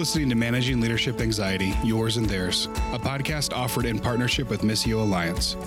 listening 0.00 0.30
to 0.30 0.34
Managing 0.34 0.80
Leadership 0.80 1.20
Anxiety, 1.20 1.74
Yours 1.84 2.16
and 2.16 2.24
Theirs, 2.24 2.68
a 2.94 2.98
podcast 2.98 3.52
offered 3.52 3.84
in 3.84 3.98
partnership 3.98 4.48
with 4.48 4.62
Missio 4.62 5.02
Alliance. 5.02 5.58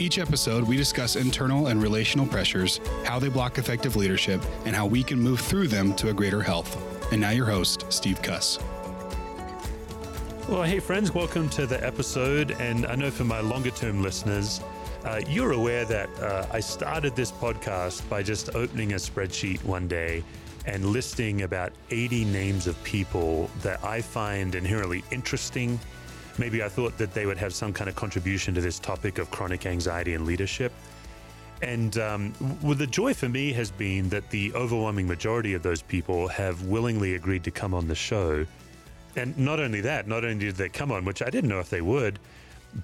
Each 0.00 0.18
episode, 0.18 0.64
we 0.64 0.74
discuss 0.74 1.16
internal 1.16 1.66
and 1.66 1.82
relational 1.82 2.26
pressures, 2.26 2.80
how 3.04 3.18
they 3.18 3.28
block 3.28 3.58
effective 3.58 3.94
leadership, 3.94 4.40
and 4.64 4.74
how 4.74 4.86
we 4.86 5.02
can 5.02 5.20
move 5.20 5.38
through 5.38 5.68
them 5.68 5.94
to 5.96 6.08
a 6.08 6.14
greater 6.14 6.40
health. 6.40 6.80
And 7.12 7.20
now, 7.20 7.28
your 7.28 7.44
host, 7.44 7.84
Steve 7.92 8.22
Cuss. 8.22 8.58
Well, 10.48 10.62
hey, 10.62 10.80
friends, 10.80 11.12
welcome 11.12 11.50
to 11.50 11.66
the 11.66 11.84
episode. 11.84 12.52
And 12.52 12.86
I 12.86 12.94
know 12.94 13.10
for 13.10 13.24
my 13.24 13.40
longer 13.40 13.70
term 13.70 14.00
listeners, 14.00 14.62
uh, 15.04 15.20
you're 15.28 15.52
aware 15.52 15.84
that 15.84 16.08
uh, 16.20 16.46
I 16.50 16.60
started 16.60 17.14
this 17.14 17.30
podcast 17.30 18.08
by 18.08 18.22
just 18.22 18.54
opening 18.54 18.94
a 18.94 18.96
spreadsheet 18.96 19.62
one 19.62 19.86
day 19.86 20.24
and 20.64 20.86
listing 20.86 21.42
about 21.42 21.73
80 21.90 22.24
names 22.26 22.66
of 22.66 22.82
people 22.84 23.50
that 23.62 23.82
I 23.84 24.00
find 24.00 24.54
inherently 24.54 25.04
interesting. 25.10 25.78
Maybe 26.38 26.62
I 26.62 26.68
thought 26.68 26.98
that 26.98 27.14
they 27.14 27.26
would 27.26 27.38
have 27.38 27.54
some 27.54 27.72
kind 27.72 27.88
of 27.88 27.96
contribution 27.96 28.54
to 28.54 28.60
this 28.60 28.78
topic 28.78 29.18
of 29.18 29.30
chronic 29.30 29.66
anxiety 29.66 30.14
and 30.14 30.26
leadership. 30.26 30.72
And 31.62 31.96
um, 31.98 32.32
well, 32.62 32.74
the 32.74 32.86
joy 32.86 33.14
for 33.14 33.28
me 33.28 33.52
has 33.52 33.70
been 33.70 34.08
that 34.10 34.28
the 34.30 34.52
overwhelming 34.54 35.06
majority 35.06 35.54
of 35.54 35.62
those 35.62 35.82
people 35.82 36.28
have 36.28 36.66
willingly 36.66 37.14
agreed 37.14 37.44
to 37.44 37.50
come 37.50 37.72
on 37.72 37.88
the 37.88 37.94
show. 37.94 38.44
And 39.16 39.36
not 39.38 39.60
only 39.60 39.80
that, 39.82 40.08
not 40.08 40.24
only 40.24 40.46
did 40.46 40.56
they 40.56 40.68
come 40.68 40.90
on, 40.90 41.04
which 41.04 41.22
I 41.22 41.30
didn't 41.30 41.48
know 41.48 41.60
if 41.60 41.70
they 41.70 41.80
would, 41.80 42.18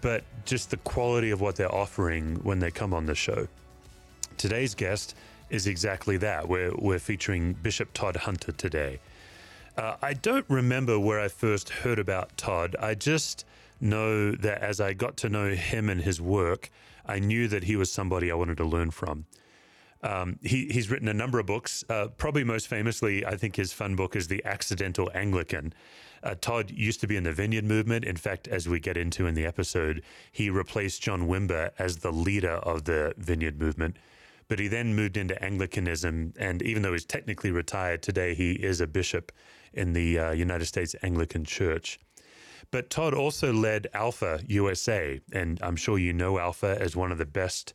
but 0.00 0.24
just 0.44 0.70
the 0.70 0.76
quality 0.78 1.30
of 1.30 1.40
what 1.40 1.56
they're 1.56 1.74
offering 1.74 2.36
when 2.36 2.60
they 2.60 2.70
come 2.70 2.94
on 2.94 3.06
the 3.06 3.14
show. 3.14 3.48
Today's 4.36 4.74
guest 4.74 5.16
is 5.50 5.66
exactly 5.66 6.16
that. 6.18 6.48
We're, 6.48 6.74
we're 6.76 6.98
featuring 6.98 7.54
Bishop 7.54 7.92
Todd 7.92 8.16
Hunter 8.16 8.52
today. 8.52 9.00
Uh, 9.76 9.96
I 10.02 10.14
don't 10.14 10.46
remember 10.48 10.98
where 10.98 11.20
I 11.20 11.28
first 11.28 11.70
heard 11.70 11.98
about 11.98 12.36
Todd. 12.36 12.76
I 12.78 12.94
just 12.94 13.44
know 13.80 14.32
that 14.32 14.62
as 14.62 14.80
I 14.80 14.92
got 14.92 15.16
to 15.18 15.28
know 15.28 15.50
him 15.50 15.88
and 15.88 16.02
his 16.02 16.20
work, 16.20 16.70
I 17.06 17.18
knew 17.18 17.48
that 17.48 17.64
he 17.64 17.76
was 17.76 17.90
somebody 17.90 18.30
I 18.30 18.34
wanted 18.34 18.58
to 18.58 18.64
learn 18.64 18.90
from. 18.90 19.26
Um, 20.02 20.38
he, 20.42 20.66
he's 20.70 20.90
written 20.90 21.08
a 21.08 21.14
number 21.14 21.38
of 21.38 21.46
books. 21.46 21.84
Uh, 21.88 22.08
probably 22.16 22.44
most 22.44 22.68
famously, 22.68 23.24
I 23.26 23.36
think 23.36 23.56
his 23.56 23.72
fun 23.72 23.96
book 23.96 24.16
is 24.16 24.28
The 24.28 24.42
Accidental 24.44 25.10
Anglican. 25.14 25.72
Uh, 26.22 26.34
Todd 26.40 26.70
used 26.70 27.00
to 27.00 27.06
be 27.06 27.16
in 27.16 27.24
the 27.24 27.32
Vineyard 27.32 27.64
movement. 27.64 28.04
In 28.04 28.16
fact, 28.16 28.48
as 28.48 28.68
we 28.68 28.80
get 28.80 28.96
into 28.96 29.26
in 29.26 29.34
the 29.34 29.46
episode, 29.46 30.02
he 30.32 30.50
replaced 30.50 31.02
John 31.02 31.28
Wimber 31.28 31.70
as 31.78 31.98
the 31.98 32.12
leader 32.12 32.52
of 32.52 32.84
the 32.84 33.14
Vineyard 33.16 33.58
movement. 33.60 33.96
But 34.50 34.58
he 34.58 34.66
then 34.66 34.96
moved 34.96 35.16
into 35.16 35.40
Anglicanism, 35.40 36.34
and 36.36 36.60
even 36.62 36.82
though 36.82 36.92
he's 36.92 37.04
technically 37.04 37.52
retired 37.52 38.02
today, 38.02 38.34
he 38.34 38.54
is 38.54 38.80
a 38.80 38.86
bishop 38.88 39.30
in 39.72 39.92
the 39.92 40.18
uh, 40.18 40.30
United 40.32 40.64
States 40.64 40.96
Anglican 41.04 41.44
Church. 41.44 42.00
But 42.72 42.90
Todd 42.90 43.14
also 43.14 43.52
led 43.52 43.86
Alpha 43.94 44.40
USA, 44.48 45.20
and 45.32 45.60
I'm 45.62 45.76
sure 45.76 45.98
you 45.98 46.12
know 46.12 46.40
Alpha 46.40 46.76
as 46.80 46.96
one 46.96 47.12
of 47.12 47.18
the 47.18 47.26
best 47.26 47.74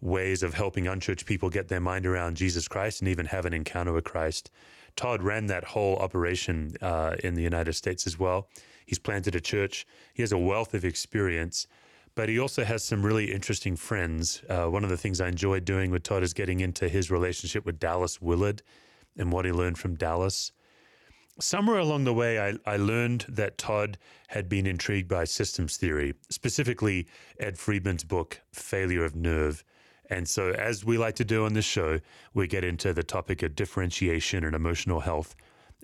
ways 0.00 0.42
of 0.42 0.54
helping 0.54 0.88
unchurched 0.88 1.26
people 1.26 1.50
get 1.50 1.68
their 1.68 1.78
mind 1.78 2.06
around 2.06 2.38
Jesus 2.38 2.68
Christ 2.68 3.02
and 3.02 3.08
even 3.10 3.26
have 3.26 3.44
an 3.44 3.52
encounter 3.52 3.92
with 3.92 4.04
Christ. 4.04 4.50
Todd 4.96 5.22
ran 5.22 5.44
that 5.48 5.64
whole 5.64 5.96
operation 5.96 6.74
uh, 6.80 7.16
in 7.22 7.34
the 7.34 7.42
United 7.42 7.74
States 7.74 8.06
as 8.06 8.18
well. 8.18 8.48
He's 8.86 8.98
planted 8.98 9.34
a 9.34 9.42
church. 9.42 9.86
He 10.14 10.22
has 10.22 10.32
a 10.32 10.38
wealth 10.38 10.72
of 10.72 10.86
experience 10.86 11.66
but 12.14 12.28
he 12.28 12.38
also 12.38 12.64
has 12.64 12.84
some 12.84 13.04
really 13.04 13.32
interesting 13.32 13.76
friends. 13.76 14.42
Uh, 14.48 14.66
one 14.66 14.84
of 14.84 14.90
the 14.90 14.96
things 14.96 15.20
I 15.20 15.28
enjoyed 15.28 15.64
doing 15.64 15.90
with 15.90 16.02
Todd 16.02 16.22
is 16.22 16.32
getting 16.32 16.60
into 16.60 16.88
his 16.88 17.10
relationship 17.10 17.64
with 17.66 17.80
Dallas 17.80 18.20
Willard 18.20 18.62
and 19.16 19.32
what 19.32 19.44
he 19.44 19.52
learned 19.52 19.78
from 19.78 19.96
Dallas. 19.96 20.52
Somewhere 21.40 21.78
along 21.80 22.04
the 22.04 22.14
way, 22.14 22.38
I, 22.38 22.54
I 22.64 22.76
learned 22.76 23.26
that 23.28 23.58
Todd 23.58 23.98
had 24.28 24.48
been 24.48 24.66
intrigued 24.66 25.08
by 25.08 25.24
systems 25.24 25.76
theory, 25.76 26.14
specifically 26.30 27.08
Ed 27.40 27.58
Friedman's 27.58 28.04
book, 28.04 28.40
Failure 28.52 29.04
of 29.04 29.16
Nerve. 29.16 29.64
And 30.10 30.28
so, 30.28 30.50
as 30.52 30.84
we 30.84 30.96
like 30.96 31.16
to 31.16 31.24
do 31.24 31.44
on 31.44 31.54
this 31.54 31.64
show, 31.64 31.98
we 32.34 32.46
get 32.46 32.62
into 32.62 32.92
the 32.92 33.02
topic 33.02 33.42
of 33.42 33.56
differentiation 33.56 34.44
and 34.44 34.54
emotional 34.54 35.00
health. 35.00 35.34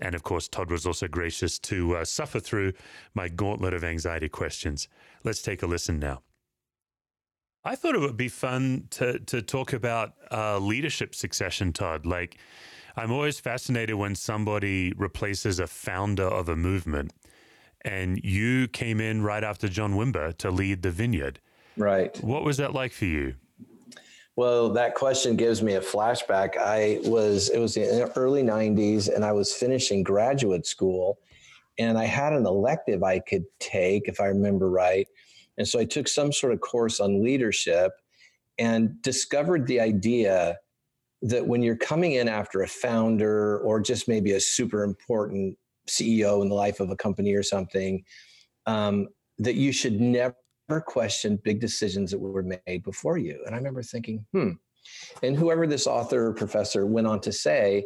And 0.01 0.15
of 0.15 0.23
course, 0.23 0.47
Todd 0.47 0.71
was 0.71 0.87
also 0.87 1.09
gracious 1.09 1.59
to 1.61 1.97
uh, 1.97 2.05
suffer 2.05 2.39
through 2.39 2.75
my 3.15 3.29
gauntlet 3.29 3.75
of 3.75 3.83
anxiety 3.83 4.29
questions. 4.29 4.89
Let's 5.25 5.43
take 5.43 5.63
a 5.63 5.67
listen 5.67 5.99
now. 5.99 6.23
I 7.65 7.77
thought 7.77 7.95
it 7.95 8.01
would 8.01 8.17
be 8.17 8.29
fun 8.29 8.87
to 8.91 9.19
to 9.21 9.43
talk 9.43 9.73
about 9.73 10.15
uh, 10.31 10.59
leadership 10.59 11.15
succession, 11.15 11.73
Todd. 11.73 12.07
Like, 12.07 12.39
I'm 12.97 13.13
always 13.13 13.39
fascinated 13.39 13.97
when 13.97 14.15
somebody 14.15 14.93
replaces 14.97 15.59
a 15.59 15.67
founder 15.67 16.25
of 16.25 16.49
a 16.49 16.57
movement, 16.57 17.13
and 17.83 18.19
you 18.25 18.69
came 18.69 19.01
in 19.01 19.23
right 19.23 19.45
after 19.45 19.69
John 19.69 19.95
Wimber 19.95 20.37
to 20.39 20.51
lead 20.51 20.83
the 20.83 20.91
Vineyard. 20.91 21.41
Right. 21.77 22.17
What 22.23 22.45
was 22.45 22.57
that 22.57 22.73
like 22.73 22.93
for 22.93 23.05
you? 23.05 23.35
Well, 24.37 24.71
that 24.71 24.95
question 24.95 25.37
gives 25.37 25.61
me 25.63 25.75
a 25.75 25.81
flashback. 25.83 26.57
I 26.57 27.01
was 27.05 27.51
it 27.51 27.59
was 27.59 27.77
in 27.77 27.99
the 27.99 28.11
early 28.17 28.43
'90s, 28.43 29.15
and 29.15 29.23
I 29.23 29.33
was 29.33 29.53
finishing 29.53 30.03
graduate 30.03 30.67
school, 30.67 31.19
and 31.79 31.99
I 31.99 32.07
had 32.07 32.33
an 32.33 32.47
elective 32.47 33.03
I 33.03 33.19
could 33.19 33.45
take, 33.59 34.09
if 34.09 34.19
I 34.19 34.27
remember 34.27 34.71
right 34.71 35.07
and 35.61 35.69
so 35.69 35.79
I 35.79 35.85
took 35.85 36.09
some 36.09 36.33
sort 36.33 36.55
of 36.55 36.61
course 36.63 37.01
on 37.01 37.23
leadership 37.23 37.93
and 38.59 39.01
discovered 39.03 39.67
the 39.67 39.79
idea 39.79 40.57
that 41.21 41.47
when 41.47 41.63
you're 41.63 41.77
coming 41.77 42.13
in 42.13 42.31
after 42.31 42.63
a 42.63 42.67
founder 42.67 43.59
or 43.59 43.79
just 43.79 44.09
maybe 44.09 44.33
a 44.33 44.41
super 44.41 44.83
important 44.83 45.59
CEO 45.87 46.41
in 46.41 46.49
the 46.49 46.55
life 46.55 46.81
of 46.81 46.89
a 46.89 46.97
company 46.97 47.35
or 47.35 47.43
something, 47.43 48.03
um, 48.65 49.09
that 49.37 49.57
you 49.57 49.71
should 49.71 50.01
never 50.01 50.35
question 50.87 51.39
big 51.45 51.61
decisions 51.61 52.11
that 52.11 52.19
were 52.19 52.43
made 52.67 52.83
before 52.83 53.19
you. 53.19 53.43
And 53.45 53.55
I 53.55 53.59
remember 53.59 53.83
thinking, 53.83 54.25
hmm. 54.33 54.53
And 55.23 55.37
whoever 55.37 55.67
this 55.67 55.87
author 55.87 56.29
or 56.29 56.33
professor 56.33 56.87
went 56.87 57.07
on 57.07 57.21
to 57.21 57.33
say 57.33 57.85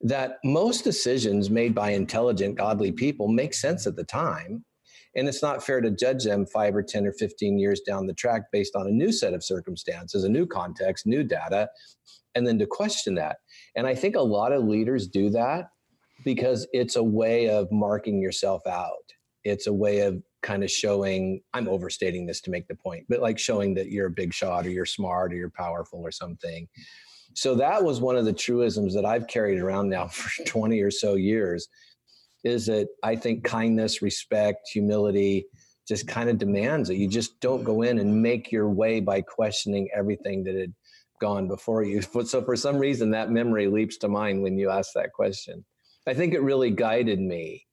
that 0.00 0.38
most 0.42 0.82
decisions 0.82 1.50
made 1.50 1.72
by 1.72 1.90
intelligent, 1.90 2.56
godly 2.56 2.90
people 2.90 3.28
make 3.28 3.54
sense 3.54 3.86
at 3.86 3.94
the 3.94 4.02
time 4.02 4.64
and 5.14 5.28
it's 5.28 5.42
not 5.42 5.62
fair 5.62 5.80
to 5.80 5.90
judge 5.90 6.24
them 6.24 6.46
five 6.46 6.74
or 6.74 6.82
10 6.82 7.06
or 7.06 7.12
15 7.12 7.58
years 7.58 7.80
down 7.80 8.06
the 8.06 8.14
track 8.14 8.42
based 8.50 8.74
on 8.74 8.86
a 8.86 8.90
new 8.90 9.12
set 9.12 9.34
of 9.34 9.44
circumstances, 9.44 10.24
a 10.24 10.28
new 10.28 10.46
context, 10.46 11.06
new 11.06 11.22
data, 11.22 11.68
and 12.34 12.46
then 12.46 12.58
to 12.58 12.66
question 12.66 13.14
that. 13.16 13.38
And 13.76 13.86
I 13.86 13.94
think 13.94 14.16
a 14.16 14.22
lot 14.22 14.52
of 14.52 14.64
leaders 14.64 15.06
do 15.06 15.30
that 15.30 15.66
because 16.24 16.66
it's 16.72 16.96
a 16.96 17.02
way 17.02 17.48
of 17.48 17.70
marking 17.70 18.22
yourself 18.22 18.66
out. 18.66 19.12
It's 19.44 19.66
a 19.66 19.72
way 19.72 20.00
of 20.00 20.22
kind 20.42 20.64
of 20.64 20.70
showing, 20.70 21.40
I'm 21.52 21.68
overstating 21.68 22.26
this 22.26 22.40
to 22.42 22.50
make 22.50 22.68
the 22.68 22.74
point, 22.74 23.06
but 23.08 23.20
like 23.20 23.38
showing 23.38 23.74
that 23.74 23.90
you're 23.90 24.06
a 24.06 24.10
big 24.10 24.32
shot 24.32 24.66
or 24.66 24.70
you're 24.70 24.86
smart 24.86 25.32
or 25.32 25.36
you're 25.36 25.50
powerful 25.50 26.00
or 26.00 26.10
something. 26.10 26.68
So 27.34 27.54
that 27.56 27.82
was 27.82 28.00
one 28.00 28.16
of 28.16 28.24
the 28.24 28.32
truisms 28.32 28.94
that 28.94 29.04
I've 29.04 29.26
carried 29.26 29.58
around 29.58 29.88
now 29.88 30.06
for 30.08 30.44
20 30.44 30.80
or 30.80 30.90
so 30.90 31.14
years 31.14 31.68
is 32.44 32.66
that 32.66 32.88
I 33.02 33.16
think 33.16 33.44
kindness, 33.44 34.02
respect, 34.02 34.68
humility 34.68 35.46
just 35.86 36.06
kind 36.06 36.30
of 36.30 36.38
demands 36.38 36.88
that 36.88 36.96
you 36.96 37.08
just 37.08 37.40
don't 37.40 37.64
go 37.64 37.82
in 37.82 37.98
and 37.98 38.22
make 38.22 38.52
your 38.52 38.68
way 38.68 39.00
by 39.00 39.20
questioning 39.20 39.88
everything 39.94 40.44
that 40.44 40.54
had 40.54 40.72
gone 41.20 41.48
before 41.48 41.82
you. 41.82 42.02
So 42.24 42.42
for 42.42 42.56
some 42.56 42.78
reason, 42.78 43.10
that 43.10 43.30
memory 43.30 43.66
leaps 43.66 43.96
to 43.98 44.08
mind 44.08 44.42
when 44.42 44.58
you 44.58 44.70
ask 44.70 44.92
that 44.94 45.12
question. 45.12 45.64
I 46.06 46.14
think 46.14 46.34
it 46.34 46.42
really 46.42 46.70
guided 46.70 47.20
me 47.20 47.66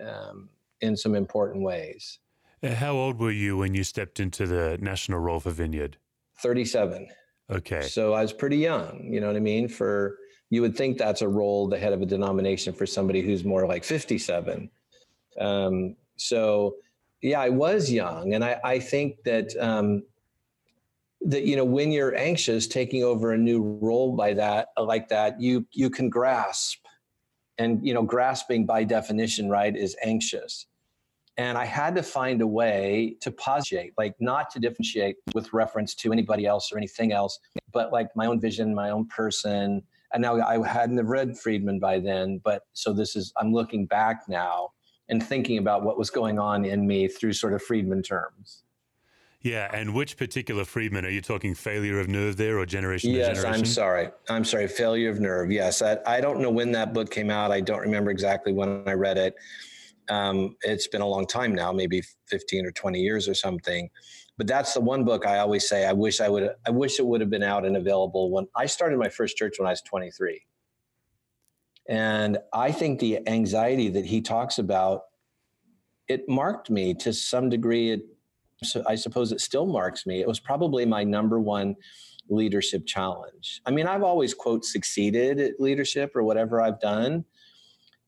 um, 0.00 0.48
in 0.80 0.96
some 0.96 1.14
important 1.14 1.64
ways. 1.64 2.18
Uh, 2.62 2.74
how 2.74 2.92
old 2.92 3.18
were 3.18 3.30
you 3.30 3.56
when 3.56 3.74
you 3.74 3.84
stepped 3.84 4.20
into 4.20 4.46
the 4.46 4.78
national 4.80 5.18
role 5.18 5.40
for 5.40 5.50
Vineyard? 5.50 5.96
37. 6.40 7.08
Okay. 7.50 7.82
So 7.82 8.14
I 8.14 8.22
was 8.22 8.32
pretty 8.32 8.58
young, 8.58 9.08
you 9.12 9.20
know 9.20 9.26
what 9.26 9.36
I 9.36 9.40
mean? 9.40 9.68
For 9.68 10.16
you 10.54 10.62
would 10.62 10.76
think 10.76 10.96
that's 10.96 11.22
a 11.22 11.28
role 11.28 11.68
the 11.68 11.78
head 11.78 11.92
of 11.92 12.00
a 12.00 12.06
denomination 12.06 12.72
for 12.72 12.86
somebody 12.86 13.20
who's 13.20 13.44
more 13.44 13.66
like 13.66 13.84
57 13.84 14.70
um, 15.40 15.96
so 16.16 16.76
yeah 17.22 17.40
i 17.40 17.48
was 17.48 17.90
young 17.90 18.34
and 18.34 18.44
i, 18.44 18.60
I 18.64 18.78
think 18.78 19.22
that 19.24 19.54
um, 19.58 20.04
that 21.22 21.44
you 21.44 21.56
know 21.56 21.64
when 21.64 21.90
you're 21.90 22.14
anxious 22.14 22.66
taking 22.66 23.02
over 23.02 23.32
a 23.32 23.38
new 23.38 23.78
role 23.80 24.14
by 24.14 24.34
that 24.34 24.68
like 24.78 25.08
that 25.08 25.40
you 25.40 25.66
you 25.72 25.90
can 25.90 26.08
grasp 26.08 26.84
and 27.58 27.84
you 27.86 27.94
know 27.94 28.02
grasping 28.02 28.66
by 28.66 28.84
definition 28.84 29.48
right 29.48 29.76
is 29.76 29.96
anxious. 30.02 30.66
And 31.36 31.58
i 31.58 31.64
had 31.64 31.96
to 31.96 32.02
find 32.02 32.42
a 32.42 32.46
way 32.46 33.16
to 33.20 33.32
posiate 33.32 33.92
like 33.98 34.14
not 34.20 34.50
to 34.50 34.60
differentiate 34.60 35.16
with 35.34 35.52
reference 35.52 35.94
to 35.96 36.12
anybody 36.12 36.46
else 36.46 36.70
or 36.70 36.76
anything 36.76 37.10
else 37.10 37.40
but 37.72 37.90
like 37.90 38.08
my 38.14 38.26
own 38.26 38.40
vision 38.40 38.72
my 38.72 38.90
own 38.90 39.06
person 39.08 39.82
and 40.14 40.22
now 40.22 40.40
I 40.40 40.66
hadn't 40.66 41.04
read 41.06 41.36
Friedman 41.36 41.80
by 41.80 41.98
then, 41.98 42.40
but 42.42 42.62
so 42.72 42.92
this 42.92 43.16
is 43.16 43.32
I'm 43.36 43.52
looking 43.52 43.84
back 43.84 44.22
now 44.28 44.70
and 45.08 45.22
thinking 45.22 45.58
about 45.58 45.82
what 45.82 45.98
was 45.98 46.08
going 46.08 46.38
on 46.38 46.64
in 46.64 46.86
me 46.86 47.08
through 47.08 47.34
sort 47.34 47.52
of 47.52 47.62
Friedman 47.62 48.02
terms. 48.02 48.62
Yeah, 49.42 49.68
and 49.74 49.92
which 49.92 50.16
particular 50.16 50.64
Friedman 50.64 51.04
are 51.04 51.10
you 51.10 51.20
talking? 51.20 51.54
Failure 51.54 52.00
of 52.00 52.08
Nerve 52.08 52.38
there, 52.38 52.58
or 52.58 52.64
Generation? 52.64 53.10
Yes, 53.10 53.36
generation? 53.36 53.54
I'm 53.54 53.66
sorry. 53.66 54.08
I'm 54.30 54.44
sorry. 54.44 54.68
Failure 54.68 55.10
of 55.10 55.20
Nerve. 55.20 55.52
Yes, 55.52 55.82
I, 55.82 55.98
I 56.06 56.22
don't 56.22 56.40
know 56.40 56.48
when 56.48 56.72
that 56.72 56.94
book 56.94 57.10
came 57.10 57.28
out. 57.28 57.50
I 57.50 57.60
don't 57.60 57.80
remember 57.80 58.10
exactly 58.10 58.54
when 58.54 58.82
I 58.86 58.92
read 58.92 59.18
it. 59.18 59.34
Um, 60.08 60.56
it's 60.62 60.86
been 60.86 61.02
a 61.02 61.06
long 61.06 61.26
time 61.26 61.54
now, 61.54 61.72
maybe 61.72 62.02
15 62.28 62.64
or 62.64 62.70
20 62.70 63.00
years 63.00 63.28
or 63.28 63.34
something. 63.34 63.90
But 64.36 64.46
that's 64.48 64.74
the 64.74 64.80
one 64.80 65.04
book 65.04 65.26
I 65.26 65.38
always 65.38 65.68
say 65.68 65.86
I 65.86 65.92
wish 65.92 66.20
I 66.20 66.28
would 66.28 66.50
I 66.66 66.70
wish 66.70 66.98
it 66.98 67.06
would 67.06 67.20
have 67.20 67.30
been 67.30 67.42
out 67.42 67.64
and 67.64 67.76
available 67.76 68.30
when 68.30 68.46
I 68.56 68.66
started 68.66 68.98
my 68.98 69.08
first 69.08 69.36
church 69.36 69.56
when 69.58 69.66
I 69.66 69.70
was 69.70 69.82
23. 69.82 70.44
And 71.88 72.38
I 72.52 72.72
think 72.72 72.98
the 72.98 73.26
anxiety 73.28 73.90
that 73.90 74.06
he 74.06 74.20
talks 74.20 74.58
about 74.58 75.02
it 76.08 76.28
marked 76.28 76.70
me 76.70 76.94
to 76.94 77.12
some 77.12 77.48
degree 77.48 77.90
it 77.90 78.00
so 78.62 78.82
I 78.86 78.94
suppose 78.94 79.32
it 79.32 79.40
still 79.40 79.66
marks 79.66 80.06
me. 80.06 80.20
It 80.20 80.28
was 80.28 80.40
probably 80.40 80.86
my 80.86 81.04
number 81.04 81.40
one 81.40 81.76
leadership 82.28 82.86
challenge. 82.86 83.60
I 83.66 83.70
mean, 83.70 83.86
I've 83.86 84.02
always 84.02 84.32
quote 84.32 84.64
succeeded 84.64 85.38
at 85.40 85.60
leadership 85.60 86.16
or 86.16 86.22
whatever 86.22 86.60
I've 86.60 86.80
done, 86.80 87.24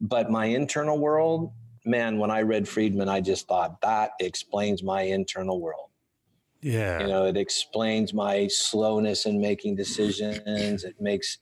but 0.00 0.30
my 0.30 0.46
internal 0.46 0.98
world, 0.98 1.52
man, 1.84 2.18
when 2.18 2.30
I 2.30 2.42
read 2.42 2.68
Friedman, 2.68 3.08
I 3.08 3.20
just 3.20 3.46
thought 3.46 3.80
that 3.82 4.12
explains 4.20 4.82
my 4.82 5.02
internal 5.02 5.60
world. 5.60 5.90
Yeah. 6.60 7.00
You 7.00 7.06
know, 7.08 7.26
it 7.26 7.36
explains 7.36 8.12
my 8.12 8.48
slowness 8.48 9.26
in 9.26 9.40
making 9.40 9.76
decisions. 9.76 10.84
It 10.84 11.00
makes 11.00 11.38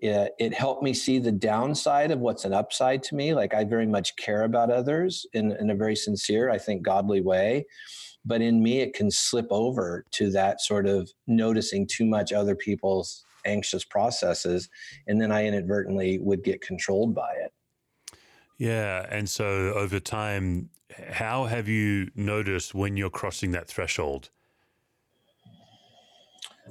yeah, 0.00 0.28
it 0.38 0.54
helped 0.54 0.82
me 0.82 0.94
see 0.94 1.18
the 1.18 1.32
downside 1.32 2.12
of 2.12 2.20
what's 2.20 2.44
an 2.44 2.52
upside 2.52 3.02
to 3.04 3.16
me. 3.16 3.34
Like 3.34 3.52
I 3.52 3.64
very 3.64 3.86
much 3.86 4.14
care 4.16 4.44
about 4.44 4.70
others 4.70 5.26
in, 5.32 5.52
in 5.52 5.70
a 5.70 5.74
very 5.74 5.96
sincere, 5.96 6.50
I 6.50 6.58
think, 6.58 6.82
godly 6.82 7.20
way. 7.20 7.66
But 8.24 8.40
in 8.40 8.62
me, 8.62 8.80
it 8.80 8.94
can 8.94 9.10
slip 9.10 9.48
over 9.50 10.04
to 10.12 10.30
that 10.30 10.60
sort 10.60 10.86
of 10.86 11.10
noticing 11.26 11.86
too 11.86 12.04
much 12.04 12.32
other 12.32 12.54
people's 12.54 13.24
anxious 13.44 13.84
processes. 13.84 14.68
And 15.08 15.20
then 15.20 15.32
I 15.32 15.46
inadvertently 15.46 16.18
would 16.18 16.44
get 16.44 16.60
controlled 16.60 17.14
by 17.14 17.32
it. 17.32 17.52
Yeah. 18.56 19.06
And 19.10 19.28
so 19.28 19.72
over 19.74 19.98
time, 19.98 20.70
how 21.10 21.46
have 21.46 21.68
you 21.68 22.10
noticed 22.14 22.74
when 22.74 22.96
you're 22.96 23.10
crossing 23.10 23.50
that 23.52 23.68
threshold? 23.68 24.30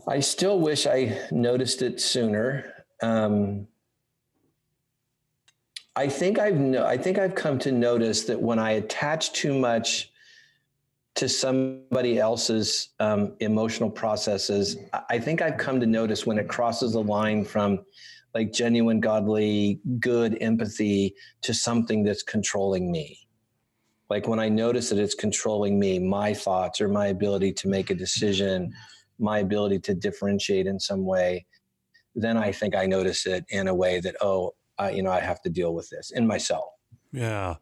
I 0.08 0.20
still 0.20 0.60
wish 0.60 0.86
I 0.86 1.28
noticed 1.32 1.82
it 1.82 2.02
sooner. 2.02 2.86
Um, 3.02 3.68
I 5.96 6.08
think 6.08 6.38
I've 6.38 6.60
no, 6.60 6.86
I 6.86 6.98
think 6.98 7.18
I've 7.18 7.34
come 7.34 7.58
to 7.60 7.72
notice 7.72 8.26
that 8.26 8.40
when 8.40 8.60
I 8.60 8.72
attach 8.72 9.34
too 9.34 9.58
much 9.58 10.12
to 11.16 11.28
somebody 11.28 12.20
else's 12.20 12.90
um, 13.00 13.34
emotional 13.40 13.90
processes, 13.90 14.78
I 15.10 15.18
think 15.18 15.42
I've 15.42 15.58
come 15.58 15.80
to 15.80 15.88
notice 15.88 16.28
when 16.28 16.38
it 16.38 16.48
crosses 16.48 16.94
the 16.94 17.02
line 17.02 17.44
from 17.44 17.84
like 18.36 18.54
genuine, 18.54 19.00
godly, 19.00 19.80
good 20.00 20.38
empathy 20.42 21.16
to 21.42 21.56
something 21.56 22.04
that's 22.04 22.22
controlling 22.22 22.92
me. 22.92 23.28
Like 24.12 24.28
when 24.28 24.40
I 24.40 24.50
notice 24.50 24.90
that 24.90 25.00
it's 25.00 25.16
controlling 25.16 25.80
me, 25.80 25.98
my 25.98 26.34
thoughts 26.34 26.80
or 26.80 26.88
my 26.88 27.08
ability 27.08 27.54
to 27.54 27.68
make 27.68 27.90
a 27.90 27.96
decision, 27.96 28.72
my 29.20 29.40
ability 29.40 29.80
to 29.80 29.94
differentiate 29.94 30.68
in 30.68 30.80
some 30.80 31.06
way, 31.06 31.46
then 32.16 32.38
I 32.38 32.52
think 32.52 32.76
I 32.76 32.86
notice 32.86 33.26
it 33.26 33.46
in 33.50 33.68
a 33.68 33.74
way 33.74 34.00
that, 34.00 34.16
oh, 34.22 34.54
I, 34.78 34.92
you 34.92 35.04
know, 35.04 35.12
I 35.12 35.20
have 35.20 35.42
to 35.44 35.50
deal 35.50 35.74
with 35.74 35.90
this 35.90 36.12
in 36.12 36.28
myself. 36.28 36.66
Yeah. 37.12 37.56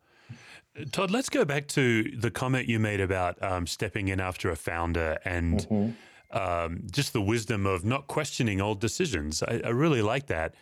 Todd, 0.91 1.11
let's 1.11 1.29
go 1.29 1.45
back 1.45 1.67
to 1.69 2.03
the 2.17 2.29
comment 2.29 2.67
you 2.67 2.79
made 2.79 2.99
about 2.99 3.41
um, 3.41 3.65
stepping 3.65 4.09
in 4.09 4.19
after 4.19 4.49
a 4.49 4.55
founder 4.55 5.17
and 5.23 5.59
mm-hmm. 5.59 6.37
um, 6.37 6.81
just 6.91 7.13
the 7.13 7.21
wisdom 7.21 7.65
of 7.65 7.85
not 7.85 8.07
questioning 8.07 8.59
old 8.59 8.81
decisions. 8.81 9.41
I, 9.41 9.61
I, 9.63 9.69
really 9.69 10.01
like 10.01 10.27
that. 10.27 10.53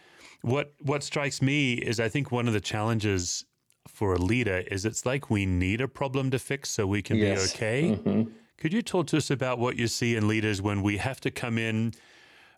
What 0.42 0.74
what 0.82 1.04
strikes 1.04 1.42
me 1.42 1.74
is 1.74 2.00
I 2.00 2.10
think 2.10 2.32
one 2.32 2.48
of 2.48 2.54
the 2.54 2.62
challenges 2.62 3.46
for 3.88 4.14
a 4.14 4.18
leader 4.18 4.64
is 4.70 4.86
it's 4.86 5.06
like 5.06 5.30
we 5.30 5.46
need 5.46 5.82
a 5.82 5.88
problem 5.88 6.30
to 6.32 6.40
fix 6.40 6.70
so 6.70 6.86
we 6.86 7.02
can 7.02 7.18
yes. 7.18 7.52
be 7.52 7.56
okay. 7.56 7.84
Mm-hmm. 7.96 8.32
Could 8.58 8.74
you 8.74 8.82
talk 8.82 9.08
to 9.08 9.18
us 9.18 9.30
about 9.30 9.60
what 9.60 9.78
you 9.78 9.88
see 9.88 10.16
in 10.16 10.28
leaders 10.28 10.62
when 10.62 10.82
we 10.82 10.98
have 10.98 11.20
to 11.22 11.32
come 11.32 11.58
in 11.58 11.94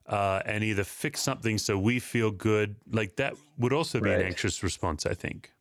uh, 0.08 0.42
and 0.46 0.64
either 0.64 0.84
fix 0.84 1.22
something 1.22 1.58
so 1.58 1.78
we 1.78 2.00
feel 2.00 2.32
good? 2.32 2.76
Like 2.92 3.16
that 3.16 3.36
would 3.58 3.74
also 3.74 4.00
be 4.00 4.10
right. 4.10 4.20
an 4.20 4.28
anxious 4.28 4.62
response, 4.62 5.06
I 5.06 5.14
think. 5.14 5.52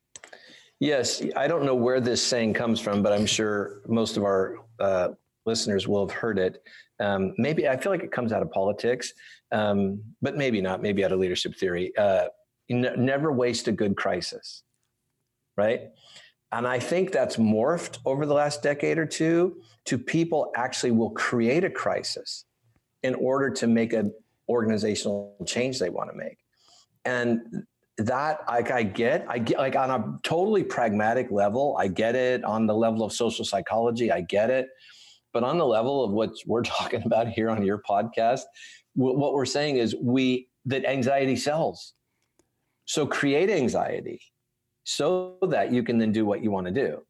Yes, 0.80 1.22
I 1.36 1.46
don't 1.46 1.64
know 1.64 1.74
where 1.74 2.00
this 2.00 2.22
saying 2.22 2.54
comes 2.54 2.80
from, 2.80 3.02
but 3.02 3.12
I'm 3.12 3.26
sure 3.26 3.80
most 3.86 4.16
of 4.16 4.24
our 4.24 4.58
uh, 4.80 5.10
listeners 5.46 5.86
will 5.88 6.06
have 6.06 6.14
heard 6.14 6.38
it. 6.38 6.62
Um, 7.00 7.34
maybe 7.38 7.68
I 7.68 7.76
feel 7.76 7.90
like 7.90 8.02
it 8.02 8.12
comes 8.12 8.32
out 8.32 8.42
of 8.42 8.50
politics, 8.50 9.12
um, 9.52 10.02
but 10.20 10.36
maybe 10.36 10.60
not. 10.60 10.82
Maybe 10.82 11.04
out 11.04 11.12
of 11.12 11.20
leadership 11.20 11.56
theory. 11.56 11.96
Uh, 11.96 12.26
n- 12.70 12.94
never 12.98 13.32
waste 13.32 13.68
a 13.68 13.72
good 13.72 13.96
crisis, 13.96 14.62
right? 15.56 15.90
And 16.52 16.66
I 16.68 16.78
think 16.78 17.12
that's 17.12 17.36
morphed 17.36 17.98
over 18.04 18.26
the 18.26 18.34
last 18.34 18.62
decade 18.62 18.98
or 18.98 19.06
two 19.06 19.62
to 19.86 19.98
people 19.98 20.50
actually 20.56 20.90
will 20.90 21.10
create 21.10 21.64
a 21.64 21.70
crisis 21.70 22.44
in 23.02 23.14
order 23.16 23.50
to 23.50 23.66
make 23.66 23.92
an 23.92 24.12
organizational 24.48 25.36
change 25.46 25.78
they 25.78 25.90
want 25.90 26.10
to 26.10 26.16
make. 26.16 26.38
And 27.04 27.64
that 27.98 28.40
like 28.48 28.70
I 28.70 28.82
get, 28.82 29.26
I 29.28 29.38
get 29.38 29.58
like 29.58 29.76
on 29.76 29.90
a 29.90 30.18
totally 30.22 30.64
pragmatic 30.64 31.30
level, 31.30 31.76
I 31.78 31.88
get 31.88 32.16
it. 32.16 32.42
On 32.44 32.66
the 32.66 32.74
level 32.74 33.04
of 33.04 33.12
social 33.12 33.44
psychology, 33.44 34.10
I 34.10 34.22
get 34.22 34.50
it. 34.50 34.68
But 35.32 35.44
on 35.44 35.58
the 35.58 35.66
level 35.66 36.02
of 36.02 36.12
what 36.12 36.30
we're 36.46 36.62
talking 36.78 37.02
about 37.04 37.28
here 37.28 37.50
on 37.50 37.64
your 37.64 37.82
podcast, 37.88 38.42
what 38.94 39.34
we're 39.34 39.44
saying 39.44 39.76
is 39.76 39.94
we 40.00 40.48
that 40.66 40.84
anxiety 40.84 41.36
sells. 41.36 41.94
So 42.86 43.06
create 43.06 43.50
anxiety 43.50 44.20
so 44.84 45.38
that 45.48 45.72
you 45.72 45.82
can 45.82 45.98
then 45.98 46.12
do 46.12 46.24
what 46.24 46.42
you 46.42 46.50
want 46.50 46.66
to 46.66 46.72
do. 46.72 47.02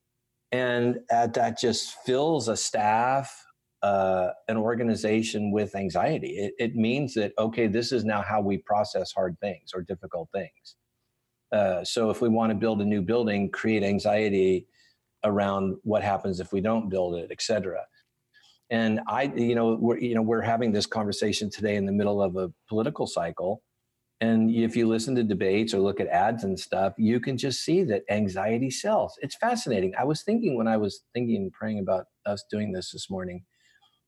And 0.55 1.01
uh, 1.13 1.27
that 1.39 1.59
just 1.59 1.97
fills 2.07 2.47
a 2.47 2.57
staff, 2.57 3.45
uh, 3.83 4.29
an 4.47 4.57
organization 4.57 5.51
with 5.51 5.75
anxiety. 5.75 6.29
It, 6.29 6.55
it, 6.61 6.77
means 6.77 7.13
that, 7.15 7.33
okay, 7.41 7.67
this 7.67 7.91
is 7.91 8.05
now 8.05 8.23
how 8.23 8.41
we 8.41 8.59
process 8.59 9.11
hard 9.11 9.37
things 9.41 9.73
or 9.75 9.83
difficult 9.83 10.29
things. 10.33 10.77
Uh, 11.51 11.83
so 11.83 12.09
if 12.11 12.21
we 12.21 12.29
want 12.29 12.51
to 12.51 12.55
build 12.55 12.81
a 12.81 12.85
new 12.85 13.03
building, 13.03 13.51
create 13.51 13.83
anxiety 13.83 14.69
around 15.25 15.75
what 15.83 16.05
happens 16.05 16.39
if 16.39 16.53
we 16.53 16.61
don't 16.61 16.89
build 16.89 17.17
it, 17.17 17.31
et 17.33 17.43
cetera. 17.43 17.81
And 18.71 19.01
I, 19.09 19.25
you 19.35 19.57
know, 19.57 19.75
we're, 19.75 19.99
you 19.99 20.15
know, 20.15 20.23
we're 20.23 20.41
having 20.41 20.71
this 20.71 20.87
conversation 20.87 21.51
today 21.51 21.75
in 21.75 21.85
the 21.85 21.91
middle 21.91 22.23
of 22.23 22.37
a 22.37 22.53
political 22.69 23.09
cycle. 23.09 23.61
And 24.21 24.51
if 24.51 24.77
you 24.77 24.89
listen 24.89 25.15
to 25.17 25.25
debates 25.25 25.75
or 25.75 25.81
look 25.81 26.01
at 26.01 26.07
ads 26.07 26.45
and 26.45 26.59
stuff, 26.59 26.95
you 26.97 27.21
can 27.21 27.37
just 27.37 27.65
see 27.65 27.83
that 27.85 28.05
anxiety 28.09 28.71
sells. 28.71 29.19
It's 29.21 29.37
fascinating. 29.37 29.93
I 29.99 30.05
was 30.05 30.23
thinking 30.23 30.57
when 30.57 30.69
I 30.69 30.77
was 30.77 31.03
thinking, 31.13 31.37
and 31.37 31.53
praying 31.53 31.81
about 31.81 32.07
us 32.25 32.45
doing 32.51 32.73
this 32.73 32.93
this 32.93 33.11
morning, 33.11 33.45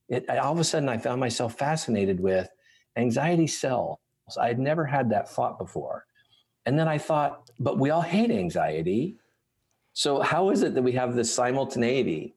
it, 0.09 0.29
all 0.31 0.53
of 0.53 0.61
a 0.61 0.65
sudden 0.65 0.89
I 0.89 0.99
found 0.99 1.21
myself 1.21 1.59
fascinated 1.59 2.21
with 2.21 2.49
anxiety 2.97 3.47
sells. 3.47 3.99
I 4.41 4.49
had 4.49 4.59
never 4.59 4.85
had 4.85 5.11
that 5.11 5.29
thought 5.29 5.59
before. 5.59 6.05
And 6.65 6.79
then 6.79 6.89
I 6.89 6.99
thought, 6.99 7.49
but 7.59 7.79
we 7.79 7.91
all 7.91 8.01
hate 8.01 8.31
anxiety. 8.31 9.17
So 9.93 10.21
how 10.21 10.51
is 10.51 10.63
it 10.63 10.75
that 10.75 10.83
we 10.83 10.93
have 10.93 11.15
this 11.15 11.33
simultaneity 11.33 12.35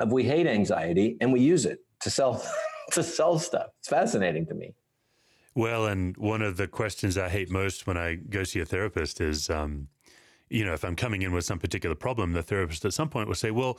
of 0.00 0.12
we 0.12 0.24
hate 0.24 0.46
anxiety 0.46 1.16
and 1.20 1.32
we 1.32 1.40
use 1.40 1.66
it 1.66 1.80
to 2.00 2.10
sell 2.10 2.44
to 2.92 3.02
sell 3.02 3.38
stuff? 3.38 3.68
It's 3.80 3.88
fascinating 3.88 4.46
to 4.46 4.54
me. 4.54 4.74
Well, 5.54 5.86
and 5.86 6.16
one 6.16 6.42
of 6.42 6.56
the 6.56 6.66
questions 6.66 7.16
I 7.16 7.28
hate 7.28 7.50
most 7.50 7.86
when 7.86 7.96
I 7.96 8.16
go 8.16 8.42
see 8.44 8.60
a 8.60 8.64
therapist 8.64 9.20
is, 9.20 9.48
um, 9.48 9.88
you 10.50 10.64
know, 10.64 10.72
if 10.72 10.84
I'm 10.84 10.96
coming 10.96 11.22
in 11.22 11.32
with 11.32 11.44
some 11.44 11.58
particular 11.58 11.94
problem, 11.94 12.32
the 12.32 12.42
therapist 12.42 12.84
at 12.84 12.92
some 12.92 13.08
point 13.08 13.28
will 13.28 13.34
say, 13.36 13.50
"Well, 13.50 13.78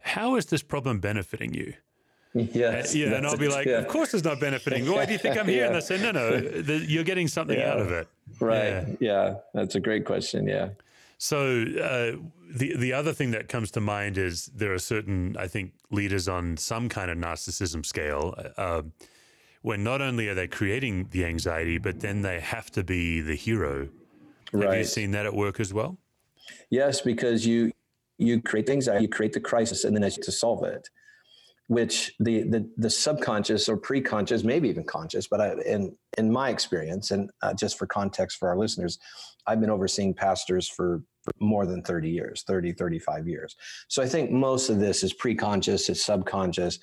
how 0.00 0.36
is 0.36 0.46
this 0.46 0.62
problem 0.62 1.00
benefiting 1.00 1.54
you?" 1.54 1.74
Yes. 2.34 2.94
yeah, 2.94 3.14
and 3.14 3.26
I'll 3.26 3.36
be 3.36 3.48
like, 3.48 3.66
yeah. 3.66 3.78
of 3.78 3.88
course 3.88 4.14
it's 4.14 4.24
not 4.24 4.40
benefiting. 4.40 4.90
Why 4.90 5.04
do 5.04 5.12
you 5.12 5.18
think 5.18 5.36
I'm 5.36 5.46
here? 5.46 5.58
yeah. 5.60 5.66
And 5.66 5.74
they 5.74 5.80
say, 5.80 6.00
no, 6.00 6.12
no, 6.12 6.40
the, 6.40 6.78
you're 6.78 7.04
getting 7.04 7.28
something 7.28 7.58
yeah. 7.58 7.72
out 7.72 7.78
of 7.78 7.90
it. 7.90 8.08
Right. 8.40 8.64
Yeah. 8.64 8.84
yeah. 9.00 9.34
That's 9.52 9.74
a 9.74 9.80
great 9.80 10.06
question. 10.06 10.48
Yeah. 10.48 10.70
So 11.18 11.62
uh, 11.62 12.16
the 12.50 12.76
the 12.76 12.92
other 12.94 13.12
thing 13.12 13.30
that 13.30 13.48
comes 13.48 13.70
to 13.72 13.80
mind 13.80 14.18
is 14.18 14.46
there 14.46 14.72
are 14.72 14.78
certain, 14.78 15.36
I 15.38 15.46
think, 15.46 15.72
leaders 15.90 16.26
on 16.26 16.56
some 16.56 16.88
kind 16.88 17.10
of 17.10 17.18
narcissism 17.18 17.86
scale, 17.86 18.34
uh, 18.56 18.82
when 19.62 19.82
not 19.82 20.00
only 20.00 20.28
are 20.28 20.34
they 20.34 20.48
creating 20.48 21.08
the 21.10 21.24
anxiety, 21.24 21.78
but 21.78 22.00
then 22.00 22.22
they 22.22 22.40
have 22.40 22.70
to 22.72 22.84
be 22.84 23.20
the 23.20 23.34
hero. 23.34 23.88
Right. 24.52 24.68
Have 24.68 24.78
you 24.78 24.84
seen 24.84 25.12
that 25.12 25.24
at 25.24 25.34
work 25.34 25.60
as 25.60 25.72
well? 25.72 25.98
Yes, 26.70 27.00
because 27.00 27.46
you 27.46 27.72
you 28.18 28.42
create 28.42 28.66
the 28.66 28.72
anxiety, 28.72 29.02
you 29.04 29.08
create 29.08 29.32
the 29.32 29.40
crisis, 29.40 29.84
and 29.84 29.96
then 29.96 30.04
as 30.04 30.16
to 30.18 30.30
solve 30.30 30.64
it 30.64 30.88
which 31.72 32.14
the, 32.20 32.42
the, 32.42 32.68
the 32.76 32.90
subconscious 32.90 33.68
or 33.68 33.76
pre-conscious, 33.76 34.44
maybe 34.44 34.68
even 34.68 34.84
conscious, 34.84 35.26
but 35.26 35.40
I, 35.40 35.54
in 35.64 35.96
in 36.18 36.30
my 36.30 36.50
experience, 36.50 37.10
and 37.10 37.30
uh, 37.40 37.54
just 37.54 37.78
for 37.78 37.86
context 37.86 38.36
for 38.38 38.48
our 38.48 38.58
listeners, 38.58 38.98
I've 39.46 39.60
been 39.60 39.70
overseeing 39.70 40.12
pastors 40.12 40.68
for, 40.68 41.02
for 41.22 41.32
more 41.40 41.64
than 41.64 41.82
30 41.82 42.10
years, 42.10 42.44
30, 42.46 42.72
35 42.72 43.26
years. 43.26 43.56
So 43.88 44.02
I 44.02 44.06
think 44.06 44.30
most 44.30 44.68
of 44.68 44.78
this 44.78 45.02
is 45.02 45.14
pre-conscious, 45.14 45.88
it's 45.88 46.04
subconscious, 46.04 46.78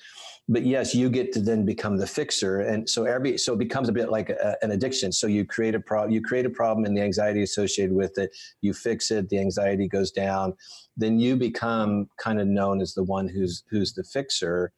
but 0.48 0.66
yes, 0.66 0.94
you 0.94 1.08
get 1.08 1.32
to 1.34 1.40
then 1.40 1.64
become 1.64 1.96
the 1.96 2.06
fixer, 2.06 2.60
and 2.60 2.88
so 2.88 3.04
every 3.04 3.38
so 3.38 3.52
it 3.52 3.58
becomes 3.58 3.88
a 3.88 3.92
bit 3.92 4.10
like 4.10 4.30
a, 4.30 4.56
an 4.62 4.72
addiction. 4.72 5.12
So 5.12 5.26
you 5.26 5.44
create 5.44 5.74
a 5.76 5.80
problem, 5.80 6.10
you 6.10 6.20
create 6.20 6.44
a 6.44 6.50
problem, 6.50 6.84
and 6.84 6.96
the 6.96 7.02
anxiety 7.02 7.42
associated 7.42 7.94
with 7.94 8.18
it. 8.18 8.36
You 8.60 8.74
fix 8.74 9.10
it, 9.12 9.28
the 9.28 9.38
anxiety 9.38 9.86
goes 9.86 10.10
down, 10.10 10.54
then 10.96 11.20
you 11.20 11.36
become 11.36 12.08
kind 12.18 12.40
of 12.40 12.48
known 12.48 12.80
as 12.80 12.94
the 12.94 13.04
one 13.04 13.28
who's 13.28 13.62
who's 13.70 13.92
the 13.92 14.02
fixer. 14.02 14.72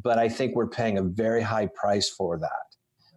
But 0.00 0.18
I 0.18 0.28
think 0.28 0.54
we're 0.54 0.68
paying 0.68 0.98
a 0.98 1.02
very 1.02 1.42
high 1.42 1.68
price 1.74 2.08
for 2.08 2.38
that, 2.38 2.76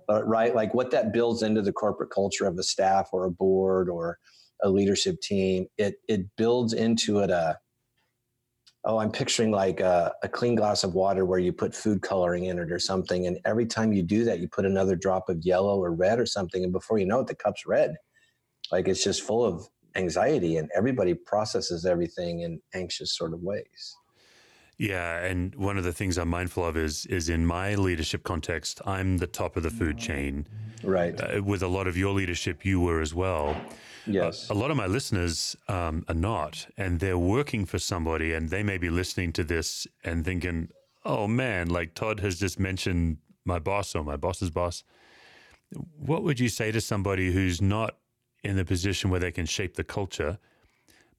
uh, 0.10 0.24
right? 0.24 0.56
Like 0.56 0.74
what 0.74 0.90
that 0.92 1.14
builds 1.14 1.44
into 1.44 1.62
the 1.62 1.74
corporate 1.74 2.10
culture 2.10 2.48
of 2.48 2.58
a 2.58 2.64
staff 2.64 3.10
or 3.12 3.26
a 3.26 3.32
board 3.32 3.90
or 3.90 4.18
a 4.64 4.70
leadership 4.70 5.22
team. 5.22 5.68
It 5.78 5.96
it 6.08 6.36
builds 6.36 6.74
into 6.74 7.20
it 7.20 7.30
a 7.30 7.60
oh, 8.84 8.98
I'm 8.98 9.12
picturing 9.12 9.52
like 9.52 9.80
a, 9.80 10.14
a, 10.24 10.28
clean 10.28 10.56
glass 10.56 10.84
of 10.84 10.96
water 10.96 11.24
where 11.24 11.38
you 11.38 11.54
put 11.54 11.76
food 11.76 12.02
coloring 12.02 12.46
in 12.46 12.58
it 12.58 12.72
or 12.72 12.80
something. 12.80 13.28
And 13.28 13.38
every 13.46 13.66
time 13.66 13.94
you 13.94 14.02
do 14.02 14.24
that, 14.26 14.40
you 14.40 14.48
put 14.48 14.66
another 14.66 14.96
drop 14.96 15.30
of 15.30 15.46
yellow 15.46 15.80
or 15.80 15.94
red 15.94 16.20
or 16.20 16.26
something. 16.26 16.64
And 16.64 16.74
before 16.74 16.98
you 16.98 17.06
know 17.06 17.20
it, 17.20 17.28
the 17.28 17.36
cup's 17.36 17.66
red. 17.68 17.96
Like 18.72 18.88
it's 18.88 19.04
just 19.04 19.22
full 19.22 19.46
of 19.46 19.68
anxiety 19.96 20.58
and 20.58 20.70
everybody 20.76 21.14
processes 21.14 21.86
everything 21.86 22.42
in 22.42 22.60
anxious 22.74 23.16
sort 23.16 23.34
of 23.34 23.42
ways. 23.42 23.96
Yeah, 24.78 25.24
and 25.24 25.54
one 25.54 25.78
of 25.78 25.84
the 25.84 25.94
things 25.94 26.18
I'm 26.18 26.30
mindful 26.30 26.66
of 26.66 26.76
is 26.76 27.06
is 27.06 27.30
in 27.30 27.46
my 27.46 27.76
leadership 27.76 28.24
context, 28.24 28.82
I'm 28.84 29.20
the 29.20 29.28
top 29.28 29.56
of 29.56 29.62
the 29.62 29.70
food 29.70 30.00
chain. 30.00 30.48
Right. 30.84 31.14
Uh, 31.22 31.44
with 31.44 31.62
a 31.62 31.68
lot 31.68 31.86
of 31.86 31.96
your 31.96 32.14
leadership, 32.14 32.66
you 32.66 32.80
were 32.80 33.00
as 33.00 33.14
well. 33.14 33.56
Yes. 34.06 34.50
A, 34.50 34.54
a 34.54 34.56
lot 34.56 34.72
of 34.72 34.78
my 34.78 34.88
listeners 34.88 35.56
um, 35.68 36.06
are 36.08 36.16
not, 36.16 36.68
and 36.78 37.00
they're 37.00 37.18
working 37.18 37.66
for 37.66 37.80
somebody, 37.80 38.34
and 38.34 38.50
they 38.50 38.64
may 38.64 38.78
be 38.78 38.90
listening 38.90 39.32
to 39.34 39.44
this 39.44 39.88
and 40.04 40.26
thinking, 40.26 40.70
"Oh 41.06 41.28
man, 41.28 41.70
like 41.70 41.94
Todd 41.94 42.20
has 42.20 42.40
just 42.40 42.60
mentioned 42.60 43.18
my 43.46 43.60
boss 43.60 43.96
or 43.96 44.04
my 44.04 44.18
boss's 44.18 44.50
boss." 44.50 44.84
What 45.98 46.24
would 46.24 46.40
you 46.40 46.50
say 46.50 46.72
to 46.72 46.82
somebody 46.82 47.32
who's 47.32 47.62
not 47.62 47.98
in 48.44 48.58
the 48.58 48.66
position 48.66 49.10
where 49.10 49.20
they 49.20 49.32
can 49.32 49.46
shape 49.46 49.76
the 49.76 49.84
culture, 49.84 50.38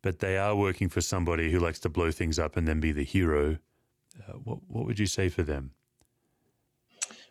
but 0.02 0.18
they 0.18 0.36
are 0.36 0.54
working 0.54 0.88
for 0.88 1.00
somebody 1.00 1.50
who 1.50 1.58
likes 1.58 1.78
to 1.80 1.88
blow 1.88 2.10
things 2.10 2.38
up 2.38 2.56
and 2.56 2.68
then 2.68 2.80
be 2.80 2.92
the 2.92 3.04
hero? 3.04 3.58
Uh, 4.28 4.32
what 4.44 4.58
What 4.68 4.86
would 4.86 4.98
you 4.98 5.06
say 5.06 5.28
for 5.28 5.42
them? 5.42 5.72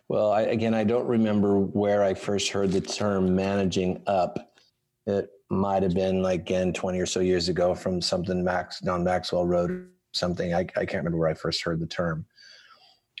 Well, 0.08 0.30
I, 0.30 0.42
again, 0.42 0.74
I 0.74 0.84
don't 0.84 1.06
remember 1.06 1.58
where 1.58 2.02
I 2.02 2.12
first 2.12 2.50
heard 2.50 2.70
the 2.72 2.80
term 2.80 3.34
managing 3.34 4.02
up. 4.06 4.52
It 5.06 5.30
might 5.52 5.82
have 5.82 5.94
been 5.94 6.22
like 6.22 6.40
again 6.40 6.72
20 6.72 6.98
or 6.98 7.06
so 7.06 7.20
years 7.20 7.48
ago 7.48 7.74
from 7.74 8.00
something 8.00 8.42
Max 8.42 8.80
Don 8.80 9.04
Maxwell 9.04 9.46
wrote 9.46 9.70
something. 10.12 10.54
I, 10.54 10.60
I 10.60 10.84
can't 10.86 10.94
remember 10.94 11.18
where 11.18 11.28
I 11.28 11.34
first 11.34 11.62
heard 11.62 11.78
the 11.78 11.86
term. 11.86 12.24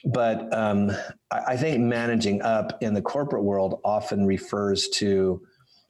But 0.04 0.52
um, 0.52 0.90
I, 1.30 1.42
I 1.48 1.56
think 1.56 1.80
managing 1.80 2.42
up 2.42 2.82
in 2.82 2.94
the 2.94 3.02
corporate 3.02 3.44
world 3.44 3.80
often 3.84 4.26
refers 4.26 4.88
to 4.94 5.42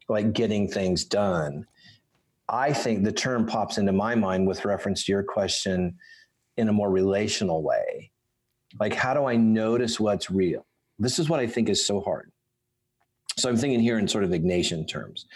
like 0.08 0.32
getting 0.32 0.68
things 0.68 1.04
done. 1.04 1.64
I 2.48 2.72
think 2.72 3.04
the 3.04 3.12
term 3.12 3.46
pops 3.46 3.78
into 3.78 3.92
my 3.92 4.14
mind 4.14 4.46
with 4.46 4.64
reference 4.64 5.04
to 5.04 5.12
your 5.12 5.22
question 5.22 5.96
in 6.56 6.68
a 6.68 6.72
more 6.72 6.90
relational 6.90 7.62
way. 7.62 8.10
Like, 8.80 8.94
how 8.94 9.14
do 9.14 9.24
I 9.26 9.36
notice 9.36 10.00
what's 10.00 10.30
real? 10.30 10.66
This 10.98 11.18
is 11.18 11.28
what 11.28 11.40
I 11.40 11.46
think 11.46 11.68
is 11.68 11.86
so 11.86 12.00
hard. 12.00 12.30
So 13.38 13.48
I'm 13.48 13.56
thinking 13.56 13.80
here 13.80 13.98
in 13.98 14.06
sort 14.06 14.24
of 14.24 14.30
Ignatian 14.30 14.86
terms 14.86 15.26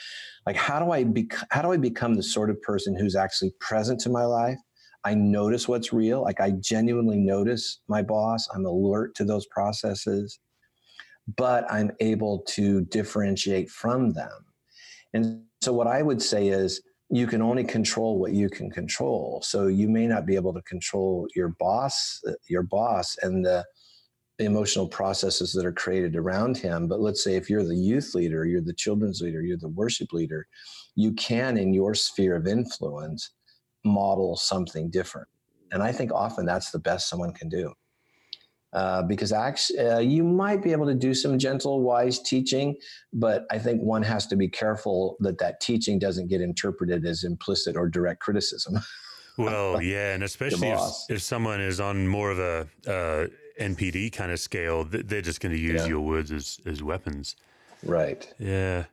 like 0.46 0.56
how 0.56 0.78
do 0.78 0.90
i 0.92 1.04
bec- 1.04 1.46
how 1.50 1.62
do 1.62 1.72
i 1.72 1.76
become 1.76 2.14
the 2.14 2.22
sort 2.22 2.50
of 2.50 2.60
person 2.62 2.96
who's 2.96 3.16
actually 3.16 3.52
present 3.60 4.06
in 4.06 4.12
my 4.12 4.24
life? 4.24 4.58
I 5.04 5.14
notice 5.14 5.68
what's 5.68 5.92
real. 5.92 6.22
Like 6.22 6.40
i 6.40 6.50
genuinely 6.50 7.18
notice 7.18 7.80
my 7.88 8.02
boss. 8.02 8.48
I'm 8.54 8.64
alert 8.64 9.14
to 9.16 9.24
those 9.24 9.46
processes 9.46 10.38
but 11.36 11.70
i'm 11.70 11.90
able 12.00 12.40
to 12.46 12.82
differentiate 12.82 13.68
from 13.70 14.12
them. 14.12 14.30
And 15.12 15.42
so 15.62 15.72
what 15.72 15.86
i 15.86 16.02
would 16.02 16.22
say 16.22 16.48
is 16.48 16.82
you 17.08 17.26
can 17.26 17.40
only 17.40 17.64
control 17.64 18.18
what 18.18 18.32
you 18.32 18.48
can 18.50 18.68
control. 18.68 19.40
So 19.44 19.68
you 19.68 19.88
may 19.88 20.08
not 20.08 20.26
be 20.26 20.34
able 20.34 20.52
to 20.54 20.62
control 20.62 21.28
your 21.34 21.54
boss 21.58 22.20
uh, 22.28 22.32
your 22.48 22.62
boss 22.62 23.16
and 23.22 23.44
the 23.44 23.64
emotional 24.38 24.86
processes 24.86 25.52
that 25.52 25.64
are 25.64 25.72
created 25.72 26.16
around 26.16 26.56
him. 26.56 26.88
But 26.88 27.00
let's 27.00 27.24
say 27.24 27.36
if 27.36 27.48
you're 27.48 27.64
the 27.64 27.76
youth 27.76 28.14
leader, 28.14 28.44
you're 28.44 28.60
the 28.60 28.74
children's 28.74 29.20
leader, 29.20 29.42
you're 29.42 29.56
the 29.56 29.68
worship 29.68 30.12
leader, 30.12 30.46
you 30.94 31.12
can, 31.12 31.56
in 31.56 31.72
your 31.72 31.94
sphere 31.94 32.36
of 32.36 32.46
influence, 32.46 33.30
model 33.84 34.36
something 34.36 34.90
different. 34.90 35.28
And 35.72 35.82
I 35.82 35.92
think 35.92 36.12
often 36.12 36.44
that's 36.46 36.70
the 36.70 36.78
best 36.78 37.08
someone 37.08 37.32
can 37.32 37.48
do. 37.48 37.72
Uh, 38.72 39.02
because 39.02 39.32
actually, 39.32 39.78
uh, 39.78 40.00
you 40.00 40.22
might 40.22 40.62
be 40.62 40.72
able 40.72 40.84
to 40.84 40.94
do 40.94 41.14
some 41.14 41.38
gentle, 41.38 41.80
wise 41.80 42.18
teaching, 42.18 42.76
but 43.12 43.46
I 43.50 43.58
think 43.58 43.80
one 43.80 44.02
has 44.02 44.26
to 44.26 44.36
be 44.36 44.48
careful 44.48 45.16
that 45.20 45.38
that 45.38 45.60
teaching 45.60 45.98
doesn't 45.98 46.28
get 46.28 46.42
interpreted 46.42 47.06
as 47.06 47.24
implicit 47.24 47.74
or 47.74 47.88
direct 47.88 48.20
criticism. 48.20 48.78
well, 49.38 49.80
yeah, 49.80 50.12
and 50.12 50.22
especially 50.22 50.68
if, 50.68 50.80
if 51.08 51.22
someone 51.22 51.60
is 51.60 51.80
on 51.80 52.06
more 52.06 52.30
of 52.30 52.38
a 52.38 52.68
uh, 52.86 53.28
NPD 53.60 54.12
kind 54.12 54.30
of 54.30 54.40
scale, 54.40 54.84
they're 54.84 55.22
just 55.22 55.40
going 55.40 55.54
to 55.54 55.60
use 55.60 55.82
yeah. 55.82 55.88
your 55.88 56.00
words 56.00 56.30
as, 56.32 56.60
as 56.66 56.82
weapons. 56.82 57.36
Right. 57.82 58.32
Yeah. 58.38 58.84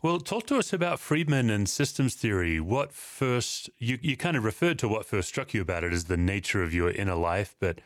Well, 0.00 0.20
talk 0.20 0.46
to 0.46 0.58
us 0.58 0.72
about 0.72 1.00
Friedman 1.00 1.50
and 1.50 1.68
systems 1.68 2.14
theory. 2.14 2.60
What 2.60 2.92
first, 2.92 3.68
you, 3.78 3.98
you 4.00 4.16
kind 4.16 4.36
of 4.36 4.44
referred 4.44 4.78
to 4.80 4.88
what 4.88 5.04
first 5.04 5.28
struck 5.28 5.52
you 5.52 5.60
about 5.60 5.82
it 5.82 5.92
as 5.92 6.04
the 6.04 6.16
nature 6.16 6.62
of 6.62 6.72
your 6.72 6.90
inner 6.90 7.16
life, 7.16 7.56
but 7.58 7.80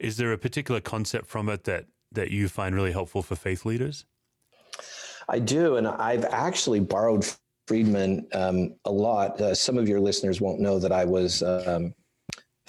is 0.00 0.16
there 0.16 0.32
a 0.32 0.38
particular 0.38 0.80
concept 0.80 1.26
from 1.26 1.48
it 1.48 1.62
that, 1.64 1.86
that 2.10 2.32
you 2.32 2.48
find 2.48 2.74
really 2.74 2.90
helpful 2.90 3.22
for 3.22 3.36
faith 3.36 3.64
leaders? 3.64 4.04
I 5.28 5.38
do. 5.38 5.76
And 5.76 5.86
I've 5.86 6.24
actually 6.24 6.80
borrowed 6.80 7.24
Friedman 7.68 8.26
um, 8.34 8.74
a 8.84 8.90
lot. 8.90 9.40
Uh, 9.40 9.54
some 9.54 9.78
of 9.78 9.88
your 9.88 10.00
listeners 10.00 10.40
won't 10.40 10.58
know 10.58 10.80
that 10.80 10.90
I 10.90 11.04
was 11.04 11.44
um, 11.44 11.94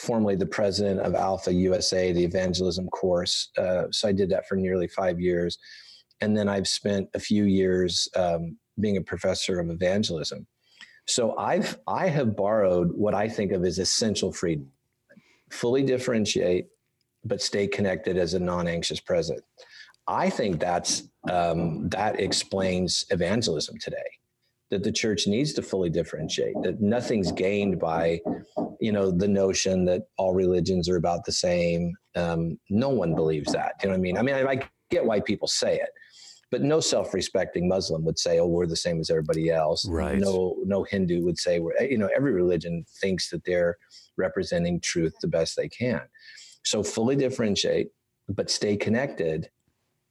formerly 0.04 0.36
the 0.36 0.46
president 0.46 1.00
of 1.00 1.16
Alpha 1.16 1.54
USA, 1.54 2.12
the 2.12 2.24
evangelism 2.24 2.88
course. 2.90 3.50
Uh, 3.58 3.86
so 3.92 4.08
I 4.08 4.12
did 4.12 4.30
that 4.30 4.48
for 4.48 4.56
nearly 4.56 4.88
five 4.88 5.20
years. 5.20 5.58
And 6.22 6.38
then 6.38 6.50
I've 6.50 6.68
spent 6.68 7.10
a 7.14 7.20
few 7.20 7.46
years 7.46 8.08
um, 8.16 8.58
being 8.80 8.98
a 8.98 9.02
professor 9.02 9.60
of 9.60 9.70
evangelism. 9.70 10.46
So 11.06 11.38
I've 11.38 11.78
I 11.88 12.08
have 12.08 12.36
borrowed 12.36 12.92
what 12.94 13.14
I 13.14 13.28
think 13.28 13.52
of 13.52 13.64
as 13.66 13.80
essential 13.80 14.32
Friedman. 14.32 14.72
Fully 15.52 15.84
differentiate, 15.84 16.68
but 17.26 17.42
stay 17.42 17.68
connected 17.68 18.18
as 18.18 18.34
a 18.34 18.40
non-anxious 18.40 19.02
president. 19.02 19.44
I 20.08 20.30
think 20.30 20.60
that's 20.60 21.04
um, 21.30 21.90
that 21.90 22.20
explains 22.20 23.06
evangelism 23.10 23.78
today 23.80 24.10
that 24.70 24.84
the 24.84 24.92
church 24.92 25.28
needs 25.28 25.54
to 25.54 25.62
fully 25.62 25.90
differentiate 25.90 26.56
that 26.64 26.82
nothing's 26.82 27.32
gained 27.32 27.80
by 27.80 28.20
you 28.84 28.92
know 28.92 29.10
the 29.10 29.28
notion 29.28 29.86
that 29.86 30.02
all 30.18 30.34
religions 30.34 30.90
are 30.90 30.98
about 30.98 31.24
the 31.26 31.32
same 31.32 31.94
um, 32.16 32.60
no 32.70 32.90
one 32.90 33.16
believes 33.16 33.52
that 33.54 33.76
you 33.82 33.88
know 33.88 33.94
what 33.94 34.00
i 34.00 34.02
mean? 34.02 34.18
I 34.18 34.22
mean 34.22 34.36
I, 34.36 34.52
I 34.52 34.70
get 34.92 35.06
why 35.06 35.22
people 35.22 35.48
say 35.48 35.76
it 35.78 35.90
but 36.52 36.62
no 36.62 36.80
self-respecting 36.80 37.68
muslim 37.68 38.04
would 38.04 38.20
say 38.20 38.40
oh 38.40 38.46
we're 38.46 38.68
the 38.68 38.76
same 38.76 39.00
as 39.00 39.10
everybody 39.10 39.50
else. 39.50 39.88
Right. 39.88 40.20
No 40.20 40.58
no 40.66 40.84
hindu 40.84 41.24
would 41.24 41.40
say 41.40 41.60
we're 41.60 41.82
you 41.82 41.98
know 41.98 42.10
every 42.16 42.34
religion 42.34 42.86
thinks 43.02 43.30
that 43.30 43.44
they're 43.46 43.78
representing 44.18 44.80
truth 44.82 45.14
the 45.22 45.28
best 45.28 45.56
they 45.56 45.70
can. 45.70 46.02
So 46.64 46.84
fully 46.84 47.16
differentiate 47.16 47.88
but 48.30 48.50
stay 48.50 48.76
connected 48.76 49.50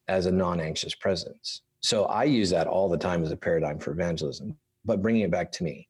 as 0.08 0.26
a 0.26 0.32
non-anxious 0.32 0.94
presence. 0.94 1.62
So 1.80 2.04
I 2.04 2.24
use 2.24 2.50
that 2.50 2.66
all 2.66 2.88
the 2.88 2.98
time 2.98 3.22
as 3.22 3.32
a 3.32 3.36
paradigm 3.36 3.78
for 3.78 3.92
evangelism, 3.92 4.56
but 4.84 5.02
bringing 5.02 5.22
it 5.22 5.30
back 5.30 5.50
to 5.52 5.64
me. 5.64 5.88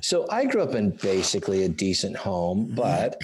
So 0.00 0.26
I 0.30 0.44
grew 0.44 0.62
up 0.62 0.74
in 0.74 0.90
basically 0.90 1.64
a 1.64 1.68
decent 1.68 2.16
home, 2.16 2.72
but 2.74 3.20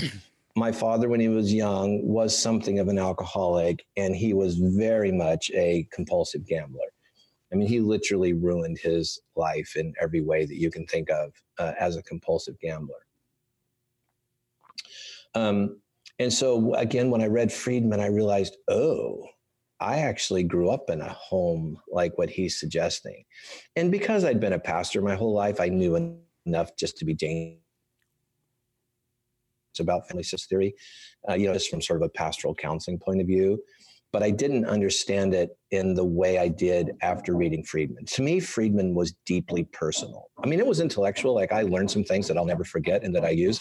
my 0.57 0.73
father, 0.73 1.09
when 1.09 1.21
he 1.21 1.29
was 1.29 1.53
young, 1.53 2.07
was 2.07 2.37
something 2.37 2.79
of 2.79 2.89
an 2.89 2.99
alcoholic 2.99 3.85
and 3.97 4.15
he 4.15 4.35
was 4.35 4.57
very 4.57 5.13
much 5.13 5.51
a 5.55 5.87
compulsive 5.93 6.47
gambler. 6.47 6.93
I 7.53 7.57
mean, 7.57 7.69
he 7.69 7.81
literally 7.81 8.35
ruined 8.35 8.79
his 8.79 9.21
life 9.37 9.75
in 9.77 9.95
every 10.01 10.21
way 10.21 10.45
that 10.45 10.57
you 10.57 10.71
can 10.71 10.87
think 10.87 11.09
of 11.11 11.33
uh, 11.59 11.73
as 11.81 11.97
a 11.97 12.03
compulsive 12.03 12.59
gambler. 12.61 13.07
Um, 15.35 15.81
and 16.19 16.33
so, 16.33 16.75
again, 16.75 17.11
when 17.11 17.23
I 17.23 17.27
read 17.27 17.53
Friedman, 17.53 18.01
I 18.01 18.07
realized, 18.07 18.57
oh, 18.69 19.25
I 19.81 19.99
actually 20.01 20.43
grew 20.43 20.71
up 20.71 20.91
in 20.91 21.01
a 21.01 21.09
home 21.09 21.79
like 21.91 22.19
what 22.19 22.29
he's 22.29 22.59
suggesting. 22.59 23.25
And 23.77 23.93
because 23.93 24.25
I'd 24.25 24.41
been 24.41 24.55
a 24.55 24.59
pastor 24.59 25.01
my 25.01 25.15
whole 25.15 25.33
life, 25.33 25.61
I 25.61 25.69
knew 25.69 25.95
enough 26.49 26.71
just 26.77 26.97
to 26.99 27.05
be 27.05 27.15
dangerous 27.15 27.61
about 29.79 30.09
family 30.09 30.25
system 30.25 30.49
theory, 30.49 30.75
uh, 31.29 31.35
you 31.35 31.47
know, 31.47 31.53
just 31.53 31.71
from 31.71 31.81
sort 31.81 32.03
of 32.03 32.07
a 32.07 32.09
pastoral 32.09 32.55
counseling 32.55 32.99
point 32.99 33.21
of 33.21 33.27
view. 33.27 33.63
But 34.11 34.23
I 34.23 34.31
didn't 34.31 34.65
understand 34.65 35.35
it 35.35 35.51
in 35.71 35.93
the 35.93 36.05
way 36.05 36.39
I 36.39 36.49
did 36.49 36.93
after 37.03 37.37
reading 37.37 37.63
Friedman. 37.63 38.07
To 38.07 38.23
me, 38.23 38.41
Friedman 38.41 38.95
was 38.95 39.15
deeply 39.27 39.65
personal. 39.65 40.31
I 40.43 40.47
mean, 40.47 40.61
it 40.61 40.67
was 40.67 40.81
intellectual. 40.81 41.35
Like 41.35 41.53
I 41.53 41.63
learned 41.63 41.91
some 41.91 42.05
things 42.05 42.27
that 42.27 42.39
I'll 42.39 42.47
never 42.47 42.65
forget 42.65 43.05
and 43.05 43.15
that 43.15 43.25
I 43.25 43.31
use, 43.31 43.61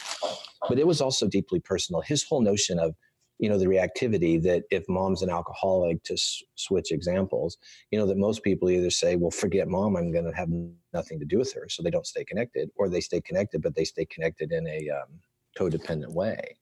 but 0.70 0.79
it 0.79 0.88
was 0.88 1.01
also 1.01 1.27
deeply 1.27 1.60
personal. 1.60 2.01
His 2.01 2.24
whole 2.24 2.41
notion 2.41 2.79
of 2.79 2.96
you 3.39 3.50
know 3.50 3.58
the 3.58 3.65
reactivity 3.65 4.41
that 4.41 4.63
if 4.72 4.88
mom's 4.89 5.22
an 5.22 5.29
alcoholic 5.29 6.01
to 6.03 6.13
s- 6.13 6.41
switch 6.56 6.91
examples 6.91 7.58
you 7.91 8.00
know 8.00 8.06
that 8.06 8.17
most 8.17 8.44
people 8.44 8.70
either 8.70 8.89
say 8.89 9.15
well 9.15 9.32
forget 9.32 9.67
mom 9.67 9.96
i'm 9.96 10.12
going 10.12 10.25
to 10.25 10.36
have 10.36 10.50
nothing 10.94 11.20
to 11.20 11.25
do 11.25 11.38
with 11.38 11.53
her 11.53 11.67
so 11.70 11.84
they 11.84 11.89
don't 11.91 12.08
stay 12.08 12.24
connected 12.24 12.70
or 12.75 12.89
they 12.89 13.01
stay 13.01 13.22
connected 13.22 13.62
but 13.62 13.75
they 13.75 13.84
stay 13.84 14.06
connected 14.06 14.51
in 14.51 14.67
a 14.67 14.89
um, 14.89 15.20
codependent 15.58 16.13
way. 16.13 16.58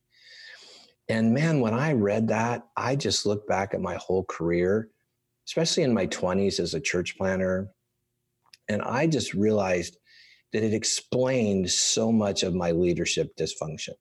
And 1.09 1.33
man 1.33 1.59
when 1.61 1.73
i 1.73 1.93
read 1.93 2.27
that 2.29 2.67
i 2.75 2.95
just 2.95 3.25
look 3.25 3.47
back 3.47 3.73
at 3.73 3.81
my 3.81 3.95
whole 3.95 4.25
career 4.25 4.89
especially 5.47 5.83
in 5.83 5.93
my 5.93 6.07
20s 6.07 6.59
as 6.59 6.73
a 6.73 6.79
church 6.79 7.17
planter 7.17 7.69
and 8.69 8.81
i 8.81 9.05
just 9.05 9.33
realized 9.33 9.97
that 10.51 10.63
it 10.63 10.73
explained 10.73 11.69
so 11.69 12.11
much 12.11 12.41
of 12.43 12.55
my 12.55 12.71
leadership 12.71 13.35
dysfunction 13.37 13.93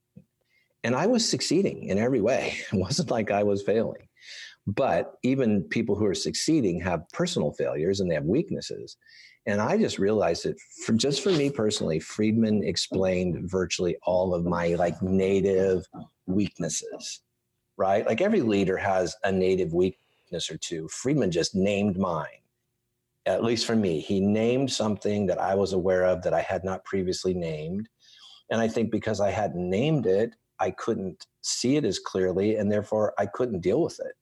and 0.84 0.94
I 0.94 1.06
was 1.06 1.28
succeeding 1.28 1.84
in 1.84 1.98
every 1.98 2.20
way. 2.20 2.58
It 2.72 2.78
wasn't 2.78 3.10
like 3.10 3.30
I 3.30 3.42
was 3.42 3.62
failing. 3.62 4.06
But 4.66 5.14
even 5.22 5.64
people 5.64 5.96
who 5.96 6.06
are 6.06 6.14
succeeding 6.14 6.80
have 6.80 7.08
personal 7.12 7.52
failures 7.52 8.00
and 8.00 8.10
they 8.10 8.14
have 8.14 8.24
weaknesses. 8.24 8.96
And 9.46 9.60
I 9.60 9.76
just 9.76 9.98
realized 9.98 10.44
that 10.44 10.58
for 10.86 10.92
just 10.92 11.22
for 11.22 11.30
me 11.30 11.50
personally, 11.50 12.00
Friedman 12.00 12.62
explained 12.64 13.50
virtually 13.50 13.96
all 14.04 14.34
of 14.34 14.44
my 14.44 14.74
like 14.74 15.02
native 15.02 15.84
weaknesses, 16.26 17.20
right? 17.76 18.06
Like 18.06 18.22
every 18.22 18.40
leader 18.40 18.76
has 18.78 19.14
a 19.24 19.32
native 19.32 19.74
weakness 19.74 20.50
or 20.50 20.56
two. 20.56 20.88
Friedman 20.88 21.30
just 21.30 21.54
named 21.54 21.98
mine. 21.98 22.42
At 23.26 23.44
least 23.44 23.66
for 23.66 23.76
me, 23.76 24.00
he 24.00 24.20
named 24.20 24.70
something 24.70 25.26
that 25.26 25.38
I 25.38 25.54
was 25.54 25.72
aware 25.74 26.04
of 26.04 26.22
that 26.22 26.34
I 26.34 26.42
had 26.42 26.64
not 26.64 26.84
previously 26.84 27.34
named. 27.34 27.88
And 28.50 28.60
I 28.60 28.68
think 28.68 28.90
because 28.90 29.20
I 29.20 29.30
hadn't 29.30 29.68
named 29.68 30.06
it, 30.06 30.34
I 30.60 30.70
couldn't 30.70 31.26
see 31.42 31.76
it 31.76 31.84
as 31.84 31.98
clearly, 31.98 32.56
and 32.56 32.70
therefore 32.70 33.14
I 33.18 33.26
couldn't 33.26 33.60
deal 33.60 33.82
with 33.82 34.00
it. 34.00 34.14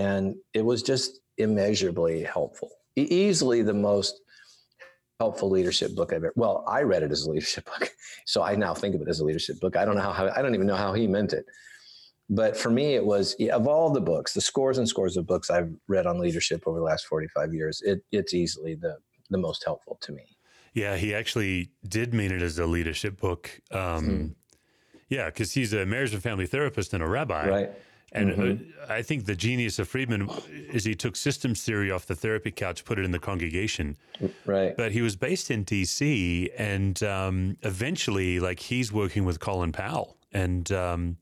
And 0.00 0.36
it 0.52 0.64
was 0.64 0.82
just 0.82 1.20
immeasurably 1.38 2.22
helpful. 2.22 2.70
E- 2.96 3.02
easily 3.02 3.62
the 3.62 3.74
most 3.74 4.20
helpful 5.20 5.50
leadership 5.50 5.94
book 5.94 6.12
I've 6.12 6.24
ever. 6.24 6.32
Well, 6.36 6.64
I 6.66 6.82
read 6.82 7.02
it 7.02 7.12
as 7.12 7.26
a 7.26 7.30
leadership 7.30 7.64
book, 7.78 7.90
so 8.26 8.42
I 8.42 8.54
now 8.56 8.74
think 8.74 8.94
of 8.94 9.02
it 9.02 9.08
as 9.08 9.20
a 9.20 9.24
leadership 9.24 9.60
book. 9.60 9.76
I 9.76 9.84
don't 9.84 9.96
know 9.96 10.12
how. 10.12 10.28
I 10.34 10.42
don't 10.42 10.54
even 10.54 10.66
know 10.66 10.76
how 10.76 10.92
he 10.92 11.06
meant 11.06 11.32
it. 11.32 11.46
But 12.30 12.56
for 12.56 12.70
me, 12.70 12.94
it 12.94 13.04
was 13.04 13.36
of 13.52 13.68
all 13.68 13.90
the 13.90 14.00
books, 14.00 14.32
the 14.32 14.40
scores 14.40 14.78
and 14.78 14.88
scores 14.88 15.16
of 15.16 15.26
books 15.26 15.50
I've 15.50 15.70
read 15.88 16.06
on 16.06 16.18
leadership 16.18 16.62
over 16.66 16.78
the 16.78 16.84
last 16.84 17.06
forty-five 17.06 17.52
years. 17.52 17.82
It, 17.82 18.02
it's 18.12 18.34
easily 18.34 18.74
the 18.74 18.96
the 19.30 19.38
most 19.38 19.62
helpful 19.64 19.98
to 20.02 20.12
me. 20.12 20.24
Yeah, 20.72 20.96
he 20.96 21.14
actually 21.14 21.70
did 21.86 22.12
mean 22.12 22.32
it 22.32 22.42
as 22.42 22.58
a 22.58 22.66
leadership 22.66 23.20
book. 23.20 23.60
Um, 23.70 24.04
hmm. 24.04 24.26
Yeah, 25.08 25.26
because 25.26 25.52
he's 25.52 25.72
a 25.72 25.84
marriage 25.86 26.14
and 26.14 26.22
family 26.22 26.46
therapist 26.46 26.94
and 26.94 27.02
a 27.02 27.08
rabbi. 27.08 27.48
Right. 27.48 27.70
And 28.14 28.30
uh, 28.30 28.36
mm-hmm. 28.36 28.92
I 28.92 29.02
think 29.02 29.26
the 29.26 29.34
genius 29.34 29.80
of 29.80 29.88
Friedman 29.88 30.30
is 30.70 30.84
he 30.84 30.94
took 30.94 31.16
systems 31.16 31.64
theory 31.64 31.90
off 31.90 32.06
the 32.06 32.14
therapy 32.14 32.52
couch, 32.52 32.84
put 32.84 32.98
it 32.98 33.04
in 33.04 33.10
the 33.10 33.18
congregation. 33.18 33.96
Right. 34.46 34.76
But 34.76 34.92
he 34.92 35.02
was 35.02 35.16
based 35.16 35.50
in 35.50 35.64
D.C. 35.64 36.50
and 36.56 37.02
um, 37.02 37.56
eventually, 37.62 38.38
like, 38.38 38.60
he's 38.60 38.92
working 38.92 39.24
with 39.24 39.40
Colin 39.40 39.72
Powell. 39.72 40.16
And 40.32 40.70
um, 40.72 41.16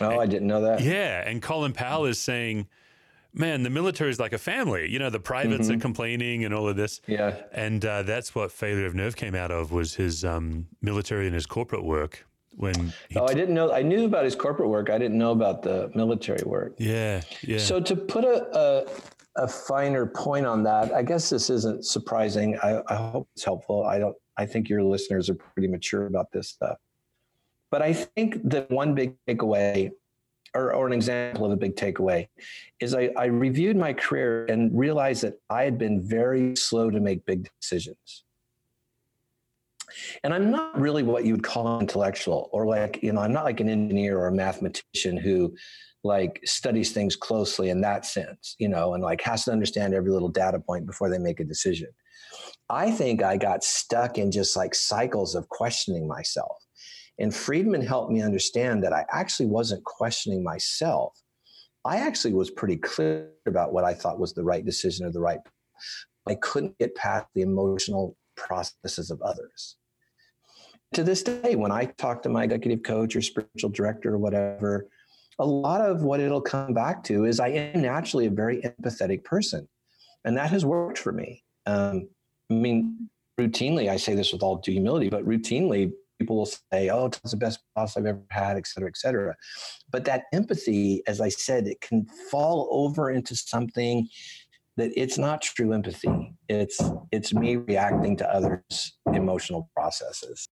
oh, 0.00 0.10
and, 0.10 0.20
I 0.20 0.26
didn't 0.26 0.48
know 0.48 0.60
that. 0.62 0.80
Yeah, 0.80 1.28
and 1.28 1.42
Colin 1.42 1.72
Powell 1.72 2.04
is 2.06 2.20
saying, 2.20 2.68
"Man, 3.32 3.64
the 3.64 3.70
military 3.70 4.10
is 4.10 4.20
like 4.20 4.32
a 4.32 4.38
family. 4.38 4.88
You 4.88 5.00
know, 5.00 5.10
the 5.10 5.18
privates 5.18 5.66
mm-hmm. 5.66 5.76
are 5.76 5.80
complaining 5.80 6.44
and 6.44 6.54
all 6.54 6.68
of 6.68 6.76
this. 6.76 7.00
Yeah, 7.08 7.34
and 7.52 7.84
uh, 7.84 8.04
that's 8.04 8.32
what 8.32 8.52
failure 8.52 8.86
of 8.86 8.94
nerve 8.94 9.16
came 9.16 9.34
out 9.34 9.50
of 9.50 9.72
was 9.72 9.96
his 9.96 10.24
um, 10.24 10.68
military 10.80 11.26
and 11.26 11.34
his 11.34 11.46
corporate 11.46 11.84
work." 11.84 12.26
When 12.56 12.92
oh 13.16 13.26
i 13.28 13.34
didn't 13.34 13.54
know 13.54 13.72
i 13.72 13.82
knew 13.82 14.04
about 14.04 14.24
his 14.24 14.34
corporate 14.34 14.68
work. 14.68 14.90
I 14.90 14.98
didn't 14.98 15.18
know 15.18 15.32
about 15.32 15.62
the 15.62 15.90
military 15.94 16.42
work. 16.44 16.74
Yeah 16.78 17.22
yeah. 17.42 17.58
So 17.58 17.80
to 17.80 17.96
put 17.96 18.24
a, 18.24 18.46
a, 18.58 19.44
a 19.44 19.48
finer 19.48 20.06
point 20.06 20.46
on 20.46 20.62
that 20.64 20.92
i 20.92 21.02
guess 21.02 21.30
this 21.30 21.50
isn't 21.50 21.84
surprising. 21.84 22.58
I, 22.62 22.82
I 22.88 22.94
hope 22.94 23.28
it's 23.34 23.44
helpful. 23.44 23.84
I 23.84 23.98
don't 23.98 24.16
i 24.36 24.46
think 24.46 24.68
your 24.68 24.82
listeners 24.82 25.28
are 25.30 25.34
pretty 25.34 25.68
mature 25.68 26.06
about 26.06 26.30
this 26.32 26.48
stuff. 26.48 26.78
But 27.70 27.82
i 27.82 27.92
think 27.92 28.38
that 28.50 28.70
one 28.70 28.94
big 28.94 29.16
takeaway 29.26 29.90
or, 30.54 30.72
or 30.72 30.86
an 30.86 30.92
example 30.92 31.44
of 31.44 31.52
a 31.52 31.56
big 31.56 31.76
takeaway 31.76 32.28
is 32.80 32.94
I, 32.94 33.10
I 33.16 33.26
reviewed 33.26 33.76
my 33.76 33.92
career 33.92 34.46
and 34.46 34.76
realized 34.76 35.22
that 35.22 35.40
i 35.50 35.64
had 35.64 35.78
been 35.78 36.00
very 36.00 36.56
slow 36.56 36.90
to 36.90 37.00
make 37.00 37.26
big 37.26 37.50
decisions 37.60 38.23
and 40.22 40.32
I'm 40.34 40.50
not 40.50 40.78
really 40.78 41.02
what 41.02 41.24
you 41.24 41.32
would 41.34 41.42
call 41.42 41.80
intellectual 41.80 42.48
or 42.52 42.66
like, 42.66 43.00
you 43.02 43.12
know, 43.12 43.20
I'm 43.20 43.32
not 43.32 43.44
like 43.44 43.60
an 43.60 43.68
engineer 43.68 44.18
or 44.18 44.28
a 44.28 44.32
mathematician 44.32 45.16
who 45.16 45.54
like 46.02 46.40
studies 46.44 46.92
things 46.92 47.16
closely 47.16 47.70
in 47.70 47.80
that 47.80 48.04
sense, 48.04 48.56
you 48.58 48.68
know, 48.68 48.94
and 48.94 49.02
like 49.02 49.22
has 49.22 49.44
to 49.44 49.52
understand 49.52 49.94
every 49.94 50.10
little 50.10 50.28
data 50.28 50.60
point 50.60 50.86
before 50.86 51.08
they 51.08 51.18
make 51.18 51.40
a 51.40 51.44
decision. 51.44 51.88
I 52.68 52.90
think 52.90 53.22
I 53.22 53.36
got 53.36 53.64
stuck 53.64 54.18
in 54.18 54.30
just 54.30 54.56
like 54.56 54.74
cycles 54.74 55.34
of 55.34 55.48
questioning 55.48 56.06
myself. 56.06 56.56
And 57.18 57.34
Friedman 57.34 57.82
helped 57.82 58.12
me 58.12 58.22
understand 58.22 58.82
that 58.82 58.92
I 58.92 59.04
actually 59.10 59.46
wasn't 59.46 59.84
questioning 59.84 60.42
myself. 60.42 61.12
I 61.84 61.98
actually 61.98 62.34
was 62.34 62.50
pretty 62.50 62.76
clear 62.76 63.30
about 63.46 63.72
what 63.72 63.84
I 63.84 63.94
thought 63.94 64.18
was 64.18 64.32
the 64.32 64.42
right 64.42 64.64
decision 64.64 65.06
or 65.06 65.12
the 65.12 65.20
right. 65.20 65.38
I 66.26 66.34
couldn't 66.34 66.78
get 66.78 66.94
past 66.96 67.26
the 67.34 67.42
emotional 67.42 68.16
processes 68.36 69.10
of 69.10 69.22
others 69.22 69.76
to 70.94 71.04
this 71.04 71.22
day, 71.22 71.56
when 71.56 71.72
I 71.72 71.86
talk 71.86 72.22
to 72.22 72.28
my 72.28 72.44
executive 72.44 72.82
coach 72.82 73.16
or 73.16 73.22
spiritual 73.22 73.70
director 73.70 74.14
or 74.14 74.18
whatever, 74.18 74.88
a 75.38 75.46
lot 75.46 75.80
of 75.80 76.02
what 76.02 76.20
it'll 76.20 76.40
come 76.40 76.72
back 76.72 77.02
to 77.04 77.24
is 77.24 77.40
I 77.40 77.48
am 77.48 77.82
naturally 77.82 78.26
a 78.26 78.30
very 78.30 78.62
empathetic 78.62 79.24
person. 79.24 79.68
And 80.24 80.36
that 80.36 80.50
has 80.50 80.64
worked 80.64 80.98
for 80.98 81.12
me. 81.12 81.42
Um, 81.66 82.08
I 82.50 82.54
mean, 82.54 83.10
routinely, 83.38 83.88
I 83.88 83.96
say 83.96 84.14
this 84.14 84.32
with 84.32 84.42
all 84.42 84.56
due 84.56 84.72
humility, 84.72 85.10
but 85.10 85.24
routinely, 85.24 85.92
people 86.18 86.36
will 86.36 86.46
say, 86.46 86.88
oh, 86.90 87.06
it's 87.06 87.32
the 87.32 87.36
best 87.36 87.58
boss 87.74 87.96
I've 87.96 88.06
ever 88.06 88.22
had, 88.30 88.56
et 88.56 88.66
cetera, 88.66 88.88
et 88.88 88.96
cetera. 88.96 89.34
But 89.90 90.04
that 90.04 90.24
empathy, 90.32 91.02
as 91.06 91.20
I 91.20 91.28
said, 91.28 91.66
it 91.66 91.80
can 91.80 92.06
fall 92.30 92.68
over 92.70 93.10
into 93.10 93.34
something 93.34 94.08
that 94.76 94.92
it's 94.96 95.18
not 95.18 95.42
true 95.42 95.72
empathy. 95.72 96.34
It's 96.48 96.80
it's 97.12 97.32
me 97.32 97.56
reacting 97.56 98.16
to 98.18 98.28
others' 98.28 98.96
emotional 99.12 99.70
processes. 99.74 100.48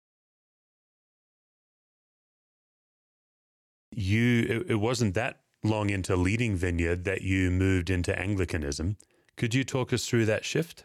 You 3.92 4.46
it, 4.48 4.70
it 4.72 4.74
wasn't 4.76 5.14
that 5.14 5.40
long 5.64 5.90
into 5.90 6.16
leading 6.16 6.56
Vineyard 6.56 7.04
that 7.04 7.22
you 7.22 7.50
moved 7.50 7.90
into 7.90 8.18
Anglicanism. 8.18 8.96
Could 9.36 9.54
you 9.54 9.64
talk 9.64 9.92
us 9.92 10.06
through 10.06 10.26
that 10.26 10.44
shift? 10.44 10.84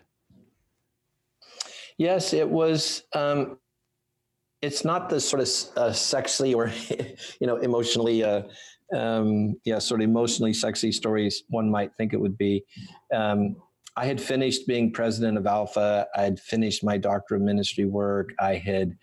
Yes, 1.98 2.34
it 2.34 2.48
was. 2.48 3.04
Um, 3.14 3.58
it's 4.62 4.84
not 4.86 5.10
the 5.10 5.20
sort 5.20 5.42
of 5.42 5.50
uh, 5.78 5.94
sexy 5.94 6.54
or 6.54 6.72
you 7.42 7.48
know 7.48 7.58
emotionally, 7.58 8.24
uh, 8.24 8.44
um, 8.96 9.56
yeah, 9.66 9.80
sort 9.80 10.02
of 10.02 10.06
emotionally 10.06 10.54
sexy 10.54 10.92
stories 10.92 11.44
one 11.50 11.70
might 11.70 11.92
think 11.98 12.14
it 12.14 12.20
would 12.20 12.38
be. 12.38 12.64
Um, 13.14 13.56
I 13.96 14.06
had 14.06 14.22
finished 14.22 14.68
being 14.68 14.94
president 14.94 15.40
of 15.40 15.48
Alpha. 15.48 16.08
I 16.16 16.22
had 16.22 16.40
finished 16.40 16.84
my 16.84 16.98
doctor 16.98 17.36
of 17.36 17.42
ministry 17.42 17.86
work. 17.86 18.30
I 18.40 18.56
had 18.56 18.96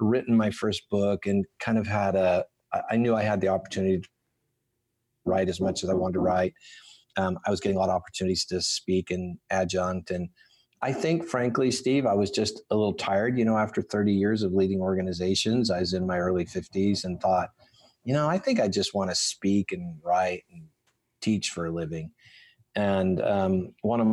written 0.00 0.34
my 0.34 0.50
first 0.50 0.88
book 0.88 1.26
and 1.26 1.44
kind 1.60 1.76
of 1.76 1.86
had 1.86 2.16
a, 2.16 2.46
I 2.90 2.96
knew 2.96 3.14
I 3.14 3.22
had 3.22 3.40
the 3.40 3.48
opportunity 3.48 4.00
to 4.00 4.08
write 5.24 5.48
as 5.48 5.60
much 5.60 5.84
as 5.84 5.90
I 5.90 5.94
wanted 5.94 6.14
to 6.14 6.20
write. 6.20 6.54
Um, 7.16 7.38
I 7.46 7.50
was 7.50 7.60
getting 7.60 7.76
a 7.76 7.80
lot 7.80 7.88
of 7.88 7.96
opportunities 7.96 8.44
to 8.46 8.60
speak 8.60 9.10
and 9.10 9.38
adjunct. 9.50 10.10
And 10.10 10.28
I 10.82 10.92
think, 10.92 11.24
frankly, 11.24 11.70
Steve, 11.70 12.06
I 12.06 12.14
was 12.14 12.30
just 12.30 12.62
a 12.70 12.76
little 12.76 12.94
tired. 12.94 13.38
You 13.38 13.44
know, 13.44 13.56
after 13.56 13.82
30 13.82 14.12
years 14.12 14.42
of 14.42 14.52
leading 14.52 14.80
organizations, 14.80 15.70
I 15.70 15.80
was 15.80 15.92
in 15.92 16.06
my 16.06 16.18
early 16.18 16.44
50s 16.44 17.04
and 17.04 17.20
thought, 17.20 17.50
you 18.04 18.14
know, 18.14 18.28
I 18.28 18.38
think 18.38 18.60
I 18.60 18.68
just 18.68 18.94
want 18.94 19.10
to 19.10 19.16
speak 19.16 19.72
and 19.72 19.96
write 20.02 20.44
and 20.52 20.62
teach 21.20 21.50
for 21.50 21.66
a 21.66 21.70
living. 21.70 22.12
And 22.74 23.20
um, 23.22 23.74
one 23.82 24.00
of 24.00 24.06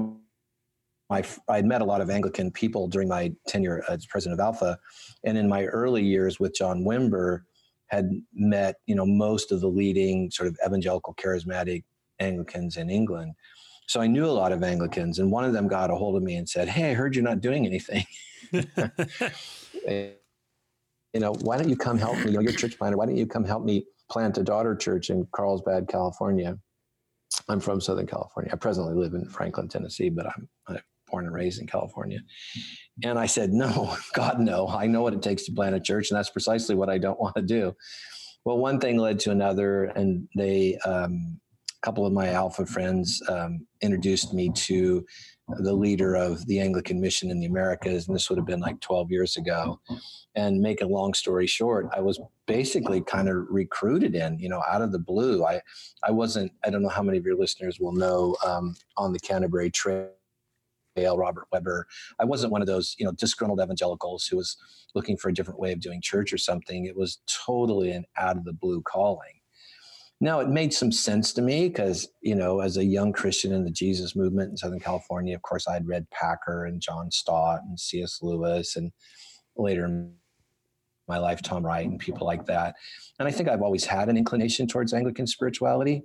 my, 1.09 1.23
I 1.47 1.61
met 1.61 1.81
a 1.81 1.85
lot 1.85 2.01
of 2.01 2.09
Anglican 2.09 2.51
people 2.51 2.87
during 2.87 3.07
my 3.07 3.31
tenure 3.47 3.83
as 3.87 4.07
president 4.07 4.39
of 4.39 4.43
Alpha. 4.43 4.79
And 5.23 5.37
in 5.37 5.47
my 5.47 5.65
early 5.65 6.03
years 6.03 6.39
with 6.39 6.55
John 6.55 6.83
Wimber, 6.83 7.41
had 7.95 8.09
met, 8.33 8.75
you 8.85 8.95
know, 8.95 9.05
most 9.05 9.51
of 9.51 9.61
the 9.61 9.67
leading 9.67 10.29
sort 10.31 10.47
of 10.47 10.57
evangelical 10.65 11.13
charismatic 11.15 11.83
Anglicans 12.19 12.77
in 12.77 12.89
England. 12.89 13.33
So 13.87 14.01
I 14.01 14.07
knew 14.07 14.25
a 14.25 14.27
lot 14.27 14.51
of 14.51 14.63
Anglicans, 14.63 15.19
and 15.19 15.31
one 15.31 15.45
of 15.45 15.53
them 15.53 15.67
got 15.67 15.91
a 15.91 15.95
hold 15.95 16.15
of 16.15 16.23
me 16.23 16.35
and 16.35 16.47
said, 16.49 16.67
"Hey, 16.67 16.91
I 16.91 16.93
heard 16.93 17.15
you're 17.15 17.23
not 17.23 17.41
doing 17.41 17.65
anything. 17.65 18.05
you 21.15 21.21
know, 21.21 21.33
why 21.41 21.57
don't 21.57 21.69
you 21.69 21.77
come 21.77 21.97
help 21.97 22.17
me? 22.17 22.25
You 22.25 22.31
know, 22.31 22.39
you're 22.41 22.51
a 22.51 22.55
church 22.55 22.77
planter. 22.77 22.97
Why 22.97 23.05
don't 23.05 23.17
you 23.17 23.27
come 23.27 23.45
help 23.45 23.63
me 23.63 23.85
plant 24.09 24.37
a 24.37 24.43
daughter 24.43 24.75
church 24.75 25.09
in 25.09 25.27
Carlsbad, 25.31 25.87
California? 25.87 26.57
I'm 27.47 27.59
from 27.59 27.79
Southern 27.81 28.07
California. 28.07 28.51
I 28.51 28.55
presently 28.55 28.95
live 28.95 29.13
in 29.13 29.25
Franklin, 29.25 29.67
Tennessee, 29.67 30.09
but 30.09 30.25
I'm, 30.25 30.49
I'm 30.67 30.79
born 31.15 31.25
and 31.25 31.33
raised 31.33 31.61
in 31.61 31.67
California. 31.67 32.19
And 33.05 33.17
I 33.17 33.25
said, 33.25 33.53
No, 33.53 33.95
God, 34.13 34.39
no. 34.39 34.67
I 34.67 34.85
know 34.85 35.01
what 35.01 35.13
it 35.13 35.21
takes 35.21 35.45
to 35.45 35.53
plant 35.53 35.75
a 35.75 35.79
church, 35.79 36.11
and 36.11 36.17
that's 36.17 36.29
precisely 36.29 36.75
what 36.75 36.89
I 36.89 36.97
don't 36.97 37.19
want 37.19 37.35
to 37.35 37.41
do. 37.41 37.73
Well, 38.43 38.57
one 38.57 38.79
thing 38.79 38.97
led 38.97 39.19
to 39.21 39.31
another, 39.31 39.85
and 39.85 40.27
they, 40.35 40.77
um, 40.85 41.39
a 41.71 41.85
couple 41.85 42.05
of 42.05 42.11
my 42.11 42.29
Alpha 42.29 42.65
friends 42.65 43.21
um, 43.29 43.65
introduced 43.81 44.33
me 44.33 44.51
to 44.55 45.05
the 45.59 45.73
leader 45.73 46.15
of 46.15 46.45
the 46.47 46.59
Anglican 46.59 46.99
mission 46.99 47.31
in 47.31 47.39
the 47.39 47.45
Americas, 47.45 48.07
and 48.07 48.15
this 48.15 48.29
would 48.29 48.37
have 48.37 48.45
been 48.45 48.59
like 48.59 48.79
12 48.81 49.09
years 49.09 49.37
ago. 49.37 49.79
And 50.35 50.59
make 50.59 50.81
a 50.81 50.85
long 50.85 51.13
story 51.13 51.47
short, 51.47 51.87
I 51.95 52.01
was 52.01 52.19
basically 52.45 52.99
kind 53.01 53.29
of 53.29 53.37
recruited 53.49 54.15
in, 54.15 54.37
you 54.37 54.49
know, 54.49 54.61
out 54.67 54.81
of 54.81 54.91
the 54.91 54.99
blue. 54.99 55.45
I, 55.45 55.61
I 56.03 56.11
wasn't. 56.11 56.51
I 56.65 56.69
don't 56.69 56.83
know 56.83 56.89
how 56.89 57.03
many 57.03 57.17
of 57.17 57.25
your 57.25 57.37
listeners 57.37 57.79
will 57.79 57.93
know 57.93 58.35
um, 58.45 58.75
on 58.97 59.13
the 59.13 59.19
Canterbury 59.19 59.71
Trail. 59.71 60.09
Robert 60.97 61.47
Webber. 61.51 61.87
I 62.19 62.25
wasn't 62.25 62.51
one 62.51 62.61
of 62.61 62.67
those, 62.67 62.95
you 62.97 63.05
know, 63.05 63.11
disgruntled 63.11 63.61
evangelicals 63.61 64.25
who 64.25 64.37
was 64.37 64.57
looking 64.93 65.17
for 65.17 65.29
a 65.29 65.33
different 65.33 65.59
way 65.59 65.71
of 65.71 65.81
doing 65.81 66.01
church 66.01 66.31
or 66.31 66.37
something. 66.37 66.85
It 66.85 66.95
was 66.95 67.19
totally 67.27 67.91
an 67.91 68.05
out 68.17 68.37
of 68.37 68.45
the 68.45 68.53
blue 68.53 68.81
calling. 68.81 69.41
Now, 70.21 70.39
it 70.39 70.47
made 70.47 70.73
some 70.73 70.93
sense 70.93 71.33
to 71.33 71.41
me 71.41 71.67
because, 71.67 72.07
you 72.21 72.35
know, 72.35 72.61
as 72.61 72.77
a 72.77 72.85
young 72.85 73.11
Christian 73.11 73.51
in 73.51 73.65
the 73.65 73.71
Jesus 73.71 74.15
movement 74.15 74.51
in 74.51 74.57
Southern 74.57 74.79
California, 74.79 75.35
of 75.35 75.41
course, 75.41 75.67
I'd 75.67 75.87
read 75.87 76.09
Packer 76.09 76.65
and 76.65 76.79
John 76.79 77.11
Stott 77.11 77.61
and 77.67 77.77
C.S. 77.77 78.19
Lewis 78.21 78.77
and 78.77 78.93
later 79.57 79.85
in 79.85 80.13
my 81.07 81.17
life, 81.17 81.41
Tom 81.41 81.65
Wright 81.65 81.87
and 81.87 81.99
people 81.99 82.25
like 82.25 82.45
that. 82.45 82.75
And 83.19 83.27
I 83.27 83.31
think 83.31 83.49
I've 83.49 83.61
always 83.61 83.85
had 83.85 84.07
an 84.07 84.17
inclination 84.17 84.67
towards 84.67 84.93
Anglican 84.93 85.27
spirituality. 85.27 86.03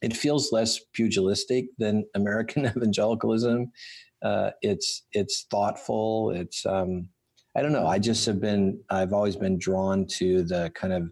It 0.00 0.16
feels 0.16 0.52
less 0.52 0.78
pugilistic 0.92 1.66
than 1.78 2.04
American 2.14 2.66
evangelicalism. 2.76 3.72
Uh, 4.22 4.50
it's 4.62 5.04
it's 5.12 5.46
thoughtful. 5.50 6.30
It's 6.30 6.66
um, 6.66 7.08
I 7.56 7.62
don't 7.62 7.72
know. 7.72 7.86
I 7.86 7.98
just 7.98 8.26
have 8.26 8.40
been 8.40 8.80
I've 8.90 9.12
always 9.12 9.36
been 9.36 9.58
drawn 9.58 10.06
to 10.18 10.42
the 10.42 10.70
kind 10.74 10.92
of 10.92 11.10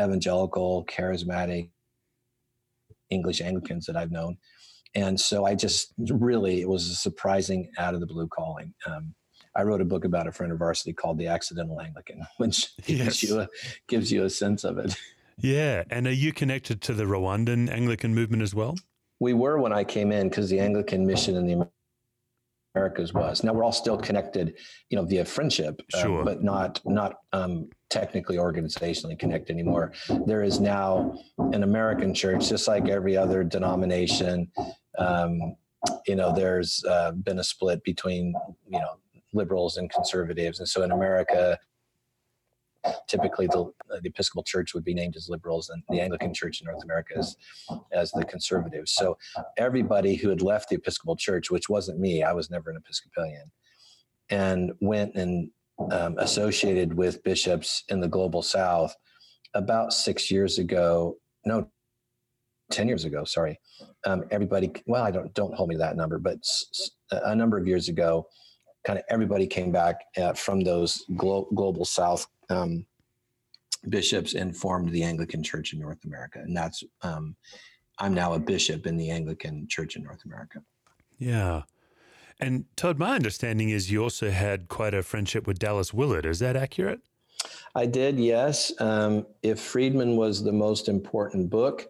evangelical, 0.00 0.84
charismatic 0.86 1.70
English 3.10 3.40
Anglicans 3.40 3.86
that 3.86 3.96
I've 3.96 4.10
known. 4.10 4.36
And 4.94 5.20
so 5.20 5.44
I 5.44 5.54
just 5.54 5.92
really, 5.98 6.62
it 6.62 6.68
was 6.68 6.90
a 6.90 6.94
surprising 6.94 7.70
out 7.78 7.94
of 7.94 8.00
the 8.00 8.06
blue 8.06 8.28
calling. 8.28 8.72
Um, 8.86 9.14
I 9.54 9.62
wrote 9.62 9.80
a 9.80 9.84
book 9.84 10.04
about 10.04 10.26
a 10.26 10.32
friend 10.32 10.52
of 10.52 10.58
varsity 10.58 10.92
called 10.92 11.18
The 11.18 11.28
Accidental 11.28 11.80
Anglican, 11.80 12.22
which 12.38 12.70
yes. 12.86 13.20
gives, 13.20 13.22
you 13.22 13.40
a, 13.40 13.48
gives 13.88 14.12
you 14.12 14.24
a 14.24 14.30
sense 14.30 14.64
of 14.64 14.78
it. 14.78 14.96
Yeah. 15.38 15.84
And 15.90 16.06
are 16.06 16.12
you 16.12 16.32
connected 16.32 16.80
to 16.82 16.94
the 16.94 17.04
Rwandan 17.04 17.68
Anglican 17.68 18.14
movement 18.14 18.42
as 18.42 18.54
well? 18.54 18.74
We 19.20 19.34
were 19.34 19.58
when 19.58 19.72
I 19.72 19.84
came 19.84 20.12
in 20.12 20.30
because 20.30 20.48
the 20.48 20.60
Anglican 20.60 21.06
mission 21.06 21.36
in 21.36 21.46
the 21.46 21.68
Americas 22.76 23.14
was. 23.14 23.42
Now 23.42 23.54
we're 23.54 23.64
all 23.64 23.72
still 23.72 23.96
connected, 23.96 24.54
you 24.90 24.96
know, 24.96 25.04
via 25.04 25.24
friendship, 25.24 25.80
um, 25.94 26.00
sure. 26.02 26.24
but 26.24 26.42
not 26.42 26.80
not 26.84 27.14
um, 27.32 27.70
technically 27.88 28.36
organizationally 28.36 29.18
connected 29.18 29.54
anymore. 29.54 29.92
There 30.26 30.42
is 30.42 30.60
now 30.60 31.18
an 31.38 31.62
American 31.62 32.12
church, 32.12 32.48
just 32.48 32.68
like 32.68 32.88
every 32.88 33.16
other 33.16 33.42
denomination. 33.44 34.50
Um, 34.98 35.56
you 36.06 36.16
know, 36.16 36.34
there's 36.34 36.84
uh, 36.84 37.12
been 37.12 37.38
a 37.38 37.44
split 37.44 37.82
between 37.82 38.34
you 38.68 38.78
know 38.78 38.98
liberals 39.32 39.78
and 39.78 39.90
conservatives, 39.90 40.58
and 40.58 40.68
so 40.68 40.82
in 40.82 40.92
America, 40.92 41.58
typically 43.08 43.46
the, 43.46 43.70
the 44.02 44.08
Episcopal 44.08 44.42
Church 44.42 44.74
would 44.74 44.84
be 44.84 44.94
named 44.94 45.16
as 45.16 45.28
liberals 45.28 45.70
and 45.70 45.82
the 45.88 46.00
Anglican 46.00 46.34
Church 46.34 46.60
in 46.60 46.66
North 46.66 46.82
America 46.84 47.14
as, 47.18 47.36
as 47.92 48.10
the 48.12 48.24
conservatives. 48.24 48.92
So 48.92 49.16
everybody 49.56 50.14
who 50.14 50.28
had 50.28 50.42
left 50.42 50.68
the 50.68 50.76
Episcopal 50.76 51.16
Church, 51.16 51.50
which 51.50 51.68
wasn't 51.68 52.00
me, 52.00 52.22
I 52.22 52.32
was 52.32 52.50
never 52.50 52.70
an 52.70 52.76
Episcopalian, 52.76 53.50
and 54.30 54.72
went 54.80 55.14
and 55.14 55.50
um, 55.92 56.16
associated 56.18 56.94
with 56.94 57.22
bishops 57.22 57.84
in 57.88 58.00
the 58.00 58.08
global 58.08 58.42
south 58.42 58.94
about 59.54 59.92
six 59.92 60.30
years 60.30 60.58
ago. 60.58 61.16
No, 61.44 61.68
10 62.70 62.88
years 62.88 63.04
ago, 63.04 63.24
sorry. 63.24 63.58
Um, 64.04 64.24
everybody, 64.30 64.72
well, 64.86 65.04
I 65.04 65.10
don't, 65.10 65.32
don't 65.34 65.54
hold 65.54 65.68
me 65.68 65.76
to 65.76 65.78
that 65.80 65.96
number, 65.96 66.18
but 66.18 66.38
a 67.12 67.34
number 67.34 67.58
of 67.58 67.66
years 67.66 67.88
ago, 67.88 68.26
kind 68.86 68.98
of 69.00 69.04
everybody 69.08 69.46
came 69.48 69.72
back 69.72 69.96
uh, 70.16 70.32
from 70.32 70.60
those 70.60 71.04
glo- 71.16 71.48
global 71.54 71.84
south 71.84 72.26
um, 72.50 72.86
bishops 73.88 74.34
and 74.34 74.56
formed 74.56 74.90
the 74.90 75.02
Anglican 75.02 75.42
Church 75.42 75.72
in 75.72 75.80
North 75.80 76.04
America. 76.04 76.38
And 76.38 76.56
that's, 76.56 76.84
um, 77.02 77.34
I'm 77.98 78.14
now 78.14 78.34
a 78.34 78.38
bishop 78.38 78.86
in 78.86 78.96
the 78.96 79.10
Anglican 79.10 79.66
Church 79.68 79.96
in 79.96 80.04
North 80.04 80.24
America. 80.24 80.62
Yeah. 81.18 81.62
And 82.38 82.66
Todd, 82.76 82.98
my 82.98 83.16
understanding 83.16 83.70
is 83.70 83.90
you 83.90 84.02
also 84.02 84.30
had 84.30 84.68
quite 84.68 84.94
a 84.94 85.02
friendship 85.02 85.46
with 85.46 85.58
Dallas 85.58 85.92
Willard. 85.92 86.24
Is 86.24 86.38
that 86.38 86.54
accurate? 86.54 87.00
I 87.74 87.86
did, 87.86 88.20
yes. 88.20 88.72
Um, 88.80 89.26
if 89.42 89.58
Friedman 89.58 90.16
was 90.16 90.44
the 90.44 90.52
most 90.52 90.88
important 90.88 91.50
book, 91.50 91.88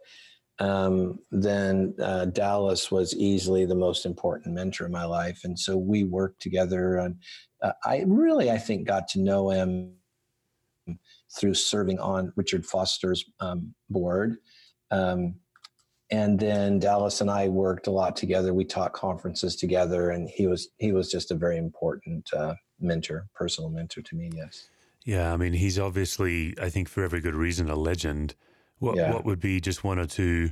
um, 0.59 1.19
then 1.31 1.95
uh, 2.03 2.27
Dallas 2.27 2.91
was 2.91 3.15
easily 3.15 3.67
the 3.67 3.75
most 3.75 4.07
important 4.07 4.55
mentor 4.55 4.87
in 4.87 4.93
my 4.93 5.05
life. 5.05 5.41
And 5.45 5.59
so 5.59 5.77
we 5.77 6.05
worked 6.05 6.41
together. 6.41 6.97
And 6.97 7.17
uh, 7.63 7.73
I 7.85 8.05
really, 8.07 8.51
I 8.51 8.59
think, 8.59 8.87
got 8.87 9.09
to 9.09 9.21
know 9.21 9.51
him 9.51 9.93
through 11.37 11.55
serving 11.55 11.99
on 11.99 12.33
Richard 12.37 12.65
Foster's 12.65 13.25
um, 13.41 13.75
board. 13.91 14.37
Um, 14.91 15.35
and 16.11 16.39
then 16.39 16.79
Dallas 16.79 17.21
and 17.21 17.31
I 17.31 17.49
worked 17.49 17.89
a 17.89 17.91
lot 17.91 18.17
together. 18.17 18.55
We 18.55 18.65
taught 18.65 18.93
conferences 18.93 19.57
together, 19.57 20.11
and 20.11 20.29
he 20.29 20.47
was 20.47 20.69
he 20.79 20.93
was 20.93 21.11
just 21.11 21.33
a 21.33 21.35
very 21.35 21.59
important 21.59 22.33
uh, 22.33 22.55
mentor, 22.79 23.27
personal 23.35 23.71
mentor 23.71 24.03
to 24.03 24.15
me. 24.15 24.31
Yes. 24.33 24.69
Yeah, 25.05 25.33
I 25.33 25.37
mean, 25.37 25.53
he's 25.53 25.79
obviously, 25.79 26.55
I 26.61 26.69
think, 26.69 26.89
for 26.89 27.03
every 27.03 27.21
good 27.21 27.35
reason, 27.35 27.69
a 27.69 27.77
legend. 27.77 28.35
What 28.79 28.97
yeah. 28.97 29.13
what 29.13 29.25
would 29.25 29.41
be 29.41 29.61
just 29.61 29.85
one 29.85 29.99
or 29.99 30.07
two 30.07 30.51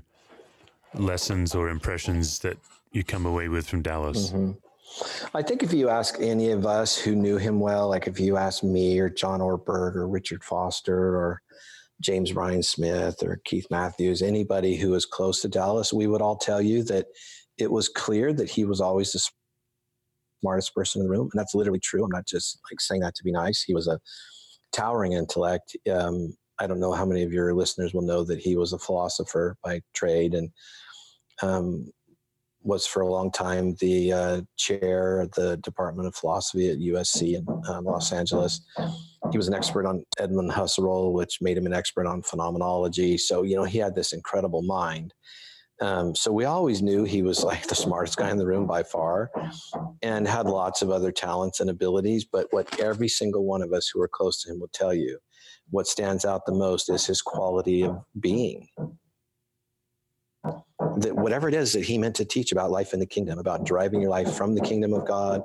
lessons 0.95 1.55
or 1.55 1.69
impressions 1.69 2.39
that 2.41 2.57
you 2.93 3.05
come 3.05 3.27
away 3.27 3.49
with 3.49 3.67
from 3.67 3.83
Dallas? 3.83 4.31
Mm-hmm. 4.31 4.53
I 5.35 5.43
think 5.43 5.63
if 5.63 5.73
you 5.73 5.89
ask 5.89 6.21
any 6.21 6.51
of 6.51 6.67
us 6.67 6.97
who 6.97 7.17
knew 7.17 7.37
him 7.37 7.59
well, 7.59 7.89
like 7.89 8.07
if 8.07 8.21
you 8.21 8.37
ask 8.37 8.63
me 8.63 8.99
or 9.01 9.09
John 9.09 9.41
Ortberg 9.41 9.97
or 9.97 10.07
Richard 10.07 10.45
Foster 10.45 11.17
or 11.17 11.43
James 12.01 12.33
Bryan 12.33 12.63
Smith 12.63 13.23
or 13.23 13.41
Keith 13.45 13.67
Matthews, 13.71 14.23
anybody 14.23 14.77
who 14.77 14.91
was 14.91 15.05
close 15.05 15.41
to 15.43 15.49
Dallas, 15.49 15.93
we 15.93 16.07
would 16.07 16.23
all 16.23 16.37
tell 16.37 16.63
you 16.63 16.85
that 16.85 17.07
it 17.59 17.71
was 17.71 17.89
clear 17.89 18.33
that 18.33 18.51
he 18.51 18.65
was 18.65 18.81
always 18.81 19.13
the 19.13 19.29
smartest 20.41 20.75
person 20.75 21.01
in 21.01 21.07
the 21.07 21.11
room. 21.11 21.29
And 21.33 21.39
that's 21.39 21.55
literally 21.55 21.81
true. 21.81 22.05
I'm 22.05 22.11
not 22.11 22.27
just 22.27 22.61
like 22.71 22.81
saying 22.81 23.01
that 23.01 23.15
to 23.17 23.25
be 23.25 23.33
nice. 23.33 23.63
He 23.63 23.75
was 23.75 23.89
a 23.89 23.99
towering 24.73 25.13
intellect. 25.13 25.77
Um, 25.91 26.37
I 26.59 26.67
don't 26.67 26.81
know 26.81 26.93
how 26.93 27.05
many 27.05 27.23
of 27.23 27.33
your 27.33 27.55
listeners 27.55 27.95
will 27.95 28.03
know 28.03 28.25
that 28.25 28.41
he 28.41 28.57
was 28.57 28.73
a 28.73 28.79
philosopher 28.79 29.57
by 29.63 29.81
trade 29.93 30.35
and 30.35 30.51
um, 31.43 31.91
was 32.63 32.87
for 32.87 33.03
a 33.03 33.11
long 33.11 33.31
time 33.31 33.75
the 33.81 34.13
uh, 34.13 34.41
chair 34.57 35.21
of 35.21 35.31
the 35.33 35.59
Department 35.59 36.09
of 36.09 36.15
Philosophy 36.15 36.71
at 36.71 36.79
USC 36.79 37.37
in 37.37 37.47
um, 37.69 37.85
Los 37.85 38.13
Angeles. 38.13 38.63
He 39.31 39.37
was 39.37 39.49
an 39.49 39.55
expert 39.55 39.87
on 39.87 40.05
Edmund 40.19 40.51
Husserl, 40.51 41.13
which 41.13 41.39
made 41.41 41.59
him 41.59 41.67
an 41.67 41.75
expert 41.75 42.07
on 42.07 42.23
phenomenology. 42.23 43.19
So, 43.19 43.43
you 43.43 43.57
know, 43.57 43.65
he 43.65 43.79
had 43.79 43.95
this 43.95 44.13
incredible 44.13 44.63
mind. 44.63 45.13
Um, 45.81 46.15
so 46.15 46.33
we 46.33 46.45
always 46.45 46.83
knew 46.83 47.05
he 47.05 47.23
was 47.23 47.43
like 47.43 47.67
the 47.67 47.75
smartest 47.75 48.17
guy 48.17 48.31
in 48.31 48.39
the 48.39 48.47
room 48.47 48.67
by 48.67 48.83
far 48.83 49.31
and 50.05 50.29
had 50.29 50.47
lots 50.47 50.83
of 50.83 50.91
other 50.91 51.11
talents 51.11 51.61
and 51.61 51.71
abilities. 51.71 52.27
But 52.27 52.47
what 52.51 52.79
every 52.79 53.09
single 53.09 53.45
one 53.45 53.63
of 53.63 53.73
us 53.73 53.89
who 53.89 54.03
are 54.03 54.09
close 54.09 54.43
to 54.43 54.53
him 54.53 54.61
will 54.61 54.69
tell 54.69 54.93
you, 54.93 55.19
what 55.71 55.87
stands 55.87 56.27
out 56.27 56.45
the 56.45 56.53
most 56.53 56.91
is 56.91 57.07
his 57.07 57.23
quality 57.23 57.83
of 57.85 58.05
being 58.21 58.69
that 60.97 61.17
whatever 61.17 61.49
it 61.49 61.55
is 61.55 61.73
that 61.73 61.85
he 61.85 61.97
meant 61.97 62.15
to 62.15 62.25
teach 62.25 62.53
about 62.53 62.71
life 62.71 62.93
in 62.93 63.01
the 63.01 63.07
kingdom, 63.07 63.39
about 63.39 63.65
driving 63.65 64.01
your 64.03 64.11
life 64.11 64.35
from 64.35 64.55
the 64.55 64.61
kingdom 64.61 64.93
of 64.93 65.07
God 65.07 65.43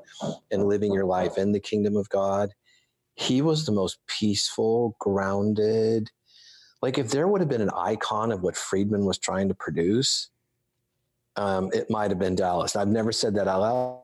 and 0.51 0.67
living 0.67 0.93
your 0.93 1.05
life 1.05 1.37
in 1.37 1.53
the 1.53 1.59
kingdom 1.59 1.95
of 1.95 2.09
God, 2.09 2.53
he 3.15 3.41
was 3.41 3.65
the 3.65 3.71
most 3.71 3.99
peaceful, 4.07 4.97
grounded. 4.99 6.11
Like 6.81 6.97
if 6.97 7.09
there 7.09 7.29
would 7.29 7.39
have 7.39 7.49
been 7.49 7.61
an 7.61 7.71
icon 7.75 8.31
of 8.33 8.43
what 8.43 8.57
Friedman 8.57 9.05
was 9.05 9.17
trying 9.17 9.47
to 9.47 9.55
produce, 9.55 10.29
um, 11.37 11.69
it 11.73 11.89
might 11.89 12.11
have 12.11 12.19
been 12.19 12.35
Dallas. 12.35 12.75
I've 12.75 12.89
never 12.89 13.13
said 13.13 13.33
that 13.35 13.47
out 13.47 13.61
loud 13.61 14.03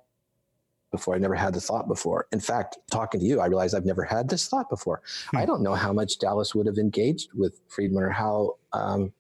before. 0.96 1.16
I 1.16 1.20
never 1.20 1.36
had 1.36 1.54
the 1.54 1.62
thought 1.62 1.88
before. 1.88 2.28
In 2.32 2.40
fact, 2.40 2.78
talking 2.92 3.20
to 3.20 3.26
you, 3.26 3.40
I 3.40 3.48
realized 3.48 3.76
I've 3.76 3.86
never 3.86 4.04
had 4.04 4.30
this 4.30 4.48
thought 4.48 4.70
before. 4.70 5.02
Hmm. 5.32 5.38
I 5.38 5.46
don't 5.46 5.62
know 5.62 5.76
how 5.76 5.94
much 5.94 6.20
Dallas 6.20 6.56
would 6.56 6.68
have 6.68 6.78
engaged 6.78 7.30
with 7.34 7.62
Friedman 7.68 8.04
or 8.04 8.10
how 8.10 8.58
um, 8.74 9.14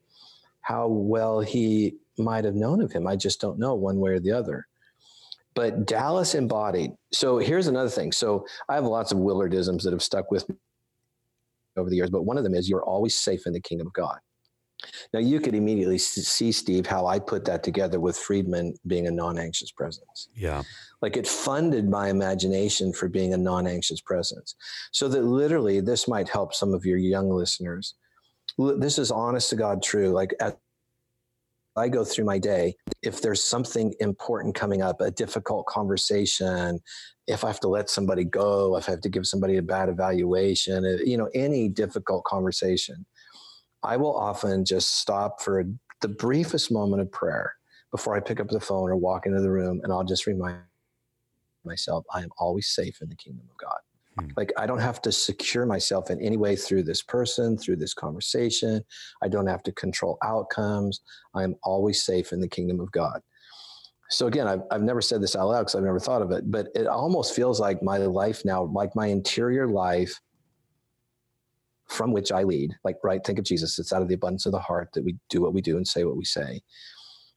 how 0.61 0.88
well 0.88 1.41
he 1.41 1.95
might 2.17 2.45
have 2.45 2.55
known 2.55 2.81
of 2.81 2.91
him. 2.91 3.07
I 3.07 3.15
just 3.15 3.39
don't 3.39 3.59
know 3.59 3.75
one 3.75 3.99
way 3.99 4.11
or 4.11 4.19
the 4.19 4.31
other. 4.31 4.67
But 5.53 5.85
Dallas 5.85 6.35
embodied. 6.35 6.91
So 7.13 7.38
here's 7.38 7.67
another 7.67 7.89
thing. 7.89 8.11
So 8.11 8.45
I 8.67 8.75
have 8.75 8.83
lots 8.83 9.11
of 9.11 9.19
Willardisms 9.19 9.83
that 9.83 9.93
have 9.93 10.03
stuck 10.03 10.31
with 10.31 10.49
me 10.49 10.55
over 11.77 11.89
the 11.89 11.95
years, 11.95 12.09
but 12.09 12.23
one 12.23 12.38
of 12.38 12.43
them 12.43 12.53
is 12.53 12.69
you're 12.69 12.83
always 12.83 13.15
safe 13.15 13.45
in 13.45 13.53
the 13.53 13.61
kingdom 13.61 13.88
of 13.88 13.93
God. 13.93 14.17
Now 15.13 15.19
you 15.19 15.39
could 15.39 15.55
immediately 15.55 15.97
see, 15.97 16.51
Steve, 16.51 16.85
how 16.85 17.07
I 17.07 17.17
put 17.17 17.45
that 17.45 17.63
together 17.63 17.99
with 17.99 18.17
Friedman 18.17 18.75
being 18.85 19.07
a 19.07 19.11
non-anxious 19.11 19.71
presence. 19.71 20.29
Yeah, 20.35 20.63
like 21.01 21.17
it 21.17 21.27
funded 21.27 21.89
my 21.89 22.09
imagination 22.09 22.93
for 22.93 23.07
being 23.07 23.33
a 23.33 23.38
non-anxious 23.38 24.01
presence. 24.01 24.55
So 24.91 25.07
that 25.07 25.23
literally, 25.23 25.79
this 25.79 26.07
might 26.07 26.29
help 26.29 26.53
some 26.53 26.73
of 26.73 26.85
your 26.85 26.97
young 26.97 27.29
listeners 27.29 27.95
this 28.57 28.97
is 28.97 29.11
honest 29.11 29.49
to 29.49 29.55
God 29.55 29.83
true. 29.83 30.09
Like 30.09 30.33
as 30.39 30.53
I 31.75 31.89
go 31.89 32.05
through 32.05 32.25
my 32.25 32.39
day, 32.39 32.75
if 33.01 33.21
there's 33.21 33.43
something 33.43 33.93
important 33.99 34.55
coming 34.55 34.81
up, 34.81 35.01
a 35.01 35.11
difficult 35.11 35.65
conversation, 35.65 36.79
if 37.27 37.43
I 37.43 37.47
have 37.47 37.59
to 37.61 37.67
let 37.67 37.89
somebody 37.89 38.23
go, 38.23 38.77
if 38.77 38.88
I 38.88 38.91
have 38.91 39.01
to 39.01 39.09
give 39.09 39.27
somebody 39.27 39.57
a 39.57 39.61
bad 39.61 39.89
evaluation, 39.89 40.85
uh, 40.85 41.03
you 41.03 41.17
know, 41.17 41.29
any 41.33 41.67
difficult 41.67 42.23
conversation, 42.23 43.05
I 43.86 43.98
will 43.98 44.15
often 44.15 44.65
just 44.65 45.00
stop 45.00 45.41
for 45.41 45.63
the 46.02 46.08
briefest 46.08 46.71
moment 46.71 47.02
of 47.02 47.12
prayer 47.12 47.54
before 47.91 48.15
I 48.15 48.19
pick 48.19 48.39
up 48.39 48.50
the 48.50 48.60
phone 48.60 48.89
or 48.89 48.98
walk 48.98 49.26
into 49.26 49.41
the 49.41 49.52
room, 49.52 49.80
and 49.84 49.93
I'll 49.93 50.04
just 50.04 50.28
remind 50.28 50.58
myself 51.63 52.06
I 52.13 52.21
am 52.21 52.30
always 52.38 52.67
safe 52.67 53.02
in 53.02 53.10
the 53.10 53.15
kingdom 53.15 53.45
of 53.50 53.58
God. 53.58 53.80
Hmm. 54.19 54.32
Like 54.38 54.52
I 54.58 54.65
don't 54.65 54.80
have 54.80 55.02
to 55.04 55.12
secure 55.12 55.65
myself 55.65 56.10
in 56.10 56.21
any 56.21 56.38
way 56.38 56.56
through 56.56 56.84
this 56.84 57.02
person, 57.02 57.58
through 57.58 57.78
this 57.78 57.93
conversation. 57.93 58.84
I 59.21 59.28
don't 59.28 59.48
have 59.48 59.63
to 59.63 59.71
control 59.71 60.17
outcomes. 60.24 61.02
I 61.34 61.43
am 61.43 61.56
always 61.63 62.04
safe 62.04 62.32
in 62.32 62.41
the 62.41 62.48
kingdom 62.48 62.80
of 62.80 62.91
God. 62.91 63.21
So 64.10 64.28
again, 64.28 64.48
I've, 64.48 64.62
I've 64.69 64.84
never 64.84 65.02
said 65.02 65.21
this 65.21 65.36
out 65.36 65.48
loud 65.48 65.62
because 65.62 65.76
I've 65.76 65.84
never 65.84 66.00
thought 66.00 66.21
of 66.21 66.32
it, 66.32 66.50
but 66.52 66.67
it 66.76 66.86
almost 66.86 67.36
feels 67.36 67.60
like 67.60 67.82
my 67.82 67.98
life 67.98 68.45
now, 68.45 68.63
like 68.65 68.95
my 68.95 69.08
interior 69.08 69.67
life 69.67 70.19
from 71.88 72.12
which 72.12 72.32
I 72.32 72.43
lead, 72.43 72.76
like, 72.84 72.98
right, 73.04 73.24
think 73.24 73.39
of 73.39 73.45
Jesus. 73.45 73.80
It's 73.80 73.93
out 73.93 74.02
of 74.02 74.08
the 74.08 74.15
abundance 74.15 74.45
of 74.45 74.52
the 74.52 74.60
heart 74.60 74.89
that 74.93 75.04
we 75.04 75.15
do 75.30 75.41
what 75.41 75.54
we 75.54 75.62
do 75.62 75.78
and 75.78 75.88
say 75.88 76.04
what 76.04 76.17
we 76.17 76.26
say. 76.26 76.62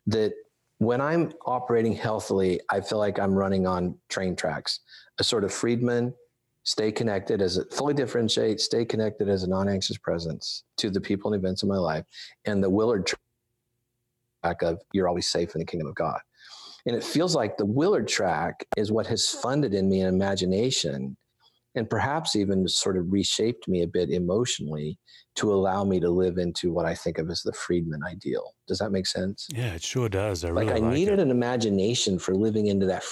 That 0.07 0.33
when 0.79 1.01
I'm 1.01 1.33
operating 1.45 1.95
healthily, 1.95 2.61
I 2.71 2.81
feel 2.81 2.99
like 2.99 3.19
I'm 3.19 3.35
running 3.35 3.67
on 3.67 3.97
train 4.09 4.37
tracks, 4.37 4.81
a 5.19 5.25
sort 5.25 5.45
of 5.45 5.53
Friedman, 5.53 6.15
stay 6.63 6.93
connected 6.93 7.43
as 7.43 7.57
a 7.57 7.65
fully 7.67 7.95
differentiate, 7.95 8.61
stay 8.61 8.85
connected 8.85 9.29
as 9.29 9.43
a 9.43 9.49
non 9.49 9.69
anxious 9.69 9.99
presence 9.99 10.65
to 10.77 10.91
the 10.91 11.01
people 11.01 11.33
and 11.33 11.43
events 11.43 11.63
of 11.63 11.69
my 11.69 11.77
life, 11.77 12.05
and 12.45 12.63
the 12.63 12.71
Willard 12.71 13.07
track 13.07 14.63
of 14.63 14.81
you're 14.93 15.09
always 15.09 15.27
safe 15.27 15.55
in 15.55 15.59
the 15.61 15.65
kingdom 15.65 15.89
of 15.89 15.95
God. 15.95 16.21
And 16.87 16.97
it 16.97 17.05
feels 17.05 17.35
like 17.35 17.57
the 17.57 17.67
Willard 17.67 18.09
track 18.09 18.65
is 18.77 18.93
what 18.93 19.07
has 19.09 19.29
funded 19.29 19.75
in 19.75 19.91
me 19.91 20.01
an 20.01 20.09
imagination 20.09 21.17
and 21.79 21.89
perhaps 21.89 22.37
even 22.37 22.69
sort 22.69 22.97
of 22.97 23.11
reshaped 23.13 23.69
me 23.69 23.83
a 23.83 23.87
bit 23.87 24.11
emotionally 24.11 24.99
to 25.37 25.53
allow 25.53 25.85
me 25.85 26.01
to 26.01 26.11
live 26.11 26.39
into 26.39 26.73
what 26.73 26.85
I 26.85 26.95
think 26.95 27.19
of 27.19 27.31
as 27.31 27.43
the 27.43 27.53
Friedman 27.53 28.03
ideal. 28.03 28.55
Does 28.67 28.79
that 28.79 28.91
make 28.91 29.07
sense? 29.07 29.47
Yeah, 29.55 29.75
it 29.75 29.83
sure 29.83 30.09
does. 30.09 30.45
I 30.45 30.51
like 30.51 30.69
really 30.69 30.81
I 30.81 30.85
like 30.85 30.95
needed 30.95 31.19
it. 31.19 31.23
an 31.23 31.31
imagination 31.31 32.19
for 32.19 32.35
living 32.35 32.67
into 32.67 32.87
that 32.87 33.05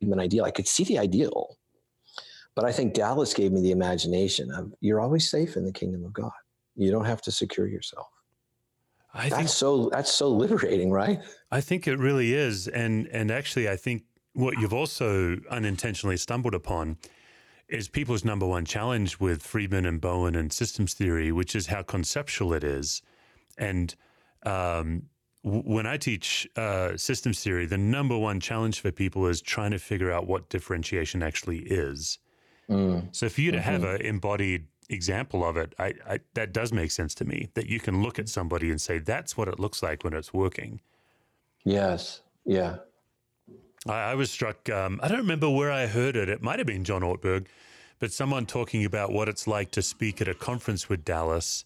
Friedman 0.00 0.20
ideal. 0.20 0.44
I 0.44 0.50
could 0.50 0.68
see 0.68 0.84
the 0.84 0.98
ideal, 0.98 1.56
but 2.54 2.64
I 2.64 2.72
think 2.72 2.94
Dallas 2.94 3.32
gave 3.32 3.52
me 3.52 3.60
the 3.60 3.70
imagination 3.70 4.50
of 4.50 4.72
you're 4.80 5.00
always 5.00 5.30
safe 5.30 5.56
in 5.56 5.64
the 5.64 5.72
kingdom 5.72 6.04
of 6.04 6.12
God. 6.12 6.32
You 6.74 6.90
don't 6.90 7.04
have 7.06 7.22
to 7.22 7.32
secure 7.32 7.68
yourself. 7.68 8.08
I 9.14 9.28
that's 9.30 9.36
think, 9.36 9.48
so 9.48 9.88
that's 9.90 10.12
so 10.12 10.28
liberating, 10.28 10.90
right? 10.90 11.20
I 11.50 11.60
think 11.62 11.88
it 11.88 11.98
really 11.98 12.34
is. 12.34 12.68
And 12.68 13.06
and 13.08 13.30
actually 13.30 13.68
I 13.68 13.76
think 13.76 14.02
what 14.34 14.58
you've 14.58 14.74
also 14.74 15.38
unintentionally 15.50 16.18
stumbled 16.18 16.54
upon 16.54 16.98
is 17.68 17.88
people's 17.88 18.24
number 18.24 18.46
one 18.46 18.64
challenge 18.64 19.18
with 19.18 19.42
Friedman 19.42 19.86
and 19.86 20.00
Bowen 20.00 20.36
and 20.36 20.52
systems 20.52 20.94
theory, 20.94 21.32
which 21.32 21.56
is 21.56 21.66
how 21.66 21.82
conceptual 21.82 22.52
it 22.52 22.62
is. 22.62 23.02
And 23.58 23.94
um, 24.44 25.02
when 25.42 25.86
I 25.86 25.96
teach 25.96 26.48
uh, 26.56 26.96
systems 26.96 27.42
theory, 27.42 27.66
the 27.66 27.78
number 27.78 28.16
one 28.16 28.40
challenge 28.40 28.80
for 28.80 28.92
people 28.92 29.26
is 29.26 29.40
trying 29.40 29.72
to 29.72 29.78
figure 29.78 30.12
out 30.12 30.26
what 30.26 30.48
differentiation 30.48 31.22
actually 31.22 31.58
is. 31.58 32.18
Mm. 32.68 33.14
So 33.14 33.28
for 33.28 33.40
you 33.40 33.52
to 33.52 33.58
mm-hmm. 33.58 33.70
have 33.70 33.84
an 33.84 34.00
embodied 34.00 34.66
example 34.88 35.44
of 35.44 35.56
it, 35.56 35.74
I, 35.78 35.94
I, 36.08 36.20
that 36.34 36.52
does 36.52 36.72
make 36.72 36.90
sense 36.90 37.14
to 37.16 37.24
me. 37.24 37.48
That 37.54 37.66
you 37.66 37.80
can 37.80 38.02
look 38.02 38.18
at 38.18 38.28
somebody 38.28 38.70
and 38.70 38.80
say, 38.80 38.98
"That's 38.98 39.36
what 39.36 39.46
it 39.48 39.60
looks 39.60 39.82
like 39.82 40.02
when 40.02 40.14
it's 40.14 40.34
working." 40.34 40.80
Yes. 41.64 42.22
Yeah. 42.44 42.78
I, 43.86 44.12
I 44.12 44.14
was 44.14 44.30
struck. 44.30 44.68
Um, 44.70 45.00
I 45.02 45.08
don't 45.08 45.18
remember 45.18 45.50
where 45.50 45.72
I 45.72 45.86
heard 45.86 46.16
it. 46.16 46.28
It 46.28 46.42
might 46.42 46.58
have 46.58 46.66
been 46.66 46.84
John 46.84 47.02
Ortberg, 47.02 47.46
but 47.98 48.12
someone 48.12 48.46
talking 48.46 48.84
about 48.84 49.12
what 49.12 49.28
it's 49.28 49.46
like 49.46 49.70
to 49.72 49.82
speak 49.82 50.20
at 50.20 50.28
a 50.28 50.34
conference 50.34 50.88
with 50.88 51.04
Dallas, 51.04 51.64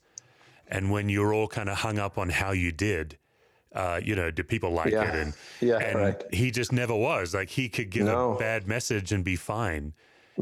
and 0.68 0.90
when 0.90 1.08
you're 1.08 1.34
all 1.34 1.48
kind 1.48 1.68
of 1.68 1.78
hung 1.78 1.98
up 1.98 2.18
on 2.18 2.30
how 2.30 2.52
you 2.52 2.72
did. 2.72 3.16
Uh, 3.72 4.00
you 4.02 4.16
know, 4.16 4.32
do 4.32 4.42
people 4.42 4.72
like 4.72 4.90
yeah. 4.92 5.02
it? 5.02 5.14
And, 5.14 5.34
yeah, 5.60 5.76
and 5.76 5.98
right. 5.98 6.22
he 6.32 6.50
just 6.50 6.72
never 6.72 6.94
was. 6.94 7.34
Like 7.34 7.50
he 7.50 7.68
could 7.68 7.90
give 7.90 8.06
no. 8.06 8.32
a 8.32 8.38
bad 8.38 8.66
message 8.66 9.12
and 9.12 9.24
be 9.24 9.36
fine. 9.36 9.92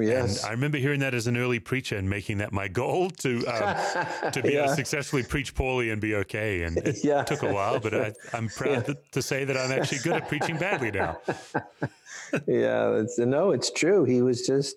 Yes. 0.00 0.42
And 0.42 0.48
I 0.48 0.52
remember 0.52 0.78
hearing 0.78 1.00
that 1.00 1.14
as 1.14 1.26
an 1.26 1.36
early 1.36 1.58
preacher 1.58 1.96
and 1.96 2.08
making 2.08 2.38
that 2.38 2.52
my 2.52 2.68
goal 2.68 3.10
to 3.10 3.46
um, 3.46 4.32
to 4.32 4.42
be 4.42 4.52
yeah. 4.52 4.58
able 4.58 4.68
to 4.68 4.74
successly 4.74 5.22
preach 5.22 5.54
poorly 5.54 5.90
and 5.90 6.00
be 6.00 6.14
okay. 6.16 6.62
And 6.62 6.76
it 6.78 6.98
yeah. 7.04 7.24
took 7.24 7.42
a 7.42 7.52
while, 7.52 7.80
but 7.80 7.94
I, 7.94 8.12
am 8.32 8.48
proud 8.48 8.72
yeah. 8.72 8.80
to, 8.82 8.98
to, 9.12 9.22
say 9.22 9.44
that 9.44 9.56
I'm 9.56 9.72
actually 9.72 9.98
good 9.98 10.14
at 10.14 10.28
preaching 10.28 10.56
badly 10.56 10.90
now. 10.90 11.18
yeah, 12.46 12.90
it's, 12.96 13.18
no, 13.18 13.50
it's 13.50 13.70
true. 13.70 14.04
He 14.04 14.22
was 14.22 14.46
just 14.46 14.76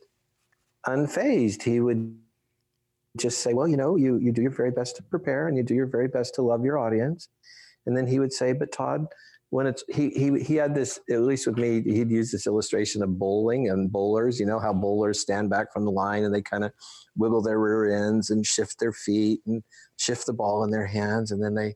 unfazed. 0.88 1.64
He 1.64 1.80
would 1.80 2.18
just 3.18 3.40
say, 3.42 3.54
"Well, 3.54 3.68
you 3.68 3.78
know, 3.78 3.96
you 3.96 4.18
you 4.18 4.32
do 4.32 4.42
your 4.42 4.52
very 4.52 4.72
best 4.72 4.96
to 4.98 5.04
prepare, 5.04 5.48
and 5.48 5.58
you 5.58 5.64
do 5.64 5.76
your 5.76 5.88
very 5.88 6.08
best 6.08 6.36
to 6.36 6.42
love 6.42 6.64
your 6.64 6.78
audience." 6.78 7.28
And 7.86 7.98
then 7.98 8.08
he 8.08 8.20
would 8.20 8.34
say, 8.34 8.54
"But 8.54 8.72
Todd." 8.72 9.08
When 9.52 9.68
it's 9.68 9.84
he 9.90 10.10
he 10.12 10.40
he 10.42 10.56
had 10.56 10.74
this 10.74 11.00
at 11.10 11.22
least 11.22 11.46
with 11.46 11.58
me 11.58 11.82
he'd 11.82 12.10
use 12.10 12.32
this 12.32 12.48
illustration 12.48 13.04
of 13.04 13.20
bowling 13.20 13.70
and 13.70 13.92
bowlers 13.92 14.40
you 14.40 14.46
know 14.46 14.60
how 14.60 14.74
bowlers 14.74 15.20
stand 15.20 15.50
back 15.50 15.72
from 15.72 15.86
the 15.86 15.92
line 15.92 16.24
and 16.24 16.34
they 16.34 16.42
kind 16.42 16.64
of 16.64 16.72
wiggle 17.18 17.42
their 17.42 17.60
rear 17.60 18.08
ends 18.08 18.30
and 18.30 18.46
shift 18.46 18.80
their 18.80 18.94
feet 18.94 19.42
and 19.46 19.62
shift 19.98 20.26
the 20.26 20.34
ball 20.34 20.64
in 20.64 20.72
their 20.72 20.88
hands 20.88 21.32
and 21.32 21.44
then 21.44 21.54
they 21.54 21.76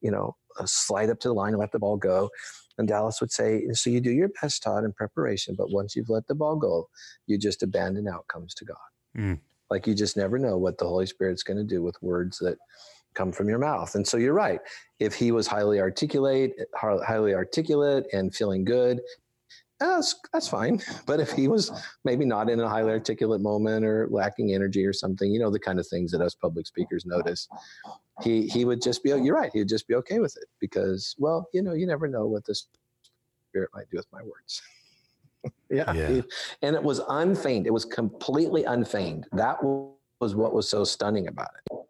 you 0.00 0.10
know 0.10 0.36
uh, 0.58 0.66
slide 0.66 1.08
up 1.08 1.20
to 1.20 1.28
the 1.28 1.34
line 1.34 1.52
and 1.52 1.60
let 1.60 1.70
the 1.70 1.78
ball 1.78 1.96
go 1.96 2.28
and 2.78 2.88
Dallas 2.88 3.20
would 3.20 3.32
say 3.32 3.62
so 3.72 3.88
you 3.88 4.00
do 4.00 4.10
your 4.10 4.30
best 4.42 4.62
Todd 4.62 4.84
in 4.84 4.92
preparation 4.92 5.54
but 5.56 5.70
once 5.70 5.94
you've 5.94 6.10
let 6.10 6.26
the 6.26 6.34
ball 6.34 6.56
go 6.56 6.88
you 7.28 7.38
just 7.38 7.62
abandon 7.62 8.08
outcomes 8.08 8.54
to 8.54 8.64
God 8.64 8.76
mm. 9.16 9.38
like 9.70 9.86
you 9.86 9.94
just 9.94 10.16
never 10.16 10.36
know 10.36 10.58
what 10.58 10.78
the 10.78 10.88
Holy 10.88 11.06
Spirit's 11.06 11.44
going 11.44 11.58
to 11.58 11.64
do 11.64 11.80
with 11.80 11.96
words 12.02 12.38
that 12.38 12.58
come 13.16 13.32
from 13.32 13.48
your 13.48 13.58
mouth. 13.58 13.94
And 13.94 14.06
so 14.06 14.16
you're 14.16 14.34
right. 14.34 14.60
If 15.00 15.14
he 15.14 15.32
was 15.32 15.46
highly 15.46 15.80
articulate, 15.80 16.52
highly 16.74 17.34
articulate 17.34 18.06
and 18.12 18.34
feeling 18.34 18.64
good, 18.64 19.00
that's 19.78 20.14
that's 20.32 20.48
fine. 20.48 20.80
But 21.06 21.20
if 21.20 21.32
he 21.32 21.48
was 21.48 21.70
maybe 22.04 22.24
not 22.24 22.48
in 22.48 22.60
a 22.60 22.68
highly 22.68 22.90
articulate 22.90 23.40
moment 23.40 23.84
or 23.84 24.08
lacking 24.10 24.54
energy 24.54 24.86
or 24.86 24.92
something, 24.92 25.30
you 25.30 25.38
know, 25.38 25.50
the 25.50 25.58
kind 25.58 25.78
of 25.78 25.86
things 25.86 26.12
that 26.12 26.20
us 26.20 26.34
public 26.34 26.66
speakers 26.66 27.04
notice, 27.04 27.48
he 28.22 28.46
he 28.46 28.64
would 28.64 28.80
just 28.80 29.02
be 29.02 29.10
you're 29.10 29.34
right, 29.34 29.50
he 29.52 29.58
would 29.58 29.68
just 29.68 29.86
be 29.86 29.94
okay 29.96 30.18
with 30.18 30.36
it 30.36 30.46
because 30.60 31.14
well, 31.18 31.48
you 31.52 31.62
know, 31.62 31.74
you 31.74 31.86
never 31.86 32.08
know 32.08 32.26
what 32.26 32.46
this 32.46 32.68
spirit 33.50 33.68
might 33.74 33.88
do 33.90 33.98
with 33.98 34.06
my 34.12 34.22
words. 34.22 34.62
yeah. 35.70 35.92
yeah. 35.92 36.22
And 36.62 36.74
it 36.74 36.82
was 36.82 37.00
unfeigned. 37.08 37.66
It 37.66 37.72
was 37.72 37.84
completely 37.84 38.64
unfeigned. 38.64 39.26
That 39.32 39.62
was 39.62 40.34
what 40.34 40.54
was 40.54 40.68
so 40.68 40.84
stunning 40.84 41.28
about 41.28 41.50
it. 41.70 41.86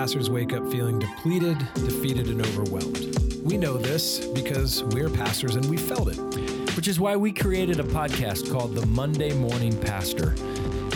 Pastors 0.00 0.30
wake 0.30 0.54
up 0.54 0.66
feeling 0.72 0.98
depleted, 0.98 1.58
defeated, 1.74 2.28
and 2.28 2.40
overwhelmed. 2.40 3.14
We 3.44 3.58
know 3.58 3.76
this 3.76 4.24
because 4.28 4.82
we're 4.82 5.10
pastors 5.10 5.56
and 5.56 5.66
we 5.66 5.76
felt 5.76 6.08
it. 6.08 6.16
Which 6.74 6.88
is 6.88 6.98
why 6.98 7.16
we 7.16 7.30
created 7.32 7.80
a 7.80 7.82
podcast 7.82 8.50
called 8.50 8.74
The 8.74 8.86
Monday 8.86 9.34
Morning 9.34 9.78
Pastor. 9.78 10.34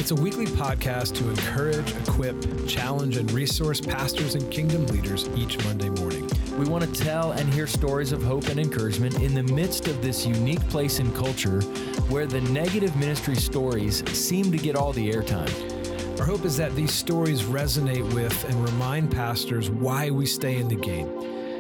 It's 0.01 0.11
a 0.11 0.15
weekly 0.15 0.47
podcast 0.47 1.15
to 1.17 1.29
encourage, 1.29 1.95
equip, 2.09 2.67
challenge, 2.67 3.19
and 3.19 3.31
resource 3.31 3.79
pastors 3.79 4.37
and 4.37 4.51
kingdom 4.51 4.87
leaders 4.87 5.29
each 5.37 5.63
Monday 5.67 5.91
morning. 5.91 6.27
We 6.59 6.65
want 6.65 6.85
to 6.85 7.05
tell 7.05 7.33
and 7.33 7.53
hear 7.53 7.67
stories 7.67 8.11
of 8.11 8.23
hope 8.23 8.49
and 8.49 8.59
encouragement 8.59 9.21
in 9.21 9.35
the 9.35 9.43
midst 9.43 9.87
of 9.87 10.01
this 10.01 10.25
unique 10.25 10.67
place 10.71 10.99
in 10.99 11.13
culture 11.13 11.61
where 12.09 12.25
the 12.25 12.41
negative 12.41 12.97
ministry 12.97 13.37
stories 13.37 14.03
seem 14.19 14.51
to 14.51 14.57
get 14.57 14.77
all 14.77 14.95
the 14.95 15.13
airtime. 15.13 15.74
Our 16.21 16.27
hope 16.27 16.45
is 16.45 16.57
that 16.59 16.77
these 16.77 16.93
stories 16.93 17.43
resonate 17.43 18.15
with 18.15 18.45
and 18.45 18.55
remind 18.65 19.11
pastors 19.11 19.69
why 19.69 20.11
we 20.11 20.27
stay 20.27 20.59
in 20.59 20.69
the 20.69 20.77
game. 20.77 21.09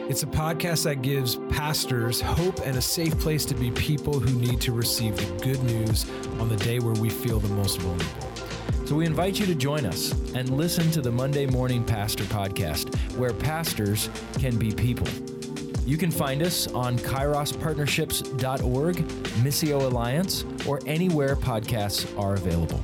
It's 0.08 0.22
a 0.22 0.26
podcast 0.26 0.84
that 0.84 1.02
gives 1.02 1.34
pastors 1.48 2.20
hope 2.20 2.60
and 2.64 2.76
a 2.76 2.80
safe 2.80 3.18
place 3.18 3.44
to 3.46 3.54
be 3.56 3.72
people 3.72 4.20
who 4.20 4.38
need 4.38 4.60
to 4.60 4.70
receive 4.70 5.16
the 5.16 5.26
good 5.44 5.60
news 5.64 6.08
on 6.38 6.48
the 6.48 6.54
day 6.56 6.78
where 6.78 6.94
we 6.94 7.10
feel 7.10 7.40
the 7.40 7.48
most 7.48 7.80
vulnerable. 7.80 8.28
So 8.86 8.94
we 8.94 9.06
invite 9.06 9.40
you 9.40 9.46
to 9.46 9.56
join 9.56 9.86
us 9.86 10.12
and 10.34 10.56
listen 10.56 10.88
to 10.92 11.00
the 11.00 11.10
Monday 11.10 11.46
Morning 11.46 11.82
Pastor 11.82 12.22
podcast, 12.24 12.94
where 13.16 13.32
pastors 13.32 14.08
can 14.38 14.56
be 14.56 14.70
people. 14.70 15.08
You 15.84 15.96
can 15.96 16.12
find 16.12 16.42
us 16.42 16.68
on 16.68 16.96
kairospartnerships.org, 16.98 18.96
Missio 18.96 19.82
Alliance, 19.82 20.44
or 20.66 20.78
anywhere 20.86 21.34
podcasts 21.34 22.06
are 22.18 22.34
available. 22.34 22.80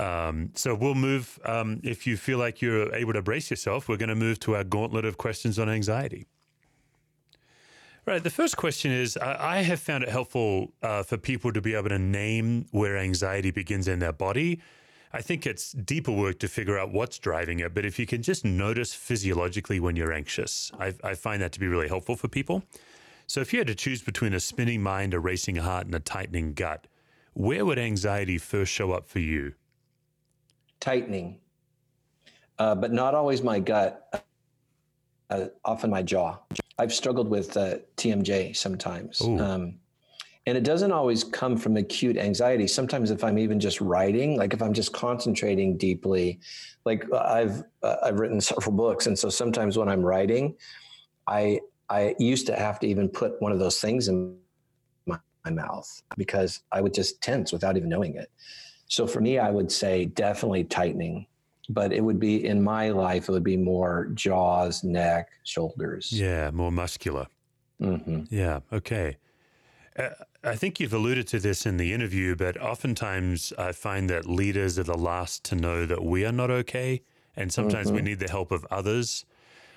Um, 0.00 0.50
so 0.54 0.74
we'll 0.74 0.94
move. 0.94 1.38
Um, 1.44 1.80
if 1.84 2.06
you 2.06 2.16
feel 2.16 2.38
like 2.38 2.62
you're 2.62 2.92
able 2.94 3.12
to 3.12 3.22
brace 3.22 3.50
yourself, 3.50 3.88
we're 3.88 3.98
going 3.98 4.08
to 4.08 4.14
move 4.14 4.40
to 4.40 4.56
our 4.56 4.64
gauntlet 4.64 5.04
of 5.04 5.18
questions 5.18 5.58
on 5.58 5.68
anxiety. 5.68 6.26
Right. 8.06 8.22
The 8.22 8.30
first 8.30 8.56
question 8.56 8.90
is 8.90 9.18
I, 9.18 9.58
I 9.58 9.62
have 9.62 9.78
found 9.78 10.04
it 10.04 10.08
helpful 10.08 10.72
uh, 10.82 11.02
for 11.02 11.18
people 11.18 11.52
to 11.52 11.60
be 11.60 11.74
able 11.74 11.90
to 11.90 11.98
name 11.98 12.66
where 12.70 12.96
anxiety 12.96 13.50
begins 13.50 13.88
in 13.88 13.98
their 13.98 14.12
body. 14.12 14.62
I 15.12 15.20
think 15.20 15.46
it's 15.46 15.72
deeper 15.72 16.12
work 16.12 16.38
to 16.38 16.48
figure 16.48 16.78
out 16.78 16.92
what's 16.92 17.18
driving 17.18 17.58
it, 17.60 17.74
but 17.74 17.84
if 17.84 17.98
you 17.98 18.06
can 18.06 18.22
just 18.22 18.44
notice 18.44 18.94
physiologically 18.94 19.80
when 19.80 19.96
you're 19.96 20.12
anxious, 20.12 20.70
I, 20.78 20.94
I 21.02 21.14
find 21.14 21.42
that 21.42 21.52
to 21.52 21.60
be 21.60 21.66
really 21.66 21.88
helpful 21.88 22.16
for 22.16 22.28
people. 22.28 22.62
So 23.26 23.40
if 23.40 23.52
you 23.52 23.58
had 23.58 23.66
to 23.66 23.74
choose 23.74 24.02
between 24.02 24.32
a 24.32 24.40
spinning 24.40 24.82
mind, 24.82 25.12
a 25.12 25.20
racing 25.20 25.56
heart, 25.56 25.86
and 25.86 25.94
a 25.94 26.00
tightening 26.00 26.54
gut, 26.54 26.86
where 27.34 27.66
would 27.66 27.78
anxiety 27.78 28.38
first 28.38 28.72
show 28.72 28.92
up 28.92 29.06
for 29.06 29.18
you? 29.18 29.54
Tightening, 30.80 31.38
uh, 32.58 32.74
but 32.74 32.92
not 32.92 33.14
always 33.14 33.42
my 33.42 33.60
gut, 33.60 34.24
uh, 35.30 35.46
often 35.64 35.90
my 35.90 36.02
jaw. 36.02 36.38
I've 36.78 36.92
struggled 36.92 37.28
with 37.28 37.56
uh, 37.56 37.76
TMJ 37.96 38.56
sometimes. 38.56 39.20
Um, 39.40 39.80
and 40.46 40.56
it 40.56 40.64
doesn't 40.64 40.90
always 40.90 41.22
come 41.22 41.56
from 41.56 41.76
acute 41.76 42.16
anxiety. 42.16 42.66
Sometimes, 42.66 43.10
if 43.10 43.22
I'm 43.22 43.38
even 43.38 43.60
just 43.60 43.80
writing, 43.80 44.36
like 44.36 44.54
if 44.54 44.62
I'm 44.62 44.72
just 44.72 44.92
concentrating 44.92 45.76
deeply, 45.76 46.40
like 46.84 47.04
uh, 47.12 47.18
I've 47.18 47.62
uh, 47.82 47.96
I've 48.02 48.18
written 48.18 48.40
several 48.52 48.74
books, 48.74 49.06
and 49.06 49.18
so 49.18 49.28
sometimes 49.28 49.76
when 49.76 49.88
I'm 49.88 50.02
writing, 50.02 50.56
I 51.26 51.60
I 51.88 52.14
used 52.18 52.46
to 52.46 52.56
have 52.56 52.80
to 52.80 52.86
even 52.86 53.08
put 53.08 53.40
one 53.40 53.52
of 53.52 53.58
those 53.58 53.80
things 53.80 54.08
in 54.08 54.38
my, 55.06 55.18
my 55.44 55.50
mouth 55.50 56.02
because 56.16 56.62
I 56.72 56.80
would 56.80 56.94
just 56.94 57.20
tense 57.20 57.52
without 57.52 57.76
even 57.76 57.88
knowing 57.88 58.16
it. 58.16 58.30
So 58.90 59.06
for 59.06 59.20
me, 59.20 59.38
I 59.38 59.52
would 59.52 59.70
say 59.70 60.06
definitely 60.06 60.64
tightening, 60.64 61.24
but 61.68 61.92
it 61.92 62.00
would 62.00 62.18
be 62.18 62.44
in 62.44 62.60
my 62.60 62.88
life, 62.88 63.28
it 63.28 63.32
would 63.32 63.44
be 63.44 63.56
more 63.56 64.10
jaws, 64.14 64.82
neck, 64.82 65.28
shoulders. 65.44 66.10
Yeah, 66.10 66.50
more 66.50 66.72
muscular. 66.72 67.28
Mm-hmm. 67.80 68.34
Yeah, 68.34 68.60
okay. 68.72 69.16
Uh, 69.96 70.08
I 70.42 70.56
think 70.56 70.80
you've 70.80 70.92
alluded 70.92 71.28
to 71.28 71.38
this 71.38 71.66
in 71.66 71.76
the 71.76 71.92
interview, 71.92 72.34
but 72.34 72.60
oftentimes 72.60 73.52
I 73.56 73.70
find 73.70 74.10
that 74.10 74.26
leaders 74.26 74.76
are 74.76 74.82
the 74.82 74.98
last 74.98 75.44
to 75.44 75.54
know 75.54 75.86
that 75.86 76.02
we 76.02 76.26
are 76.26 76.32
not 76.32 76.50
okay. 76.50 77.02
And 77.36 77.52
sometimes 77.52 77.86
mm-hmm. 77.86 77.96
we 77.96 78.02
need 78.02 78.18
the 78.18 78.28
help 78.28 78.50
of 78.50 78.66
others. 78.72 79.24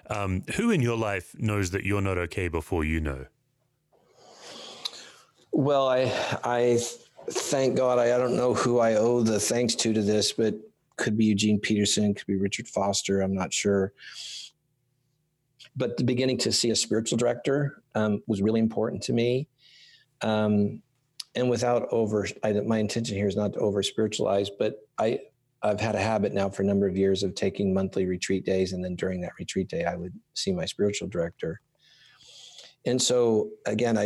Um, 0.09 0.43
who 0.55 0.71
in 0.71 0.81
your 0.81 0.97
life 0.97 1.35
knows 1.37 1.69
that 1.69 1.83
you're 1.85 2.01
not 2.01 2.17
okay 2.17 2.47
before 2.47 2.83
you 2.83 2.99
know? 2.99 3.27
Well, 5.51 5.87
I, 5.87 6.11
I 6.43 6.79
thank 7.29 7.77
God, 7.77 7.99
I, 7.99 8.15
I 8.15 8.17
don't 8.17 8.35
know 8.35 8.53
who 8.53 8.79
I 8.79 8.95
owe 8.95 9.21
the 9.21 9.39
thanks 9.39 9.75
to 9.75 9.93
to 9.93 10.01
this, 10.01 10.33
but 10.33 10.55
could 10.97 11.17
be 11.17 11.25
Eugene 11.25 11.59
Peterson, 11.59 12.13
could 12.13 12.27
be 12.27 12.35
Richard 12.35 12.67
Foster. 12.67 13.21
I'm 13.21 13.33
not 13.33 13.53
sure. 13.53 13.93
But 15.75 15.97
the 15.97 16.03
beginning 16.03 16.37
to 16.39 16.51
see 16.51 16.69
a 16.69 16.75
spiritual 16.75 17.17
director 17.17 17.81
um, 17.95 18.21
was 18.27 18.41
really 18.41 18.59
important 18.59 19.01
to 19.03 19.13
me. 19.13 19.47
Um, 20.21 20.81
and 21.35 21.49
without 21.49 21.87
over, 21.91 22.27
I, 22.43 22.53
my 22.53 22.77
intention 22.77 23.17
here 23.17 23.27
is 23.27 23.35
not 23.35 23.53
to 23.53 23.59
over 23.59 23.81
spiritualize, 23.81 24.51
but 24.51 24.75
I, 24.99 25.19
I've 25.63 25.79
had 25.79 25.95
a 25.95 25.99
habit 25.99 26.33
now 26.33 26.49
for 26.49 26.61
a 26.61 26.65
number 26.65 26.87
of 26.87 26.95
years 26.95 27.23
of 27.23 27.33
taking 27.33 27.73
monthly 27.73 28.05
retreat 28.05 28.45
days. 28.45 28.73
And 28.73 28.83
then 28.83 28.95
during 28.95 29.21
that 29.21 29.31
retreat 29.39 29.67
day, 29.67 29.85
I 29.85 29.95
would 29.95 30.13
see 30.35 30.51
my 30.51 30.65
spiritual 30.65 31.07
director. 31.07 31.59
And 32.85 33.01
so, 33.01 33.49
again, 33.65 33.97
I, 33.97 34.03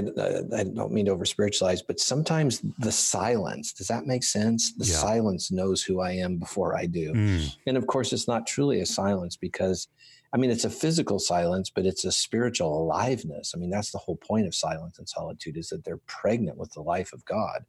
I 0.55 0.63
don't 0.63 0.91
mean 0.91 1.05
to 1.05 1.11
over 1.11 1.25
spiritualize, 1.25 1.81
but 1.81 1.99
sometimes 1.99 2.61
the 2.77 2.91
silence, 2.91 3.73
does 3.73 3.87
that 3.87 4.05
make 4.05 4.23
sense? 4.23 4.73
The 4.73 4.85
yeah. 4.85 4.97
silence 4.97 5.51
knows 5.51 5.81
who 5.81 5.99
I 5.99 6.11
am 6.11 6.37
before 6.37 6.77
I 6.77 6.85
do. 6.85 7.11
Mm. 7.13 7.55
And 7.65 7.77
of 7.77 7.87
course, 7.87 8.13
it's 8.13 8.27
not 8.27 8.45
truly 8.45 8.79
a 8.81 8.85
silence 8.85 9.35
because, 9.35 9.87
I 10.31 10.37
mean, 10.37 10.51
it's 10.51 10.65
a 10.65 10.69
physical 10.69 11.17
silence, 11.17 11.71
but 11.71 11.87
it's 11.87 12.05
a 12.05 12.11
spiritual 12.11 12.83
aliveness. 12.83 13.53
I 13.55 13.57
mean, 13.57 13.71
that's 13.71 13.91
the 13.91 13.97
whole 13.97 14.17
point 14.17 14.45
of 14.45 14.53
silence 14.53 14.99
and 14.99 15.09
solitude 15.09 15.57
is 15.57 15.69
that 15.69 15.83
they're 15.83 16.01
pregnant 16.05 16.59
with 16.59 16.71
the 16.73 16.81
life 16.81 17.13
of 17.13 17.25
God. 17.25 17.65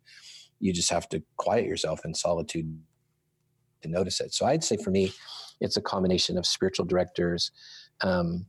You 0.61 0.75
just 0.75 0.91
have 0.91 1.09
to 1.11 1.23
quiet 1.39 1.65
yourself 1.65 2.05
in 2.05 2.15
solitude 2.15 2.79
to 3.83 3.89
notice 3.89 4.21
it. 4.21 4.35
So 4.35 4.45
I'd 4.45 4.65
say 4.65 4.77
for 4.77 4.91
me, 4.91 5.13
it's 5.61 5.79
a 5.79 5.83
combination 5.83 6.37
of 6.37 6.45
spiritual 6.47 6.85
directors, 6.85 7.51
um, 8.03 8.47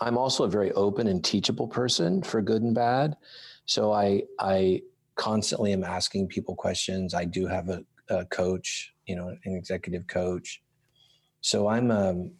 I'm 0.00 0.16
also 0.16 0.44
a 0.44 0.48
very 0.48 0.72
open 0.72 1.06
and 1.06 1.22
teachable 1.22 1.68
person 1.68 2.22
for 2.22 2.40
good 2.40 2.62
and 2.62 2.74
bad. 2.74 3.16
So 3.66 3.92
I 3.92 4.22
I 4.38 4.82
constantly 5.16 5.72
am 5.72 5.84
asking 5.84 6.28
people 6.28 6.54
questions. 6.56 7.12
I 7.12 7.24
do 7.26 7.46
have 7.46 7.68
a, 7.68 7.84
a 8.08 8.24
coach, 8.26 8.94
you 9.06 9.16
know, 9.16 9.28
an 9.28 9.54
executive 9.54 10.06
coach. 10.06 10.62
So 11.42 11.68
I'm 11.68 11.90
um 11.90 12.32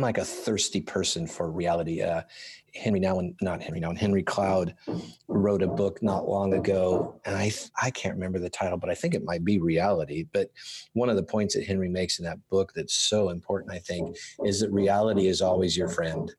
like 0.00 0.18
a 0.18 0.24
thirsty 0.24 0.80
person 0.80 1.26
for 1.26 1.50
reality. 1.50 2.02
Uh, 2.02 2.22
Henri 2.74 3.00
Nouwen, 3.00 3.34
not 3.42 3.62
Henri 3.62 3.80
Nouwen, 3.80 3.98
Henry 3.98 4.22
Cloud 4.22 4.74
wrote 5.28 5.62
a 5.62 5.66
book 5.66 6.02
not 6.02 6.28
long 6.28 6.54
ago, 6.54 7.20
and 7.24 7.36
I 7.36 7.50
I 7.80 7.90
can't 7.90 8.14
remember 8.14 8.38
the 8.38 8.50
title, 8.50 8.78
but 8.78 8.90
I 8.90 8.94
think 8.94 9.14
it 9.14 9.24
might 9.24 9.44
be 9.44 9.58
Reality. 9.58 10.26
But 10.32 10.50
one 10.92 11.08
of 11.08 11.16
the 11.16 11.22
points 11.22 11.54
that 11.54 11.66
Henry 11.66 11.88
makes 11.88 12.18
in 12.18 12.24
that 12.24 12.38
book 12.48 12.72
that's 12.74 12.94
so 12.94 13.30
important, 13.30 13.72
I 13.72 13.78
think, 13.78 14.16
is 14.44 14.60
that 14.60 14.70
reality 14.70 15.26
is 15.26 15.42
always 15.42 15.76
your 15.76 15.88
friend. 15.88 16.32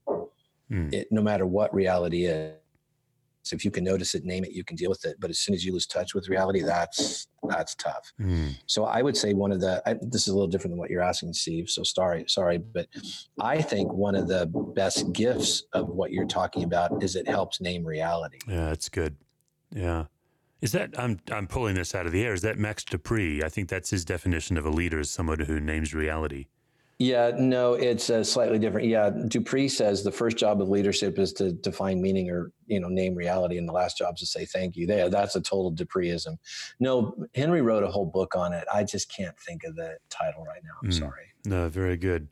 Mm. 0.71 0.93
It, 0.93 1.07
no 1.11 1.21
matter 1.21 1.45
what 1.45 1.73
reality 1.73 2.25
is, 2.25 2.55
so 3.43 3.55
if 3.55 3.65
you 3.65 3.71
can 3.71 3.83
notice 3.83 4.13
it, 4.15 4.23
name 4.23 4.43
it, 4.43 4.51
you 4.51 4.63
can 4.63 4.75
deal 4.75 4.89
with 4.89 5.05
it. 5.05 5.15
But 5.19 5.29
as 5.29 5.39
soon 5.39 5.55
as 5.55 5.65
you 5.65 5.73
lose 5.73 5.87
touch 5.87 6.13
with 6.13 6.29
reality, 6.29 6.61
that's 6.61 7.27
that's 7.49 7.75
tough. 7.75 8.13
Mm. 8.19 8.55
So 8.67 8.85
I 8.85 9.01
would 9.01 9.17
say 9.17 9.33
one 9.33 9.51
of 9.51 9.59
the 9.59 9.81
I, 9.85 9.95
this 10.01 10.23
is 10.23 10.27
a 10.29 10.33
little 10.33 10.47
different 10.47 10.73
than 10.73 10.79
what 10.79 10.89
you're 10.89 11.01
asking, 11.01 11.33
Steve. 11.33 11.69
So 11.69 11.83
sorry, 11.83 12.25
sorry, 12.27 12.59
but 12.59 12.87
I 13.39 13.61
think 13.61 13.91
one 13.91 14.15
of 14.15 14.27
the 14.27 14.45
best 14.75 15.11
gifts 15.13 15.63
of 15.73 15.89
what 15.89 16.11
you're 16.11 16.25
talking 16.25 16.63
about 16.63 17.03
is 17.03 17.15
it 17.15 17.27
helps 17.27 17.61
name 17.61 17.83
reality. 17.83 18.39
Yeah, 18.47 18.67
that's 18.67 18.89
good. 18.89 19.15
Yeah. 19.73 20.05
Is 20.61 20.73
that 20.73 20.91
I'm 20.97 21.19
I'm 21.31 21.47
pulling 21.47 21.75
this 21.75 21.95
out 21.95 22.05
of 22.05 22.11
the 22.11 22.23
air? 22.23 22.33
Is 22.33 22.43
that 22.43 22.59
Max 22.59 22.83
De 22.83 22.99
Pree? 22.99 23.41
I 23.43 23.49
think 23.49 23.67
that's 23.69 23.89
his 23.89 24.05
definition 24.05 24.57
of 24.57 24.65
a 24.65 24.69
leader 24.69 24.99
is 24.99 25.09
someone 25.09 25.39
who 25.39 25.59
names 25.59 25.93
reality. 25.93 26.47
Yeah, 27.01 27.31
no, 27.35 27.73
it's 27.73 28.11
uh, 28.11 28.23
slightly 28.23 28.59
different. 28.59 28.87
Yeah, 28.87 29.09
De 29.09 29.41
Pree 29.41 29.67
says 29.67 30.03
the 30.03 30.11
first 30.11 30.37
job 30.37 30.61
of 30.61 30.69
leadership 30.69 31.17
is 31.17 31.33
to 31.33 31.51
define 31.51 31.99
meaning 31.99 32.29
or 32.29 32.51
you 32.67 32.79
know 32.79 32.89
name 32.89 33.15
reality, 33.15 33.57
and 33.57 33.67
the 33.67 33.73
last 33.73 33.97
job 33.97 34.13
is 34.13 34.19
to 34.19 34.25
say 34.27 34.45
thank 34.45 34.75
you. 34.75 34.85
There, 34.85 35.09
that's 35.09 35.35
a 35.35 35.41
total 35.41 35.73
Dupreeism. 35.73 36.37
No, 36.79 37.15
Henry 37.33 37.63
wrote 37.63 37.81
a 37.81 37.87
whole 37.87 38.05
book 38.05 38.35
on 38.35 38.53
it. 38.53 38.67
I 38.71 38.83
just 38.83 39.11
can't 39.11 39.35
think 39.39 39.63
of 39.63 39.75
the 39.75 39.97
title 40.11 40.45
right 40.45 40.61
now. 40.63 40.73
I'm 40.83 40.91
mm, 40.91 40.99
sorry. 40.99 41.33
No, 41.43 41.69
very 41.69 41.97
good. 41.97 42.27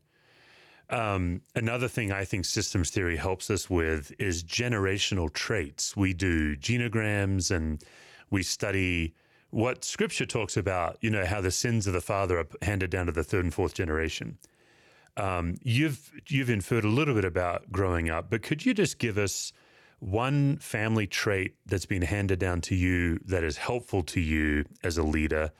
Um, 0.91 1.41
another 1.55 1.87
thing 1.87 2.11
I 2.11 2.23
think 2.23 2.45
systems 2.45 2.91
theory 2.91 3.17
helps 3.17 3.49
us 3.49 3.71
with 3.71 4.11
is 4.19 4.43
generational 4.43 5.33
traits. 5.33 5.97
We 5.97 6.13
do 6.13 6.55
genograms 6.55 7.49
and 7.49 7.83
we 8.29 8.43
study 8.43 9.15
what 9.49 9.83
scripture 9.83 10.27
talks 10.27 10.57
about, 10.57 10.99
you 11.01 11.09
know, 11.09 11.25
how 11.25 11.41
the 11.41 11.49
sins 11.49 11.87
of 11.87 11.93
the 11.93 12.01
father 12.01 12.37
are 12.37 12.47
handed 12.61 12.91
down 12.91 13.07
to 13.07 13.11
the 13.11 13.23
third 13.23 13.45
and 13.45 13.53
fourth 13.53 13.73
generation. 13.73 14.37
Um, 15.17 15.55
you've 15.63 16.11
you've 16.27 16.49
inferred 16.49 16.85
a 16.85 16.89
little 16.89 17.15
bit 17.15 17.25
about 17.25 17.71
growing 17.71 18.09
up, 18.09 18.29
but 18.29 18.41
could 18.41 18.65
you 18.65 18.73
just 18.73 18.99
give 18.99 19.17
us 19.17 19.51
one 19.99 20.57
family 20.57 21.07
trait 21.07 21.55
that's 21.65 21.85
been 21.85 22.01
handed 22.01 22.39
down 22.39 22.61
to 22.61 22.75
you 22.75 23.19
that 23.25 23.43
is 23.43 23.57
helpful 23.57 24.01
to 24.03 24.19
you 24.19 24.65
as 24.83 24.97
a 24.97 25.03
leader, 25.03 25.51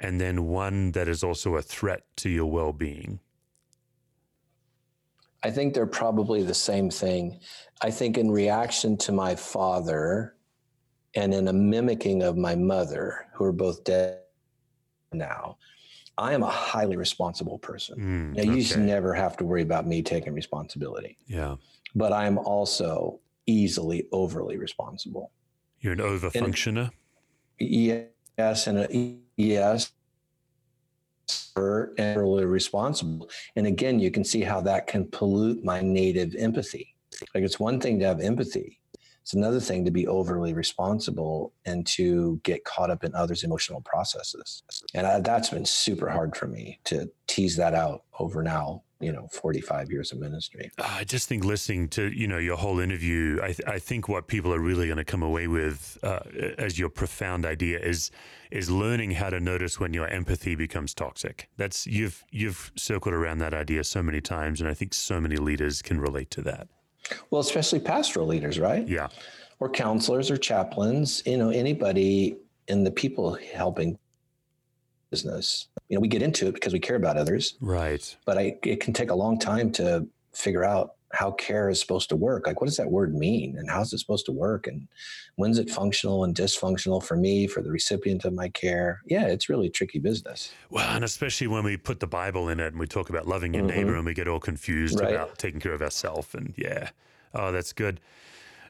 and 0.00 0.20
then 0.20 0.48
one 0.48 0.92
that 0.92 1.08
is 1.08 1.22
also 1.22 1.56
a 1.56 1.62
threat 1.62 2.04
to 2.16 2.30
your 2.30 2.50
well-being? 2.50 3.20
I 5.42 5.50
think 5.50 5.74
they're 5.74 5.86
probably 5.86 6.42
the 6.42 6.54
same 6.54 6.88
thing. 6.88 7.40
I 7.82 7.90
think 7.90 8.16
in 8.16 8.30
reaction 8.30 8.96
to 8.98 9.12
my 9.12 9.34
father 9.34 10.36
and 11.14 11.34
in 11.34 11.48
a 11.48 11.52
mimicking 11.52 12.22
of 12.22 12.36
my 12.36 12.54
mother, 12.54 13.26
who 13.34 13.44
are 13.44 13.52
both 13.52 13.84
dead 13.84 14.20
now, 15.12 15.58
I 16.18 16.34
am 16.34 16.42
a 16.42 16.50
highly 16.50 16.96
responsible 16.96 17.58
person. 17.58 17.98
Mm, 17.98 18.36
now, 18.36 18.42
you 18.42 18.52
okay. 18.52 18.60
just 18.60 18.76
never 18.76 19.14
have 19.14 19.36
to 19.38 19.44
worry 19.44 19.62
about 19.62 19.86
me 19.86 20.02
taking 20.02 20.34
responsibility. 20.34 21.16
Yeah. 21.26 21.56
But 21.94 22.12
I 22.12 22.26
am 22.26 22.38
also 22.38 23.20
easily 23.46 24.06
overly 24.12 24.56
responsible. 24.56 25.30
You're 25.80 25.94
an 25.94 25.98
overfunctioner? 25.98 26.90
And, 27.58 28.06
yes. 28.38 28.66
And 28.66 28.78
a, 28.78 29.16
yes. 29.36 29.92
And 31.56 32.18
overly 32.18 32.44
responsible. 32.44 33.30
And 33.56 33.66
again, 33.66 33.98
you 33.98 34.10
can 34.10 34.24
see 34.24 34.42
how 34.42 34.60
that 34.62 34.86
can 34.86 35.06
pollute 35.06 35.64
my 35.64 35.80
native 35.80 36.34
empathy. 36.36 36.94
Like 37.34 37.44
it's 37.44 37.60
one 37.60 37.80
thing 37.80 37.98
to 38.00 38.06
have 38.06 38.20
empathy, 38.20 38.80
It's 39.22 39.34
another 39.34 39.60
thing 39.60 39.84
to 39.84 39.90
be 39.90 40.06
overly 40.06 40.52
responsible 40.52 41.52
and 41.64 41.86
to 41.88 42.40
get 42.42 42.64
caught 42.64 42.90
up 42.90 43.04
in 43.04 43.14
others' 43.14 43.44
emotional 43.44 43.80
processes. 43.80 44.62
And 44.94 45.06
I, 45.06 45.20
that's 45.20 45.50
been 45.50 45.64
super 45.64 46.10
hard 46.10 46.36
for 46.36 46.46
me 46.46 46.80
to 46.84 47.10
tease 47.26 47.56
that 47.56 47.74
out 47.74 48.02
over 48.18 48.42
now 48.42 48.82
you 49.02 49.12
know 49.12 49.26
45 49.32 49.90
years 49.90 50.12
of 50.12 50.20
ministry. 50.20 50.70
I 50.78 51.04
just 51.04 51.28
think 51.28 51.44
listening 51.44 51.88
to 51.88 52.08
you 52.16 52.28
know 52.28 52.38
your 52.38 52.56
whole 52.56 52.78
interview 52.78 53.40
i, 53.42 53.48
th- 53.48 53.66
I 53.66 53.78
think 53.78 54.08
what 54.08 54.28
people 54.28 54.54
are 54.54 54.60
really 54.60 54.86
going 54.86 54.98
to 54.98 55.04
come 55.04 55.22
away 55.22 55.48
with 55.48 55.98
uh, 56.04 56.20
as 56.56 56.78
your 56.78 56.88
profound 56.88 57.44
idea 57.44 57.80
is 57.80 58.12
is 58.52 58.70
learning 58.70 59.12
how 59.12 59.30
to 59.30 59.40
notice 59.40 59.80
when 59.80 59.92
your 59.92 60.06
empathy 60.08 60.54
becomes 60.54 60.94
toxic. 60.94 61.48
That's 61.56 61.86
you've 61.86 62.24
you've 62.30 62.70
circled 62.76 63.14
around 63.14 63.38
that 63.38 63.54
idea 63.54 63.82
so 63.82 64.02
many 64.02 64.20
times 64.20 64.60
and 64.60 64.70
i 64.70 64.74
think 64.74 64.94
so 64.94 65.20
many 65.20 65.36
leaders 65.36 65.82
can 65.82 66.00
relate 66.00 66.30
to 66.30 66.42
that 66.42 66.68
well 67.30 67.40
especially 67.40 67.80
pastoral 67.80 68.26
leaders 68.26 68.58
right 68.58 68.86
yeah 68.88 69.08
or 69.60 69.68
counselors 69.68 70.30
or 70.30 70.36
chaplains 70.36 71.22
you 71.26 71.36
know 71.36 71.50
anybody 71.50 72.36
in 72.68 72.84
the 72.84 72.90
people 72.90 73.36
helping 73.54 73.98
business. 75.12 75.68
You 75.88 75.96
know, 75.96 76.00
we 76.00 76.08
get 76.08 76.22
into 76.22 76.48
it 76.48 76.54
because 76.54 76.72
we 76.72 76.80
care 76.80 76.96
about 76.96 77.16
others. 77.16 77.54
Right. 77.60 78.16
But 78.24 78.38
I, 78.38 78.56
it 78.64 78.80
can 78.80 78.92
take 78.92 79.10
a 79.10 79.14
long 79.14 79.38
time 79.38 79.70
to 79.72 80.08
figure 80.32 80.64
out 80.64 80.94
how 81.12 81.30
care 81.32 81.68
is 81.68 81.78
supposed 81.78 82.08
to 82.08 82.16
work. 82.16 82.46
Like, 82.46 82.60
what 82.60 82.68
does 82.68 82.78
that 82.78 82.90
word 82.90 83.14
mean? 83.14 83.56
And 83.58 83.70
how's 83.70 83.92
it 83.92 83.98
supposed 83.98 84.26
to 84.26 84.32
work? 84.32 84.66
And 84.66 84.88
when's 85.36 85.58
it 85.58 85.70
functional 85.70 86.24
and 86.24 86.34
dysfunctional 86.34 87.02
for 87.02 87.16
me, 87.16 87.46
for 87.46 87.62
the 87.62 87.70
recipient 87.70 88.24
of 88.24 88.32
my 88.32 88.48
care? 88.48 89.02
Yeah, 89.06 89.26
it's 89.26 89.48
really 89.48 89.68
tricky 89.68 89.98
business. 89.98 90.52
Well, 90.70 90.88
and 90.88 91.04
especially 91.04 91.48
when 91.48 91.64
we 91.64 91.76
put 91.76 92.00
the 92.00 92.06
Bible 92.06 92.48
in 92.48 92.60
it 92.60 92.68
and 92.68 92.78
we 92.78 92.86
talk 92.86 93.10
about 93.10 93.28
loving 93.28 93.52
your 93.52 93.64
mm-hmm. 93.64 93.76
neighbor 93.76 93.96
and 93.96 94.06
we 94.06 94.14
get 94.14 94.26
all 94.26 94.40
confused 94.40 95.00
right. 95.00 95.12
about 95.12 95.38
taking 95.38 95.60
care 95.60 95.74
of 95.74 95.82
ourselves. 95.82 96.34
And 96.34 96.54
yeah, 96.56 96.90
oh, 97.34 97.52
that's 97.52 97.72
good. 97.72 98.00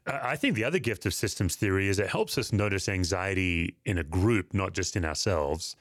I 0.04 0.34
think 0.34 0.56
the 0.56 0.64
other 0.64 0.80
gift 0.80 1.06
of 1.06 1.14
systems 1.14 1.54
theory 1.54 1.88
is 1.88 2.00
it 2.00 2.08
helps 2.08 2.36
us 2.36 2.52
notice 2.52 2.88
anxiety 2.88 3.76
in 3.84 3.98
a 3.98 4.04
group, 4.04 4.52
not 4.52 4.72
just 4.72 4.96
in 4.96 5.04
ourselves. 5.04 5.76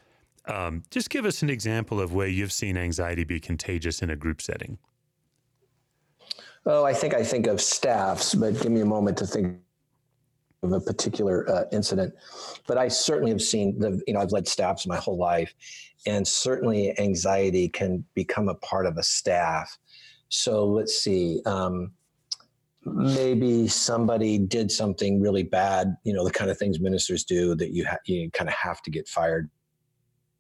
Um, 0.46 0.84
just 0.92 1.10
give 1.10 1.26
us 1.26 1.42
an 1.42 1.50
example 1.50 2.00
of 2.00 2.14
where 2.14 2.28
you've 2.28 2.52
seen 2.52 2.78
anxiety 2.78 3.24
be 3.24 3.40
contagious 3.40 4.04
in 4.04 4.12
a 4.12 4.16
group 4.16 4.42
setting. 4.42 4.78
Oh, 6.66 6.86
I 6.86 6.94
think 6.94 7.14
I 7.14 7.24
think 7.24 7.48
of 7.48 7.60
staffs, 7.60 8.36
but 8.36 8.60
give 8.62 8.72
me 8.72 8.82
a 8.82 8.86
moment 8.86 9.18
to 9.18 9.26
think 9.26 9.58
of 10.62 10.74
a 10.74 10.80
particular 10.80 11.50
uh, 11.50 11.64
incident. 11.72 12.14
But 12.68 12.78
I 12.78 12.88
certainly 12.88 13.32
have 13.32 13.42
seen 13.42 13.80
the, 13.80 14.00
you 14.06 14.14
know, 14.14 14.20
I've 14.20 14.32
led 14.32 14.48
staffs 14.48 14.86
my 14.86 14.98
whole 14.98 15.18
life, 15.18 15.54
and 16.06 16.28
certainly 16.28 16.98
anxiety 17.00 17.68
can 17.68 18.06
become 18.14 18.48
a 18.48 18.56
part 18.56 18.86
of 18.86 18.98
a 18.98 19.04
staff. 19.04 19.78
So 20.30 20.66
let's 20.66 21.00
see. 21.00 21.42
Um, 21.46 21.94
maybe 22.86 23.68
somebody 23.68 24.38
did 24.38 24.72
something 24.72 25.20
really 25.20 25.44
bad, 25.44 25.96
you 26.04 26.14
know, 26.14 26.24
the 26.24 26.32
kind 26.32 26.50
of 26.50 26.58
things 26.58 26.80
ministers 26.80 27.24
do 27.24 27.56
that 27.56 27.72
you 27.72 27.86
ha- 27.86 27.98
you 28.06 28.30
kind 28.32 28.50
of 28.50 28.56
have 28.56 28.82
to 28.84 28.92
get 28.92 29.08
fired 29.08 29.50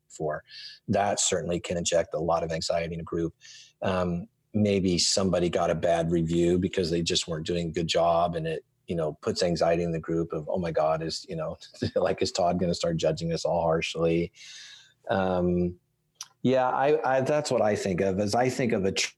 for. 0.09 0.43
That 0.87 1.19
certainly 1.19 1.59
can 1.59 1.77
inject 1.77 2.13
a 2.13 2.19
lot 2.19 2.43
of 2.43 2.51
anxiety 2.51 2.93
in 2.93 2.99
a 2.99 3.03
group. 3.03 3.33
Um, 3.81 4.27
maybe 4.53 4.97
somebody 4.97 5.49
got 5.49 5.69
a 5.69 5.75
bad 5.75 6.11
review 6.11 6.59
because 6.59 6.91
they 6.91 7.01
just 7.01 7.27
weren't 7.27 7.45
doing 7.45 7.69
a 7.69 7.71
good 7.71 7.87
job 7.87 8.35
and 8.35 8.45
it 8.45 8.65
you 8.87 8.95
know 8.95 9.17
puts 9.21 9.43
anxiety 9.43 9.83
in 9.83 9.91
the 9.91 9.99
group 9.99 10.33
of 10.33 10.47
oh 10.49 10.57
my 10.57 10.71
god 10.71 11.01
is 11.01 11.25
you 11.29 11.35
know 11.35 11.57
like 11.95 12.21
is 12.21 12.31
todd 12.31 12.59
going 12.59 12.69
to 12.71 12.75
start 12.75 12.97
judging 12.97 13.31
us 13.31 13.45
all 13.45 13.61
harshly 13.61 14.31
um, 15.09 15.73
yeah 16.43 16.67
I, 16.67 17.17
I, 17.17 17.21
that's 17.21 17.51
what 17.51 17.61
i 17.61 17.75
think 17.75 18.01
of 18.01 18.19
as 18.19 18.35
i 18.35 18.49
think 18.49 18.73
of 18.73 18.83
a 18.85 18.91
tr- 18.91 19.13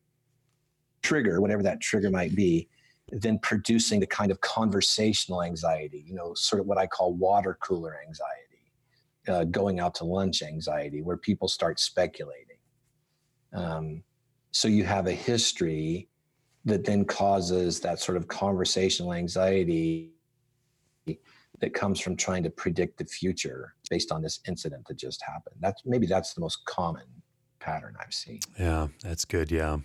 trigger 1.02 1.42
whatever 1.42 1.64
that 1.64 1.82
trigger 1.82 2.12
might 2.12 2.36
be 2.36 2.68
then 3.10 3.40
producing 3.40 4.00
the 4.00 4.08
kind 4.08 4.32
of 4.32 4.40
conversational 4.42 5.42
anxiety 5.42 6.04
you 6.06 6.14
know 6.14 6.34
sort 6.36 6.60
of 6.60 6.68
what 6.68 6.78
i 6.78 6.86
call 6.86 7.14
water 7.14 7.58
cooler 7.62 7.98
anxiety 8.06 8.44
uh, 9.28 9.44
going 9.46 9.80
out 9.80 9.96
to 9.96 10.06
lunch 10.06 10.42
anxiety, 10.42 11.02
where 11.02 11.18
people 11.18 11.48
start 11.48 11.80
speculating. 11.80 12.58
Um, 13.54 14.04
so 14.54 14.68
you 14.68 14.86
have 14.86 15.08
a 15.08 15.12
history 15.12 16.08
that 16.64 16.86
then 16.86 17.04
causes 17.04 17.80
that 17.82 18.00
sort 18.00 18.16
of 18.16 18.28
conversational 18.28 19.14
anxiety 19.14 20.12
that 21.60 21.74
comes 21.74 22.00
from 22.00 22.16
trying 22.16 22.44
to 22.44 22.50
predict 22.50 22.98
the 22.98 23.06
future 23.06 23.74
based 23.90 24.12
on 24.12 24.22
this 24.22 24.40
incident 24.48 24.88
that 24.88 24.98
just 24.98 25.22
happened. 25.24 25.56
That's 25.60 25.82
maybe 25.86 26.06
that's 26.06 26.34
the 26.34 26.42
most 26.42 26.64
common 26.66 27.06
pattern 27.60 27.96
I've 28.00 28.14
seen. 28.14 28.40
Yeah, 28.60 28.88
that's 29.02 29.26
good. 29.26 29.52
Yeah. 29.52 29.80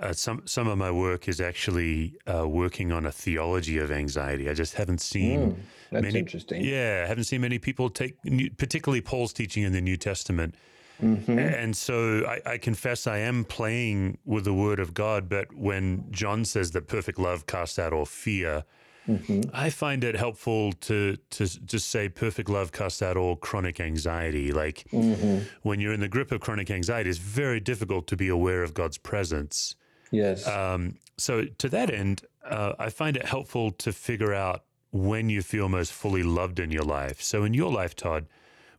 Uh, 0.00 0.12
some 0.12 0.42
some 0.46 0.66
of 0.66 0.76
my 0.76 0.90
work 0.90 1.28
is 1.28 1.40
actually 1.40 2.16
uh, 2.26 2.48
working 2.48 2.90
on 2.90 3.06
a 3.06 3.12
theology 3.12 3.78
of 3.78 3.92
anxiety. 3.92 4.50
I 4.50 4.54
just 4.54 4.74
haven't 4.74 5.00
seen 5.00 5.52
mm, 5.52 5.56
that's 5.92 6.02
many. 6.02 6.18
Interesting. 6.18 6.64
Yeah, 6.64 7.02
I 7.04 7.08
haven't 7.08 7.24
seen 7.24 7.40
many 7.40 7.60
people 7.60 7.88
take, 7.88 8.16
particularly 8.56 9.00
Paul's 9.00 9.32
teaching 9.32 9.62
in 9.62 9.72
the 9.72 9.80
New 9.80 9.96
Testament. 9.96 10.56
Mm-hmm. 11.02 11.38
And 11.38 11.76
so 11.76 12.24
I, 12.26 12.52
I, 12.52 12.58
confess 12.58 13.06
I 13.06 13.18
am 13.18 13.44
playing 13.44 14.18
with 14.24 14.44
the 14.44 14.54
Word 14.54 14.78
of 14.78 14.94
God, 14.94 15.28
but 15.28 15.52
when 15.54 16.04
John 16.10 16.44
says 16.44 16.70
that 16.70 16.86
perfect 16.86 17.18
love 17.18 17.46
casts 17.46 17.78
out 17.78 17.92
all 17.92 18.04
fear, 18.04 18.64
mm-hmm. 19.08 19.40
I 19.52 19.70
find 19.70 20.04
it 20.04 20.14
helpful 20.14 20.72
to 20.72 21.16
to 21.30 21.46
just 21.46 21.90
say 21.90 22.08
perfect 22.08 22.48
love 22.48 22.70
casts 22.70 23.02
out 23.02 23.16
all 23.16 23.34
chronic 23.34 23.80
anxiety. 23.80 24.52
Like 24.52 24.84
mm-hmm. 24.92 25.40
when 25.62 25.80
you're 25.80 25.92
in 25.92 26.00
the 26.00 26.08
grip 26.08 26.30
of 26.30 26.40
chronic 26.40 26.70
anxiety, 26.70 27.10
it's 27.10 27.18
very 27.18 27.60
difficult 27.60 28.06
to 28.08 28.16
be 28.16 28.28
aware 28.28 28.62
of 28.62 28.72
God's 28.72 28.98
presence. 28.98 29.74
Yes. 30.12 30.46
Um, 30.46 30.98
so 31.18 31.44
to 31.44 31.68
that 31.70 31.90
end, 31.90 32.22
uh, 32.48 32.74
I 32.78 32.90
find 32.90 33.16
it 33.16 33.26
helpful 33.26 33.72
to 33.72 33.92
figure 33.92 34.32
out 34.32 34.64
when 34.92 35.28
you 35.28 35.42
feel 35.42 35.68
most 35.68 35.92
fully 35.92 36.22
loved 36.22 36.60
in 36.60 36.70
your 36.70 36.84
life. 36.84 37.20
So 37.20 37.42
in 37.42 37.52
your 37.52 37.72
life, 37.72 37.96
Todd, 37.96 38.26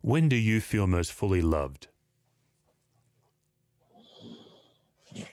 when 0.01 0.29
do 0.29 0.37
you 0.37 0.61
feel 0.61 0.87
most 0.87 1.11
fully 1.11 1.41
loved? 1.41 1.87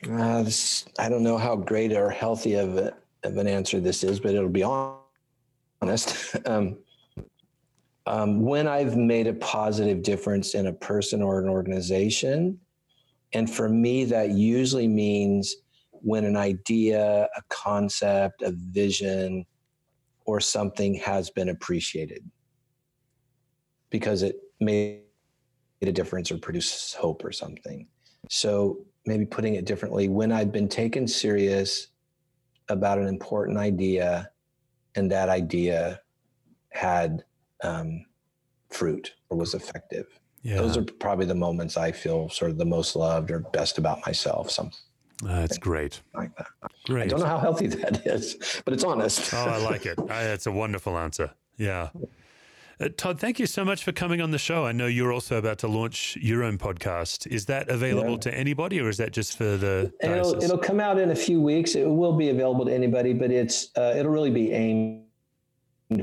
Uh, 0.09 0.43
this, 0.43 0.85
I 0.99 1.09
don't 1.09 1.23
know 1.23 1.39
how 1.39 1.57
great 1.57 1.93
or 1.93 2.11
healthy 2.11 2.55
of, 2.55 2.77
a, 2.77 2.95
of 3.25 3.37
an 3.37 3.47
answer 3.47 3.81
this 3.81 4.05
is, 4.05 4.21
but 4.21 4.35
it'll 4.35 4.49
be 4.49 4.63
honest. 4.63 6.37
um, 6.47 6.79
um, 8.07 8.43
when 8.43 8.67
I've 8.67 8.97
made 8.97 9.27
a 9.27 9.35
positive 9.35 10.03
difference 10.03 10.55
in 10.55 10.67
a 10.67 10.73
person 10.73 11.23
or 11.23 11.41
an 11.41 11.49
organization, 11.49 12.59
and 13.33 13.51
for 13.51 13.69
me, 13.69 14.05
that 14.07 14.31
usually 14.31 14.89
means 14.89 15.55
when 15.91 16.25
an 16.25 16.37
idea, 16.37 17.29
a 17.37 17.43
concept, 17.49 18.43
a 18.43 18.53
vision, 18.53 19.45
or 20.25 20.41
something 20.41 20.95
has 20.95 21.31
been 21.31 21.49
appreciated 21.49 22.29
because 23.91 24.23
it 24.23 24.37
made 24.61 25.03
a 25.83 25.93
difference 25.93 26.31
or 26.31 26.39
produced 26.39 26.95
hope 26.95 27.25
or 27.25 27.33
something. 27.33 27.87
So 28.29 28.85
maybe 29.07 29.25
putting 29.25 29.55
it 29.55 29.65
differently, 29.65 30.09
when 30.09 30.33
I've 30.33 30.53
been 30.53 30.69
taken 30.69 31.07
serious 31.07 31.89
about 32.69 32.99
an 32.99 33.07
important 33.07 33.59
idea 33.59 34.31
and 34.95 35.11
that 35.11 35.29
idea 35.29 36.01
had 36.71 37.25
um, 37.63 38.05
fruit 38.71 39.15
or 39.29 39.37
was 39.37 39.55
effective. 39.55 40.07
Yeah. 40.43 40.57
Those 40.57 40.77
are 40.77 40.83
probably 40.83 41.27
the 41.27 41.35
moments 41.35 41.77
I 41.77 41.93
feel 41.93 42.29
sort 42.29 42.51
of 42.51 42.59
the 42.59 42.65
most 42.65 42.97
loved 42.97 43.31
or 43.31 43.41
best 43.41 43.79
about 43.79 44.05
myself. 44.07 44.51
Some 44.51 44.71
that's 45.23 45.59
great. 45.59 46.01
Like 46.15 46.35
that. 46.37 46.49
Great. 46.87 47.05
I 47.05 47.07
don't 47.07 47.21
know 47.21 47.27
how 47.27 47.39
healthy 47.39 47.67
that 47.69 48.07
is, 48.07 48.63
but 48.65 48.75
it's 48.75 48.85
honest. 48.85 49.33
oh, 49.33 49.45
I 49.45 49.59
like 49.59 49.87
it. 49.87 49.99
I, 50.11 50.25
that's 50.25 50.47
a 50.47 50.53
wonderful 50.53 50.99
answer. 50.99 51.31
Yeah. 51.57 51.91
Uh, 52.83 52.89
Todd, 52.97 53.21
thank 53.21 53.39
you 53.39 53.47
so 53.47 53.65
much 53.65 53.85
for 53.85 53.93
coming 53.93 54.21
on 54.21 54.33
the 54.33 54.39
show. 54.39 54.67
I 54.67 54.73
know 54.73 54.87
you're 54.87 55.13
also 55.13 55.37
about 55.37 55.59
to 55.59 55.69
launch 55.69 56.17
your 56.21 56.43
own 56.43 56.59
podcast. 56.59 57.29
Is 57.29 57.47
that 57.47 57.69
available 57.69 58.13
yeah. 58.13 58.19
to 58.19 58.35
anybody, 58.35 58.81
or 58.81 58.89
is 58.89 58.97
that 58.97 59.13
just 59.13 59.39
for 59.39 59.57
the? 59.57 59.93
It'll, 60.01 60.43
it'll, 60.43 60.59
come 60.59 60.81
out 60.81 60.99
in 60.99 61.11
a 61.11 61.15
few 61.15 61.41
weeks. 61.41 61.77
It 61.77 61.89
will 61.89 62.15
be 62.15 62.31
available 62.31 62.65
to 62.65 62.75
anybody, 62.75 63.13
but 63.13 63.31
it's 63.31 63.69
uh, 63.77 63.95
it'll 63.97 64.11
really 64.11 64.33
be 64.33 64.51
aimed 64.51 65.05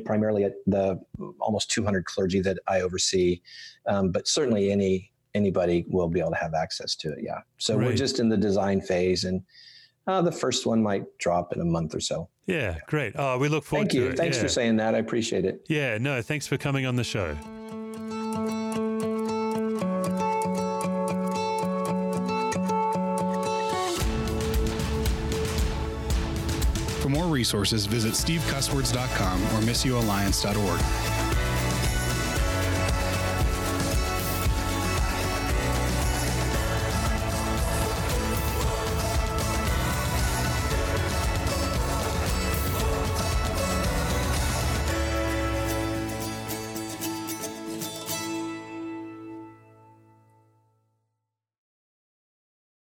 primarily 0.06 0.46
at 0.46 0.54
the 0.68 1.02
almost 1.42 1.70
200 1.72 2.06
clergy 2.06 2.40
that 2.42 2.58
I 2.68 2.82
oversee, 2.82 3.42
um, 3.86 4.12
but 4.12 4.28
certainly 4.28 4.72
any 4.72 5.12
anybody 5.34 5.86
will 5.90 6.08
be 6.08 6.22
able 6.22 6.32
to 6.32 6.38
have 6.38 6.54
access 6.54 6.96
to 6.96 7.12
it. 7.12 7.20
Yeah. 7.22 7.40
So 7.58 7.76
right. 7.76 7.88
we're 7.88 7.96
just 7.96 8.20
in 8.20 8.30
the 8.30 8.38
design 8.38 8.80
phase 8.80 9.26
and 9.26 9.44
uh, 10.08 10.22
the 10.22 10.32
first 10.32 10.66
one 10.66 10.82
might 10.82 11.06
drop 11.20 11.54
in 11.54 11.62
a 11.62 11.66
month 11.66 11.94
or 11.94 12.00
so. 12.00 12.30
Yeah, 12.50 12.80
great. 12.88 13.14
Oh, 13.16 13.38
we 13.38 13.48
look 13.48 13.64
forward 13.64 13.92
to 13.92 13.98
it. 13.98 14.00
Thank 14.00 14.02
to 14.02 14.08
you. 14.08 14.14
it. 14.14 14.18
Thanks 14.18 14.38
yeah. 14.38 14.44
for 14.44 14.50
saying 14.50 14.78
that. 14.78 14.96
I 14.96 14.98
appreciate 14.98 15.46
it. 15.46 15.64
Yeah, 15.68 16.00
no, 16.00 16.22
thanks 16.24 16.48
for 16.48 16.58
coming 16.58 16.88
on 16.88 16.96
the 16.96 17.04
show. 17.04 17.36
For 27.02 27.10
more 27.10 27.28
resources, 27.28 27.86
visit 27.86 28.14
stevecusswords.com 28.14 29.44
or 29.44 29.62
missioalliance.org. 29.62 31.19